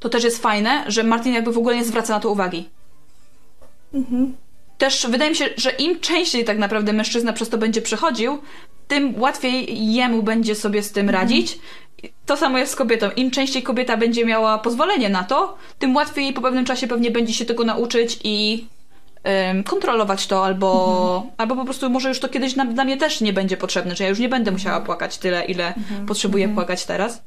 To 0.00 0.08
też 0.08 0.24
jest 0.24 0.42
fajne, 0.42 0.84
że 0.86 1.04
Martin 1.04 1.34
jakby 1.34 1.52
w 1.52 1.58
ogóle 1.58 1.76
nie 1.76 1.84
zwraca 1.84 2.14
na 2.14 2.20
to 2.20 2.30
uwagi. 2.30 2.68
Też 4.78 5.06
wydaje 5.10 5.30
mi 5.30 5.36
się, 5.36 5.48
że 5.56 5.70
im 5.70 6.00
częściej 6.00 6.44
tak 6.44 6.58
naprawdę 6.58 6.92
mężczyzna 6.92 7.32
przez 7.32 7.48
to 7.48 7.58
będzie 7.58 7.82
przechodził, 7.82 8.38
tym 8.88 9.20
łatwiej 9.20 9.86
jemu 9.92 10.22
będzie 10.22 10.54
sobie 10.54 10.82
z 10.82 10.92
tym 10.92 11.10
radzić. 11.10 11.58
To 12.26 12.36
samo 12.36 12.58
jest 12.58 12.72
z 12.72 12.76
kobietą. 12.76 13.10
Im 13.16 13.30
częściej 13.30 13.62
kobieta 13.62 13.96
będzie 13.96 14.24
miała 14.24 14.58
pozwolenie 14.58 15.08
na 15.08 15.24
to, 15.24 15.56
tym 15.78 15.96
łatwiej 15.96 16.24
jej 16.24 16.32
po 16.32 16.40
pewnym 16.40 16.64
czasie 16.64 16.86
pewnie 16.86 17.10
będzie 17.10 17.34
się 17.34 17.44
tego 17.44 17.64
nauczyć 17.64 18.18
i 18.24 18.66
kontrolować 19.64 20.26
to, 20.26 20.44
albo, 20.44 21.26
albo 21.36 21.56
po 21.56 21.64
prostu 21.64 21.90
może 21.90 22.08
już 22.08 22.20
to 22.20 22.28
kiedyś 22.28 22.56
na, 22.56 22.64
dla 22.64 22.84
mnie 22.84 22.96
też 22.96 23.20
nie 23.20 23.32
będzie 23.32 23.56
potrzebne, 23.56 23.96
że 23.96 24.04
ja 24.04 24.10
już 24.10 24.18
nie 24.18 24.28
będę 24.28 24.50
musiała 24.50 24.80
płakać 24.80 25.18
tyle, 25.18 25.44
ile 25.44 25.74
potrzebuję 26.06 26.48
płakać 26.48 26.84
teraz. 26.84 27.22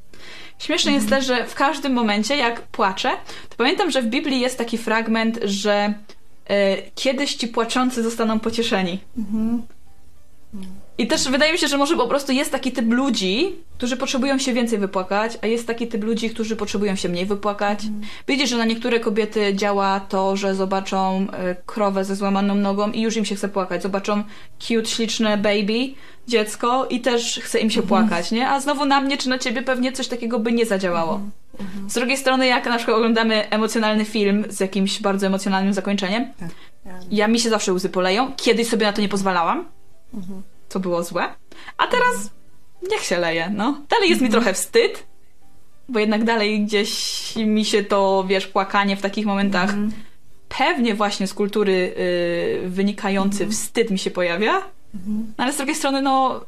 Śmieszne 0.60 0.92
jest 0.92 1.10
też, 1.10 1.26
że 1.26 1.46
w 1.46 1.56
każdym 1.56 1.94
momencie, 1.94 2.38
jak 2.38 2.62
płaczę, 2.62 3.10
to 3.50 3.56
pamiętam, 3.58 3.92
że 3.92 4.02
w 4.02 4.08
Biblii 4.08 4.40
jest 4.40 4.58
taki 4.58 4.78
fragment, 4.78 5.40
że 5.44 5.94
e, 6.48 6.78
kiedyś 6.96 7.36
ci 7.36 7.48
płaczący 7.48 8.04
zostaną 8.04 8.40
pocieszeni. 8.40 9.00
I 10.98 11.08
też 11.08 11.30
wydaje 11.30 11.54
mi 11.54 11.60
się, 11.60 11.68
że 11.68 11.78
może 11.78 11.96
po 11.98 12.08
prostu 12.08 12.32
jest 12.32 12.52
taki 12.52 12.72
typ 12.72 12.92
ludzi, 12.92 13.56
którzy 13.78 13.98
potrzebują 13.98 14.38
się 14.38 14.54
więcej 14.54 14.80
wypłakać, 14.80 15.38
a 15.42 15.48
jest 15.48 15.68
taki 15.68 15.88
typ 15.88 16.04
ludzi, 16.04 16.30
którzy 16.30 16.56
potrzebują 16.56 16.96
się 16.96 17.10
mniej 17.10 17.26
wypłakać. 17.26 17.80
Widzisz, 18.28 18.50
że 18.50 18.58
na 18.58 18.66
niektóre 18.66 19.00
kobiety 19.00 19.54
działa 19.56 20.00
to, 20.00 20.36
że 20.38 20.56
zobaczą 20.56 21.28
e, 21.34 21.56
krowę 21.66 22.06
ze 22.06 22.16
złamaną 22.16 22.56
nogą 22.56 22.92
i 22.92 23.02
już 23.02 23.18
im 23.18 23.26
się 23.26 23.36
chce 23.36 23.50
płakać. 23.50 23.84
Zobaczą 23.84 24.24
cute, 24.60 24.86
śliczne 24.86 25.38
baby, 25.38 25.94
dziecko 26.28 26.86
i 26.90 27.02
też 27.02 27.40
chce 27.44 27.60
im 27.60 27.70
się 27.70 27.82
płakać, 27.82 28.32
nie? 28.32 28.50
A 28.50 28.60
znowu 28.60 28.86
na 28.86 29.02
mnie 29.02 29.18
czy 29.18 29.30
na 29.30 29.40
ciebie 29.40 29.62
pewnie 29.62 29.92
coś 29.92 30.08
takiego 30.08 30.40
by 30.40 30.52
nie 30.52 30.66
zadziałało. 30.66 31.20
Z 31.88 31.94
drugiej 31.94 32.18
strony, 32.18 32.48
jak 32.48 32.66
na 32.66 32.78
przykład 32.78 32.98
oglądamy 32.98 33.50
emocjonalny 33.50 34.06
film 34.06 34.46
z 34.50 34.60
jakimś 34.60 35.02
bardzo 35.02 35.28
emocjonalnym 35.28 35.74
zakończeniem, 35.74 36.26
Tak. 36.40 36.50
Ja- 37.12 37.28
mi 37.28 37.40
się 37.40 37.50
zawsze 37.50 37.74
łzy 37.74 37.90
poleją. 37.90 38.32
Kiedyś 38.38 38.68
sobie 38.68 38.86
na 38.86 38.94
to 38.94 39.02
nie 39.02 39.10
pozwalałam. 39.10 39.66
To 40.70 40.80
było 40.80 41.04
złe. 41.04 41.28
A 41.78 41.88
teraz 41.88 42.30
niech 42.92 43.02
się 43.02 43.18
leje, 43.18 43.50
no. 43.50 43.82
Dalej 43.90 44.10
jest 44.10 44.22
mi 44.22 44.30
trochę 44.30 44.54
wstyd, 44.54 45.08
bo 45.90 46.00
jednak 46.00 46.24
dalej 46.24 46.66
gdzieś 46.66 47.36
mi 47.36 47.66
się 47.66 47.84
to, 47.84 48.24
wiesz, 48.28 48.48
płakanie 48.48 48.98
w 48.98 49.02
takich 49.02 49.26
momentach 49.26 49.74
pewnie 50.58 50.96
właśnie 50.96 51.28
z 51.28 51.34
kultury 51.34 51.94
y, 52.66 52.70
wynikający 52.70 53.48
wstyd 53.48 53.92
mi 53.92 54.00
się 54.00 54.12
pojawia. 54.12 54.62
No, 54.94 55.22
ale 55.38 55.54
z 55.54 55.58
drugiej 55.58 55.76
strony, 55.76 56.02
no 56.02 56.46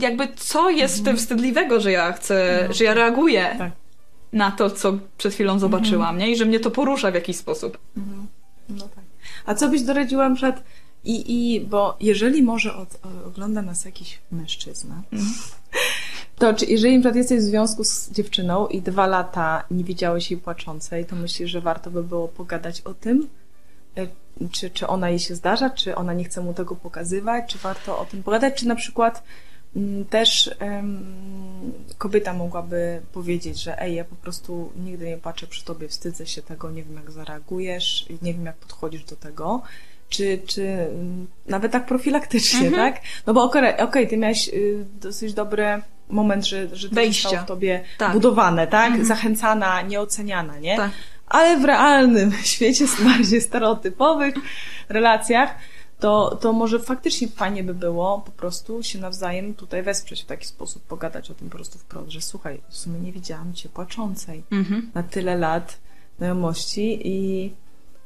jakby 0.00 0.28
co 0.36 0.70
jest 0.70 1.00
w 1.00 1.04
tym 1.04 1.16
wstydliwego, 1.16 1.80
że 1.80 1.92
ja 1.92 2.12
chcę, 2.12 2.68
że 2.70 2.84
ja 2.84 2.94
reaguję 2.94 3.54
Tak. 3.58 3.72
na 4.32 4.50
to, 4.50 4.70
co 4.70 4.92
przed 5.18 5.34
chwilą 5.34 5.58
zobaczyłam, 5.58 6.18
nie? 6.18 6.30
I 6.30 6.36
że 6.36 6.44
mnie 6.44 6.60
to 6.60 6.70
porusza 6.70 7.10
w 7.10 7.14
jakiś 7.14 7.36
sposób. 7.36 7.78
No 8.68 8.88
tak. 8.94 9.04
A 9.46 9.54
co 9.54 9.68
byś 9.68 9.82
doradziła 9.82 10.30
przed 10.34 10.56
i, 11.06 11.54
i 11.54 11.60
bo 11.60 11.96
jeżeli 12.00 12.42
może 12.42 12.74
od, 12.74 12.94
o- 12.94 13.26
ogląda 13.26 13.62
nas 13.62 13.84
jakiś 13.84 14.18
mężczyzna, 14.32 15.02
to 16.38 16.54
czy 16.54 16.66
jeżeli 16.66 16.98
na 16.98 17.10
jesteś 17.10 17.38
w 17.38 17.42
związku 17.42 17.84
z 17.84 18.10
dziewczyną 18.10 18.66
i 18.66 18.82
dwa 18.82 19.06
lata 19.06 19.64
nie 19.70 19.84
widziałeś 19.84 20.30
jej 20.30 20.40
płaczącej, 20.40 21.04
to 21.06 21.16
myślisz, 21.16 21.50
że 21.50 21.60
warto 21.60 21.90
by 21.90 22.02
było 22.02 22.28
pogadać 22.28 22.80
o 22.80 22.94
tym? 22.94 23.28
e, 23.96 24.06
czy, 24.52 24.70
czy 24.70 24.86
ona 24.86 25.10
jej 25.10 25.18
się 25.18 25.34
zdarza, 25.34 25.70
czy 25.70 25.94
ona 25.94 26.14
nie 26.14 26.24
chce 26.24 26.40
mu 26.40 26.54
tego 26.54 26.76
pokazywać, 26.76 27.52
czy 27.52 27.58
warto 27.58 27.98
o 27.98 28.04
tym 28.04 28.22
pogadać, 28.22 28.54
czy 28.54 28.68
na 28.68 28.76
przykład 28.76 29.22
mm, 29.76 30.04
też 30.04 30.50
em, 30.58 31.04
kobieta 31.98 32.32
mogłaby 32.32 33.02
powiedzieć, 33.12 33.62
że 33.62 33.82
ej, 33.82 33.94
ja 33.94 34.04
po 34.04 34.16
prostu 34.16 34.72
nigdy 34.76 35.06
nie 35.06 35.18
patrzę 35.18 35.46
przy 35.46 35.64
tobie, 35.64 35.88
wstydzę 35.88 36.26
się 36.26 36.42
tego, 36.42 36.70
nie 36.70 36.82
wiem 36.82 36.94
jak 36.94 37.10
zareagujesz, 37.10 38.06
nie 38.22 38.34
wiem 38.34 38.46
jak 38.46 38.56
podchodzisz 38.56 39.04
do 39.04 39.16
tego, 39.16 39.62
czy, 40.08 40.40
czy 40.46 40.62
mm, 40.66 41.26
nawet 41.46 41.72
tak 41.72 41.86
profilaktycznie, 41.86 42.66
Mhm. 42.68 42.92
tak? 42.92 43.02
No 43.26 43.34
bo 43.34 43.44
okej, 43.44 43.78
okej, 43.78 44.08
ty 44.08 44.16
miałeś 44.16 44.48
y, 44.48 44.84
dosyć 45.00 45.34
dobry 45.34 45.82
moment, 46.08 46.46
że, 46.46 46.76
że 46.76 46.88
to 46.90 46.94
zostało 47.06 47.44
w 47.44 47.46
tobie 47.46 47.84
Tak. 47.98 48.12
budowane, 48.12 48.66
tak? 48.66 48.86
Mhm. 48.86 49.04
Zachęcana, 49.04 49.82
nieoceniana, 49.82 50.58
nie? 50.58 50.76
Tak. 50.76 50.90
Ale 51.28 51.56
w 51.56 51.64
realnym 51.64 52.32
świecie, 52.54 52.84
bardziej 53.04 53.40
stereotypowych 53.40 54.34
relacjach, 54.88 55.54
to, 56.00 56.38
to 56.40 56.52
może 56.52 56.78
faktycznie 56.80 57.28
fajnie 57.28 57.64
by 57.64 57.74
było 57.74 58.20
po 58.26 58.30
prostu 58.32 58.82
się 58.82 58.98
nawzajem 58.98 59.54
tutaj 59.54 59.82
wesprzeć 59.82 60.22
w 60.22 60.26
taki 60.26 60.46
sposób, 60.46 60.82
pogadać 60.82 61.30
o 61.30 61.34
tym 61.34 61.48
po 61.50 61.56
prostu 61.56 61.78
wprost, 61.78 62.10
że 62.10 62.20
słuchaj, 62.20 62.60
w 62.68 62.76
sumie 62.76 63.00
nie 63.00 63.12
widziałam 63.12 63.54
cię 63.54 63.68
płaczącej 63.68 64.42
Mhm. 64.52 64.90
na 64.94 65.02
tyle 65.02 65.36
lat 65.36 65.78
znajomości 66.18 67.00
i 67.08 67.52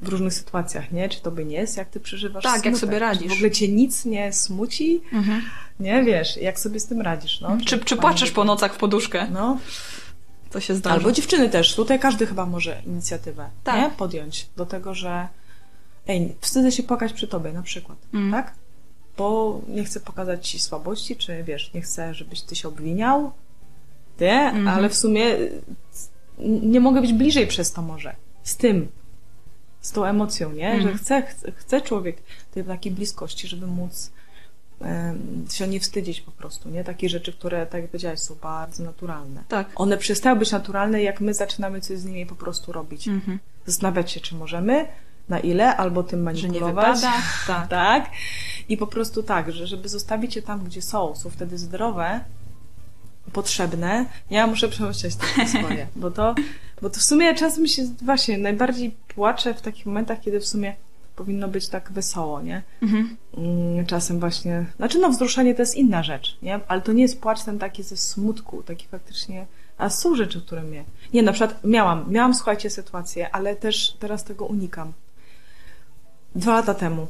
w 0.02 0.08
różnych 0.08 0.34
sytuacjach, 0.34 0.92
nie? 0.92 1.08
Czy 1.08 1.20
to 1.20 1.30
by 1.30 1.44
nie 1.44 1.56
jest, 1.56 1.76
jak 1.76 1.88
ty 1.88 2.00
przeżywasz 2.00 2.44
Tak, 2.44 2.52
jak 2.54 2.62
smutek? 2.62 2.80
sobie 2.80 2.92
Czy 2.92 2.98
radzisz. 3.00 3.28
w 3.32 3.32
ogóle 3.34 3.50
cię 3.50 3.68
nic 3.68 4.04
nie 4.04 4.32
smuci? 4.32 5.00
Mhm. 5.12 5.42
Nie, 5.80 6.02
wiesz, 6.04 6.36
jak 6.36 6.60
sobie 6.60 6.80
z 6.80 6.86
tym 6.86 7.00
radzisz, 7.00 7.40
no? 7.40 7.58
Czy, 7.66 7.78
czy 7.78 7.96
płaczesz 7.96 8.30
po 8.30 8.44
nocach 8.44 8.74
w 8.74 8.76
poduszkę? 8.78 9.26
No, 9.32 9.58
To 10.50 10.60
się 10.60 10.74
zdarza. 10.74 10.94
Albo 10.96 11.12
dziewczyny 11.12 11.48
też. 11.48 11.74
Tutaj 11.74 11.98
każdy 12.00 12.26
chyba 12.26 12.46
może 12.46 12.82
inicjatywę 12.86 13.50
Tak. 13.64 13.76
nie? 13.76 13.96
podjąć 13.96 14.46
do 14.56 14.66
tego, 14.66 14.94
że 14.94 15.28
ej, 16.06 16.34
wstydzę 16.40 16.72
się 16.72 16.82
płakać 16.82 17.12
przy 17.12 17.28
tobie 17.28 17.52
na 17.52 17.62
przykład, 17.62 17.98
Mm. 18.14 18.30
tak? 18.32 18.52
Bo 19.16 19.60
nie 19.68 19.84
chcę 19.84 20.00
pokazać 20.00 20.48
ci 20.48 20.58
słabości, 20.58 21.16
czy 21.16 21.44
wiesz, 21.44 21.74
nie 21.74 21.80
chcę, 21.82 22.14
żebyś 22.14 22.40
ty 22.42 22.56
się 22.56 22.68
obwiniał, 22.68 23.32
ty, 24.16 24.30
Mhm. 24.30 24.68
ale 24.68 24.88
w 24.88 24.94
sumie 24.96 25.26
y, 25.34 25.62
nie 26.38 26.80
mogę 26.80 27.00
być 27.00 27.12
bliżej 27.12 27.46
przez 27.46 27.72
to 27.72 27.82
może. 27.82 28.14
Z 28.42 28.56
tym. 28.56 28.88
Z 29.80 29.92
tą 29.92 30.04
emocją, 30.04 30.52
nie? 30.52 30.70
Mhm. 30.70 30.92
Że 30.92 30.98
chce, 30.98 31.22
chce, 31.56 31.80
człowiek 31.80 32.16
tej 32.54 32.64
takiej 32.64 32.92
bliskości, 32.92 33.48
żeby 33.48 33.66
móc 33.66 34.10
się 35.52 35.68
nie 35.68 35.80
wstydzić 35.80 36.20
po 36.20 36.30
prostu, 36.30 36.68
nie? 36.70 36.84
Takie 36.84 37.08
rzeczy, 37.08 37.32
które, 37.32 37.66
tak 37.66 37.82
jak 37.82 37.90
powiedziałaś, 37.90 38.18
są 38.18 38.34
bardzo 38.34 38.84
naturalne. 38.84 39.44
Tak. 39.48 39.70
One 39.74 39.98
przestają 39.98 40.38
być 40.38 40.52
naturalne, 40.52 41.02
jak 41.02 41.20
my 41.20 41.34
zaczynamy 41.34 41.80
coś 41.80 41.98
z 41.98 42.04
nimi 42.04 42.26
po 42.26 42.34
prostu 42.34 42.72
robić. 42.72 43.08
Mhm. 43.08 43.38
Zastanawiać 43.66 44.12
się, 44.12 44.20
czy 44.20 44.34
możemy, 44.34 44.86
na 45.28 45.40
ile, 45.40 45.76
albo 45.76 46.02
tym 46.02 46.18
Że 46.18 46.24
nie 46.24 46.42
manipulować. 46.42 46.96
wypada. 46.96 47.12
Tak. 47.46 47.68
Tak. 47.68 48.10
I 48.68 48.76
po 48.76 48.86
prostu 48.86 49.22
tak, 49.22 49.52
że 49.52 49.66
żeby 49.66 49.88
zostawić 49.88 50.36
je 50.36 50.42
tam, 50.42 50.64
gdzie 50.64 50.82
są, 50.82 51.16
są 51.16 51.30
wtedy 51.30 51.58
zdrowe, 51.58 52.20
potrzebne. 53.32 54.06
Ja 54.30 54.46
muszę 54.46 54.68
przemyśleć 54.68 55.14
te 55.16 55.48
swoje, 55.48 55.86
bo 55.96 56.10
to, 56.10 56.34
bo 56.82 56.90
to 56.90 57.00
w 57.00 57.02
sumie 57.02 57.34
czasem 57.34 57.66
się 57.66 57.82
właśnie 58.02 58.38
najbardziej 58.38 58.94
płaczę 59.20 59.54
w 59.54 59.60
takich 59.60 59.86
momentach, 59.86 60.20
kiedy 60.20 60.40
w 60.40 60.46
sumie 60.46 60.76
powinno 61.16 61.48
być 61.48 61.68
tak 61.68 61.92
wesoło, 61.92 62.42
nie? 62.42 62.62
Mhm. 62.82 63.16
Mm, 63.36 63.86
Czasem 63.86 64.20
właśnie, 64.20 64.66
znaczy 64.76 64.98
no 64.98 65.10
wzruszenie 65.10 65.54
to 65.54 65.62
jest 65.62 65.74
inna 65.74 66.02
rzecz, 66.02 66.38
nie? 66.42 66.60
Ale 66.68 66.80
to 66.80 66.92
nie 66.92 67.02
jest 67.02 67.20
płacz 67.20 67.44
ten 67.44 67.58
taki 67.58 67.82
ze 67.82 67.96
smutku, 67.96 68.62
taki 68.62 68.86
faktycznie, 68.86 69.46
a 69.78 69.90
są 69.90 70.16
rzeczy, 70.16 70.40
które 70.42 70.62
mnie... 70.62 70.84
Nie, 71.12 71.22
na 71.22 71.32
przykład 71.32 71.64
miałam, 71.64 72.04
miałam, 72.08 72.34
słuchajcie, 72.34 72.70
sytuację, 72.70 73.34
ale 73.34 73.56
też 73.56 73.96
teraz 73.98 74.24
tego 74.24 74.46
unikam. 74.46 74.92
Dwa 76.34 76.52
lata 76.52 76.74
temu 76.74 77.06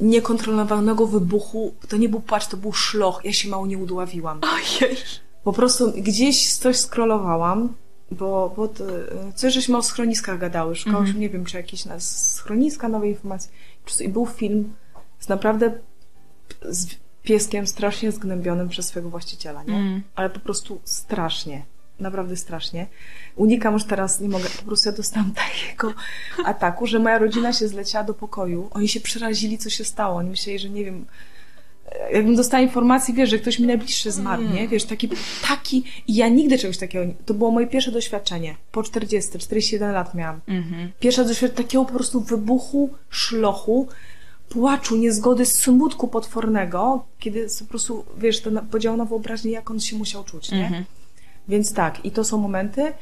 niekontrolowanego 0.00 1.06
wybuchu, 1.06 1.74
to 1.88 1.96
nie 1.96 2.08
był 2.08 2.20
płacz, 2.20 2.46
to 2.46 2.56
był 2.56 2.72
szloch, 2.72 3.20
ja 3.24 3.32
się 3.32 3.48
mało 3.48 3.66
nie 3.66 3.78
udławiłam. 3.78 4.40
Ojej. 4.54 4.96
Po 5.44 5.52
prostu 5.52 5.92
gdzieś 5.92 6.54
coś 6.56 6.76
skrolowałam, 6.76 7.74
bo, 8.12 8.52
bo 8.56 8.68
to, 8.68 8.84
e, 8.98 9.32
coś 9.34 9.54
żeśmy 9.54 9.76
o 9.76 9.82
schroniskach 9.82 10.38
gadały, 10.38 10.76
szukałyśmy, 10.76 11.08
Mhm. 11.08 11.20
nie 11.20 11.28
wiem, 11.30 11.44
czy 11.44 11.56
jakieś 11.56 11.84
nas 11.84 12.32
schroniska, 12.34 12.88
nowej 12.88 13.10
informacji. 13.10 13.50
Po 13.80 13.84
prostu 13.84 14.04
I 14.04 14.08
był 14.08 14.26
film 14.26 14.74
z 15.20 15.28
naprawdę 15.28 15.72
z 16.62 16.86
pieskiem 17.22 17.66
strasznie 17.66 18.12
zgnębionym 18.12 18.68
przez 18.68 18.86
swojego 18.86 19.10
właściciela, 19.10 19.62
nie? 19.62 19.74
Mm. 19.74 20.02
Ale 20.14 20.30
po 20.30 20.40
prostu 20.40 20.80
strasznie. 20.84 21.62
Naprawdę 22.00 22.36
strasznie. 22.36 22.86
Unikam 23.36 23.74
już 23.74 23.84
teraz, 23.84 24.20
nie 24.20 24.28
mogę, 24.28 24.44
po 24.58 24.62
prostu 24.62 24.88
ja 24.88 24.96
dostałam 24.96 25.32
takiego 25.44 25.94
ataku, 26.44 26.86
że 26.86 26.98
moja 26.98 27.18
rodzina 27.18 27.52
się 27.52 27.68
zleciała 27.68 28.04
do 28.04 28.14
pokoju. 28.14 28.68
Oni 28.70 28.88
się 28.88 29.00
przerazili, 29.00 29.58
co 29.58 29.70
się 29.70 29.84
stało. 29.84 30.16
Oni 30.16 30.30
myśleli, 30.30 30.58
że 30.58 30.70
nie 30.70 30.84
wiem, 30.84 31.06
jakbym 32.12 32.36
dostała 32.36 32.62
informację, 32.62 33.14
wiesz, 33.14 33.30
że 33.30 33.38
ktoś 33.38 33.58
mi 33.58 33.66
najbliższy 33.66 34.10
zmarł, 34.10 34.42
nie? 34.54 34.68
Wiesz, 34.68 34.84
taki, 34.84 35.08
taki, 35.48 35.84
i 36.06 36.14
ja 36.14 36.28
nigdy 36.28 36.58
czegoś 36.58 36.78
takiego, 36.78 37.04
nie- 37.04 37.14
to 37.26 37.34
było 37.34 37.50
moje 37.50 37.66
pierwsze 37.66 37.92
doświadczenie. 37.92 38.56
Po 38.72 38.82
40, 38.82 39.38
41 39.38 39.92
lat 39.92 40.14
miałam. 40.14 40.40
Mhm. 40.48 40.92
Pierwsze 41.00 41.24
doświadczenie 41.24 41.64
takiego 41.66 41.84
po 41.84 41.92
prostu 41.92 42.20
wybuchu, 42.20 42.90
szlochu, 43.10 43.88
płaczu, 44.48 44.96
niezgody, 44.96 45.46
smutku 45.46 46.08
potwornego, 46.08 47.04
kiedy 47.18 47.46
po 47.58 47.64
prostu, 47.64 48.04
wiesz, 48.18 48.40
to 48.40 48.50
podział 48.70 48.96
na 48.96 49.04
wyobraźnię, 49.04 49.52
jak 49.52 49.70
on 49.70 49.80
się 49.80 49.96
musiał 49.96 50.24
czuć, 50.24 50.50
nie? 50.52 50.64
Mhm. 50.64 50.84
Więc 51.48 51.72
tak, 51.74 52.04
i 52.04 52.10
to 52.10 52.24
są 52.24 52.38
momenty. 52.38 52.92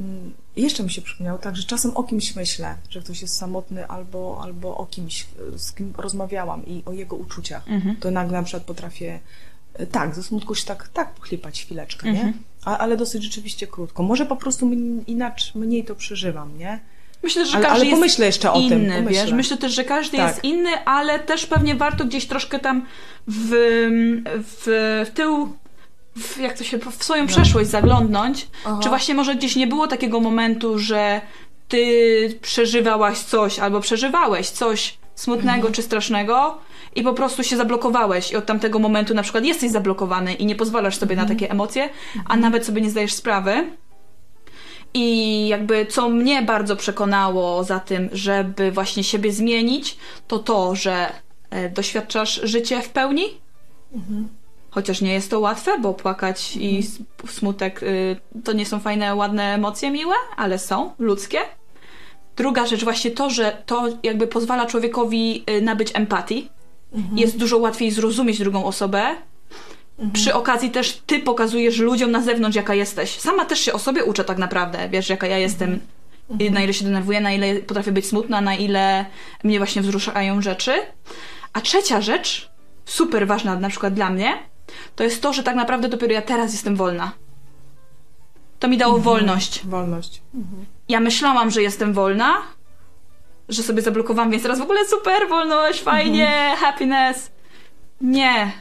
Mm, 0.00 0.32
Jeszcze 0.56 0.82
mi 0.82 0.90
się 0.90 1.02
przypomniało 1.02 1.38
tak, 1.38 1.56
że 1.56 1.62
czasem 1.62 1.96
o 1.96 2.04
kimś 2.04 2.36
myślę, 2.36 2.74
że 2.90 3.00
ktoś 3.00 3.22
jest 3.22 3.36
samotny, 3.36 3.86
albo, 3.88 4.40
albo 4.42 4.76
o 4.76 4.86
kimś, 4.86 5.26
y, 5.54 5.58
z 5.58 5.72
kim 5.72 5.92
rozmawiałam 5.96 6.66
i 6.66 6.82
o 6.86 6.92
jego 6.92 7.16
uczuciach. 7.16 7.68
Mhm. 7.68 7.96
To 7.96 8.10
nagle 8.10 8.38
na 8.38 8.42
przykład 8.44 8.62
potrafię, 8.62 9.20
y, 9.80 9.86
tak, 9.86 10.14
ze 10.14 10.22
smutku 10.22 10.54
się 10.54 10.64
tak, 10.64 10.88
tak 10.88 11.14
pochlipać 11.14 11.62
chwileczkę, 11.62 12.12
nie? 12.12 12.20
Mhm. 12.20 12.38
A, 12.64 12.78
ale 12.78 12.96
dosyć 12.96 13.22
rzeczywiście 13.22 13.66
krótko. 13.66 14.02
Może 14.02 14.26
po 14.26 14.36
prostu 14.36 14.70
inaczej, 15.06 15.52
mniej 15.54 15.84
to 15.84 15.94
przeżywam, 15.94 16.58
nie? 16.58 16.80
Myślę, 17.22 17.46
że 17.46 17.56
Ale, 17.56 17.66
każdy 17.66 17.80
ale 17.80 17.86
jest 17.86 17.96
pomyślę 17.96 18.26
jeszcze 18.26 18.52
o 18.52 18.60
inny, 18.60 18.68
tym. 18.68 18.94
Pomyślę. 19.04 19.22
wiesz. 19.24 19.32
Myślę 19.32 19.56
też, 19.56 19.72
że 19.72 19.84
każdy 19.84 20.16
Tak. 20.16 20.28
jest 20.28 20.44
inny, 20.44 20.84
ale 20.84 21.18
też 21.18 21.46
pewnie 21.46 21.74
warto 21.74 22.04
gdzieś 22.04 22.26
troszkę 22.26 22.58
tam 22.58 22.86
w, 23.26 23.48
w, 24.26 24.64
w 25.06 25.10
tył, 25.14 25.56
w, 26.16 26.38
jak 26.38 26.58
to 26.58 26.64
się, 26.64 26.78
w 26.78 27.04
swoją 27.04 27.26
przeszłość 27.26 27.70
zaglądnąć. 27.70 28.46
Aha. 28.64 28.78
Czy 28.82 28.88
właśnie 28.88 29.14
może 29.14 29.34
gdzieś 29.34 29.56
nie 29.56 29.66
było 29.66 29.86
takiego 29.86 30.20
momentu, 30.20 30.78
że 30.78 31.20
ty 31.68 32.38
przeżywałaś 32.42 33.18
coś 33.18 33.58
albo 33.58 33.80
przeżywałeś 33.80 34.50
coś 34.50 34.98
smutnego 35.14 35.54
Mhm. 35.56 35.74
czy 35.74 35.82
strasznego 35.82 36.58
i 36.94 37.02
po 37.02 37.12
prostu 37.12 37.44
się 37.44 37.56
zablokowałeś 37.56 38.32
i 38.32 38.36
od 38.36 38.46
tamtego 38.46 38.78
momentu 38.78 39.14
na 39.14 39.22
przykład 39.22 39.44
jesteś 39.44 39.70
zablokowany 39.70 40.34
i 40.34 40.46
nie 40.46 40.54
pozwalasz 40.56 40.96
sobie 40.96 41.12
Mhm. 41.12 41.28
na 41.28 41.34
takie 41.34 41.50
emocje, 41.50 41.88
a 42.26 42.36
nawet 42.36 42.66
sobie 42.66 42.80
nie 42.82 42.90
zdajesz 42.90 43.12
sprawy. 43.12 43.70
I 44.94 45.48
jakby 45.48 45.86
co 45.86 46.08
mnie 46.08 46.42
bardzo 46.42 46.76
przekonało 46.76 47.64
za 47.64 47.80
tym, 47.80 48.08
żeby 48.12 48.72
właśnie 48.72 49.04
siebie 49.04 49.32
zmienić, 49.32 49.96
to 50.28 50.38
to, 50.38 50.74
że 50.74 51.12
e, 51.50 51.70
doświadczasz 51.70 52.40
życie 52.44 52.82
w 52.82 52.88
pełni. 52.88 53.24
Chociaż 54.74 55.00
nie 55.00 55.12
jest 55.12 55.30
to 55.30 55.40
łatwe, 55.40 55.78
bo 55.78 55.94
płakać 55.94 56.56
i 56.56 56.78
s- 56.78 56.98
smutek 57.30 57.82
y, 57.82 58.16
to 58.44 58.52
nie 58.52 58.66
są 58.66 58.80
fajne, 58.80 59.14
ładne 59.14 59.54
emocje 59.54 59.90
miłe, 59.90 60.14
ale 60.36 60.58
są 60.58 60.90
ludzkie. 60.98 61.38
Druga 62.36 62.66
rzecz, 62.66 62.84
właśnie 62.84 63.10
to, 63.10 63.30
że 63.30 63.62
to 63.66 63.84
jakby 64.02 64.26
pozwala 64.26 64.66
człowiekowi 64.66 65.44
y, 65.50 65.62
nabyć 65.62 65.90
empatii. 65.94 66.48
Jest 67.16 67.36
dużo 67.38 67.58
łatwiej 67.58 67.90
zrozumieć 67.90 68.38
drugą 68.38 68.64
osobę. 68.64 69.14
Przy 70.12 70.34
okazji 70.34 70.70
też 70.70 71.02
ty 71.06 71.18
pokazujesz 71.20 71.78
ludziom 71.78 72.10
na 72.10 72.22
zewnątrz, 72.22 72.56
jaka 72.56 72.74
jesteś. 72.74 73.10
Sama 73.20 73.44
też 73.44 73.60
się 73.60 73.72
o 73.72 73.78
sobie 73.78 74.04
uczę 74.04 74.24
tak 74.24 74.38
naprawdę, 74.38 74.88
wiesz, 74.88 75.08
jaka 75.08 75.26
ja 75.26 75.38
jestem, 75.38 75.80
i 76.38 76.50
na 76.50 76.60
ile 76.62 76.74
się 76.74 76.84
denerwuję, 76.84 77.20
na 77.20 77.32
ile 77.32 77.54
potrafię 77.54 77.92
być 77.92 78.06
smutna, 78.06 78.40
na 78.40 78.54
ile 78.54 79.06
mnie 79.44 79.58
właśnie 79.58 79.82
wzruszają 79.82 80.42
rzeczy. 80.42 80.72
A 81.52 81.60
trzecia 81.60 82.00
rzecz, 82.00 82.50
super 82.84 83.26
ważna 83.26 83.56
na 83.56 83.68
przykład 83.68 83.94
dla 83.94 84.10
mnie, 84.10 84.38
to 84.96 85.04
jest 85.04 85.22
to, 85.22 85.32
że 85.32 85.42
tak 85.42 85.56
naprawdę 85.56 85.88
dopiero 85.88 86.12
ja 86.12 86.22
teraz 86.22 86.52
jestem 86.52 86.76
wolna. 86.76 87.12
To 88.58 88.68
mi 88.68 88.78
dało 88.78 88.98
wolność. 88.98 89.66
Wolność. 89.66 90.22
Ja 90.88 91.00
myślałam, 91.00 91.50
że 91.50 91.62
jestem 91.62 91.92
wolna, 91.92 92.34
że 93.48 93.62
sobie 93.62 93.82
zablokowałam, 93.82 94.30
więc 94.30 94.42
teraz 94.42 94.58
w 94.58 94.62
ogóle 94.62 94.86
super, 94.86 95.28
wolność, 95.28 95.82
fajnie, 95.82 96.54
happiness. 96.58 97.30
Nie. 98.00 98.52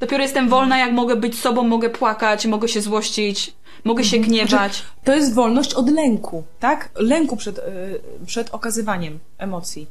Dopiero 0.00 0.22
jestem 0.22 0.48
wolna, 0.48 0.78
jak 0.78 0.92
mogę 0.92 1.16
być 1.16 1.38
sobą, 1.38 1.62
mogę 1.62 1.90
płakać, 1.90 2.46
mogę 2.46 2.68
się 2.68 2.80
złościć, 2.80 3.54
mogę 3.84 4.04
się 4.04 4.18
gniewać. 4.18 4.82
To 5.04 5.14
jest 5.14 5.34
wolność 5.34 5.74
od 5.74 5.90
lęku, 5.90 6.44
tak? 6.60 6.90
Lęku 6.94 7.36
przed, 7.36 7.58
y, 7.58 7.62
przed 8.26 8.54
okazywaniem 8.54 9.18
emocji. 9.38 9.86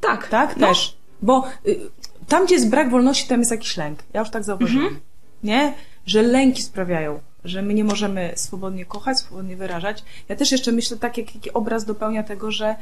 Tak. 0.00 0.28
Tak? 0.28 0.56
No. 0.56 0.68
Też. 0.68 0.96
Bo 1.22 1.44
y, 1.66 1.80
tam, 2.28 2.46
gdzie 2.46 2.54
jest 2.54 2.68
brak 2.68 2.90
wolności, 2.90 3.28
tam 3.28 3.38
jest 3.38 3.50
jakiś 3.50 3.76
lęk. 3.76 3.98
Ja 4.12 4.20
już 4.20 4.30
tak 4.30 4.44
zauważyłam. 4.44 4.86
Mhm. 4.86 5.02
Nie? 5.42 5.74
Że 6.06 6.22
lęki 6.22 6.62
sprawiają, 6.62 7.20
że 7.44 7.62
my 7.62 7.74
nie 7.74 7.84
możemy 7.84 8.32
swobodnie 8.36 8.84
kochać, 8.84 9.18
swobodnie 9.18 9.56
wyrażać. 9.56 10.04
Ja 10.28 10.36
też 10.36 10.52
jeszcze 10.52 10.72
myślę 10.72 10.96
tak, 10.96 11.18
jak, 11.18 11.34
jaki 11.34 11.52
obraz 11.52 11.84
dopełnia 11.84 12.22
tego, 12.22 12.50
że 12.50 12.76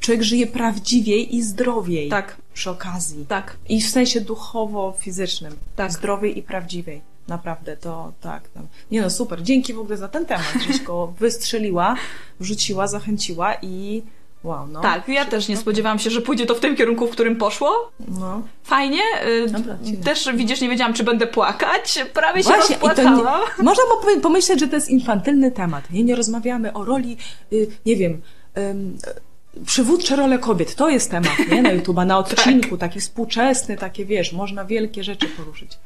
człowiek 0.00 0.22
żyje 0.22 0.46
prawdziwiej 0.46 1.36
i 1.36 1.42
zdrowiej. 1.42 2.08
Tak. 2.08 2.36
Przy 2.54 2.70
okazji. 2.70 3.26
Tak. 3.28 3.56
I 3.68 3.82
w 3.82 3.88
sensie 3.88 4.20
duchowo-fizycznym. 4.20 5.52
Tak. 5.76 5.92
Zdrowiej 5.92 6.38
i 6.38 6.42
prawdziwej. 6.42 7.00
Naprawdę, 7.28 7.76
to 7.76 8.12
tak. 8.20 8.48
Tam. 8.48 8.66
Nie 8.90 9.02
no, 9.02 9.10
super. 9.10 9.42
Dzięki 9.42 9.74
w 9.74 9.78
ogóle 9.78 9.96
za 9.96 10.08
ten 10.08 10.26
temat, 10.26 10.54
żeś 10.66 10.82
go 10.82 11.06
wystrzeliła, 11.06 11.96
wrzuciła, 12.40 12.86
zachęciła 12.86 13.54
i 13.62 14.02
wow, 14.46 14.66
no. 14.66 14.80
Tak, 14.80 15.08
ja 15.08 15.24
też 15.24 15.48
nie 15.48 15.56
spodziewałam 15.56 15.98
się, 15.98 16.10
że 16.10 16.20
pójdzie 16.20 16.46
to 16.46 16.54
w 16.54 16.60
tym 16.60 16.76
kierunku, 16.76 17.06
w 17.06 17.10
którym 17.10 17.36
poszło. 17.36 17.92
No. 18.20 18.42
Fajnie. 18.64 19.00
y, 19.26 19.50
Dobra, 19.50 19.76
też 20.04 20.28
widzisz, 20.34 20.60
nie 20.60 20.68
wiedziałam, 20.68 20.94
czy 20.94 21.04
będę 21.04 21.26
płakać. 21.26 22.04
Prawie 22.14 22.42
się 22.42 22.48
Właśnie, 22.48 22.76
to 22.76 22.86
rozpłakałam. 22.88 23.40
nie, 23.58 23.64
można 23.64 23.82
pomyśleć, 24.22 24.60
że 24.60 24.68
to 24.68 24.74
jest 24.76 24.88
infantylny 24.90 25.50
temat. 25.50 25.90
Nie, 25.90 26.04
nie 26.04 26.16
rozmawiamy 26.16 26.72
o 26.72 26.84
roli, 26.84 27.16
y, 27.52 27.66
nie 27.86 27.96
wiem, 27.96 28.22
y, 28.58 29.64
przywódcze 29.66 30.16
role 30.16 30.38
kobiet. 30.38 30.74
To 30.74 30.88
jest 30.88 31.10
temat, 31.10 31.32
nie? 31.50 31.62
Na 31.62 31.72
YouTube, 31.72 31.96
na 32.06 32.18
odcinku, 32.22 32.76
taki 32.78 33.00
współczesny, 33.00 33.76
takie, 33.76 34.04
wiesz, 34.04 34.32
można 34.32 34.64
wielkie 34.64 35.04
rzeczy 35.04 35.28
poruszyć. 35.28 35.78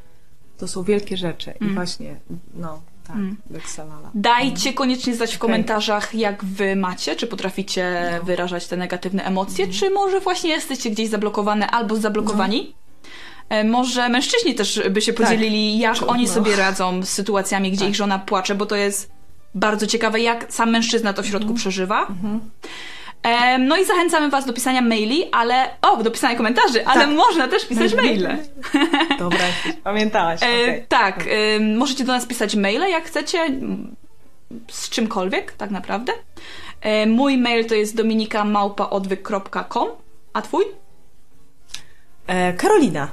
To 0.58 0.68
są 0.68 0.82
wielkie 0.82 1.16
rzeczy 1.16 1.52
i 1.60 1.64
właśnie, 1.74 2.16
no, 2.54 2.80
tak, 3.10 3.18
mm. 3.18 3.36
Weksalala. 3.50 4.10
Dajcie 4.14 4.72
koniecznie 4.72 5.14
znać 5.14 5.34
w 5.34 5.38
komentarzach, 5.38 6.14
jak 6.14 6.44
wy 6.44 6.76
macie, 6.76 7.16
czy 7.16 7.26
potraficie 7.26 8.10
No. 8.18 8.24
wyrażać 8.24 8.66
te 8.66 8.76
negatywne 8.76 9.24
emocje, 9.24 9.64
Mhm. 9.64 9.80
czy 9.80 9.90
może 9.90 10.20
właśnie 10.20 10.50
jesteście 10.50 10.90
gdzieś 10.90 11.08
zablokowane 11.08 11.66
albo 11.70 11.96
zablokowani. 11.96 12.74
E, 13.48 13.64
Może 13.64 14.08
mężczyźni 14.08 14.54
też 14.54 14.82
by 14.90 15.00
się 15.02 15.12
podzielili, 15.12 15.78
jak 15.78 15.94
Czy- 15.96 16.06
oni 16.06 16.24
no. 16.26 16.32
sobie 16.32 16.56
radzą 16.56 17.02
z 17.02 17.08
sytuacjami, 17.18 17.70
gdzie 17.70 17.80
Tak. 17.80 17.88
ich 17.88 17.94
żona 17.94 18.18
płacze, 18.18 18.54
bo 18.54 18.66
to 18.66 18.76
jest 18.76 19.10
bardzo 19.54 19.86
ciekawe, 19.86 20.20
jak 20.20 20.52
sam 20.52 20.70
mężczyzna 20.70 21.12
to 21.12 21.22
w 21.22 21.26
środku 21.26 21.42
Mhm. 21.48 21.56
przeżywa. 21.58 22.02
E, 22.02 22.38
No 23.58 23.76
i 23.76 23.84
zachęcamy 23.84 24.30
Was 24.30 24.46
do 24.46 24.52
pisania 24.52 24.82
maili, 24.82 25.24
ale. 25.32 25.70
O, 25.82 26.02
do 26.02 26.10
pisania 26.10 26.36
komentarzy, 26.36 26.86
ale 26.86 27.00
Tak. 27.00 27.10
można 27.10 27.48
też 27.48 27.66
pisać 27.66 27.94
maile. 27.94 28.28
Dobra, 29.18 29.44
pamiętałaś, 29.84 30.42
E, 30.42 30.46
okej. 30.46 30.84
Tak, 30.88 31.24
możecie 31.76 32.04
do 32.04 32.12
nas 32.12 32.26
pisać 32.26 32.56
maile, 32.56 32.90
jak 32.90 33.04
chcecie, 33.04 33.38
z 34.70 34.88
czymkolwiek, 34.90 35.52
tak 35.52 35.70
naprawdę. 35.70 36.12
E, 36.80 37.06
mój 37.06 37.38
mail 37.38 37.66
to 37.66 37.74
jest 37.74 37.96
dominikamałpaodwyk.com, 37.96 39.88
a 40.32 40.42
twój? 40.42 40.64
E, 42.26 42.52
Karolina, 42.52 43.08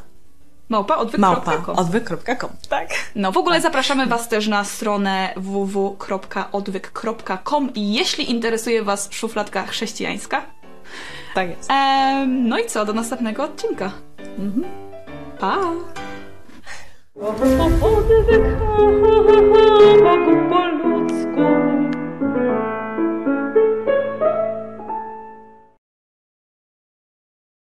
małpa, 0.70 0.98
Małpaodwyk.com. 1.18 1.76
odwyk.com, 1.76 2.50
tak. 2.70 2.88
No, 3.16 3.32
w 3.32 3.38
ogóle 3.38 3.62
zapraszamy 3.62 4.06
Was 4.06 4.30
też 4.30 4.48
na 4.48 4.64
stronę 4.64 5.34
www.odwyk.com 5.38 7.74
i 7.76 7.94
jeśli 7.94 8.32
interesuje 8.32 8.84
Was 8.84 9.10
szufladka 9.12 9.64
chrześcijańska. 9.64 10.42
Tak 11.36 11.50
jest. 11.50 11.72
E, 11.72 12.26
no 12.28 12.60
i 12.60 12.66
co, 12.66 12.86
do 12.86 12.94
następnego 12.94 13.44
odcinka. 13.44 13.92
Pa! 15.40 15.58
Odwyk. 17.22 18.58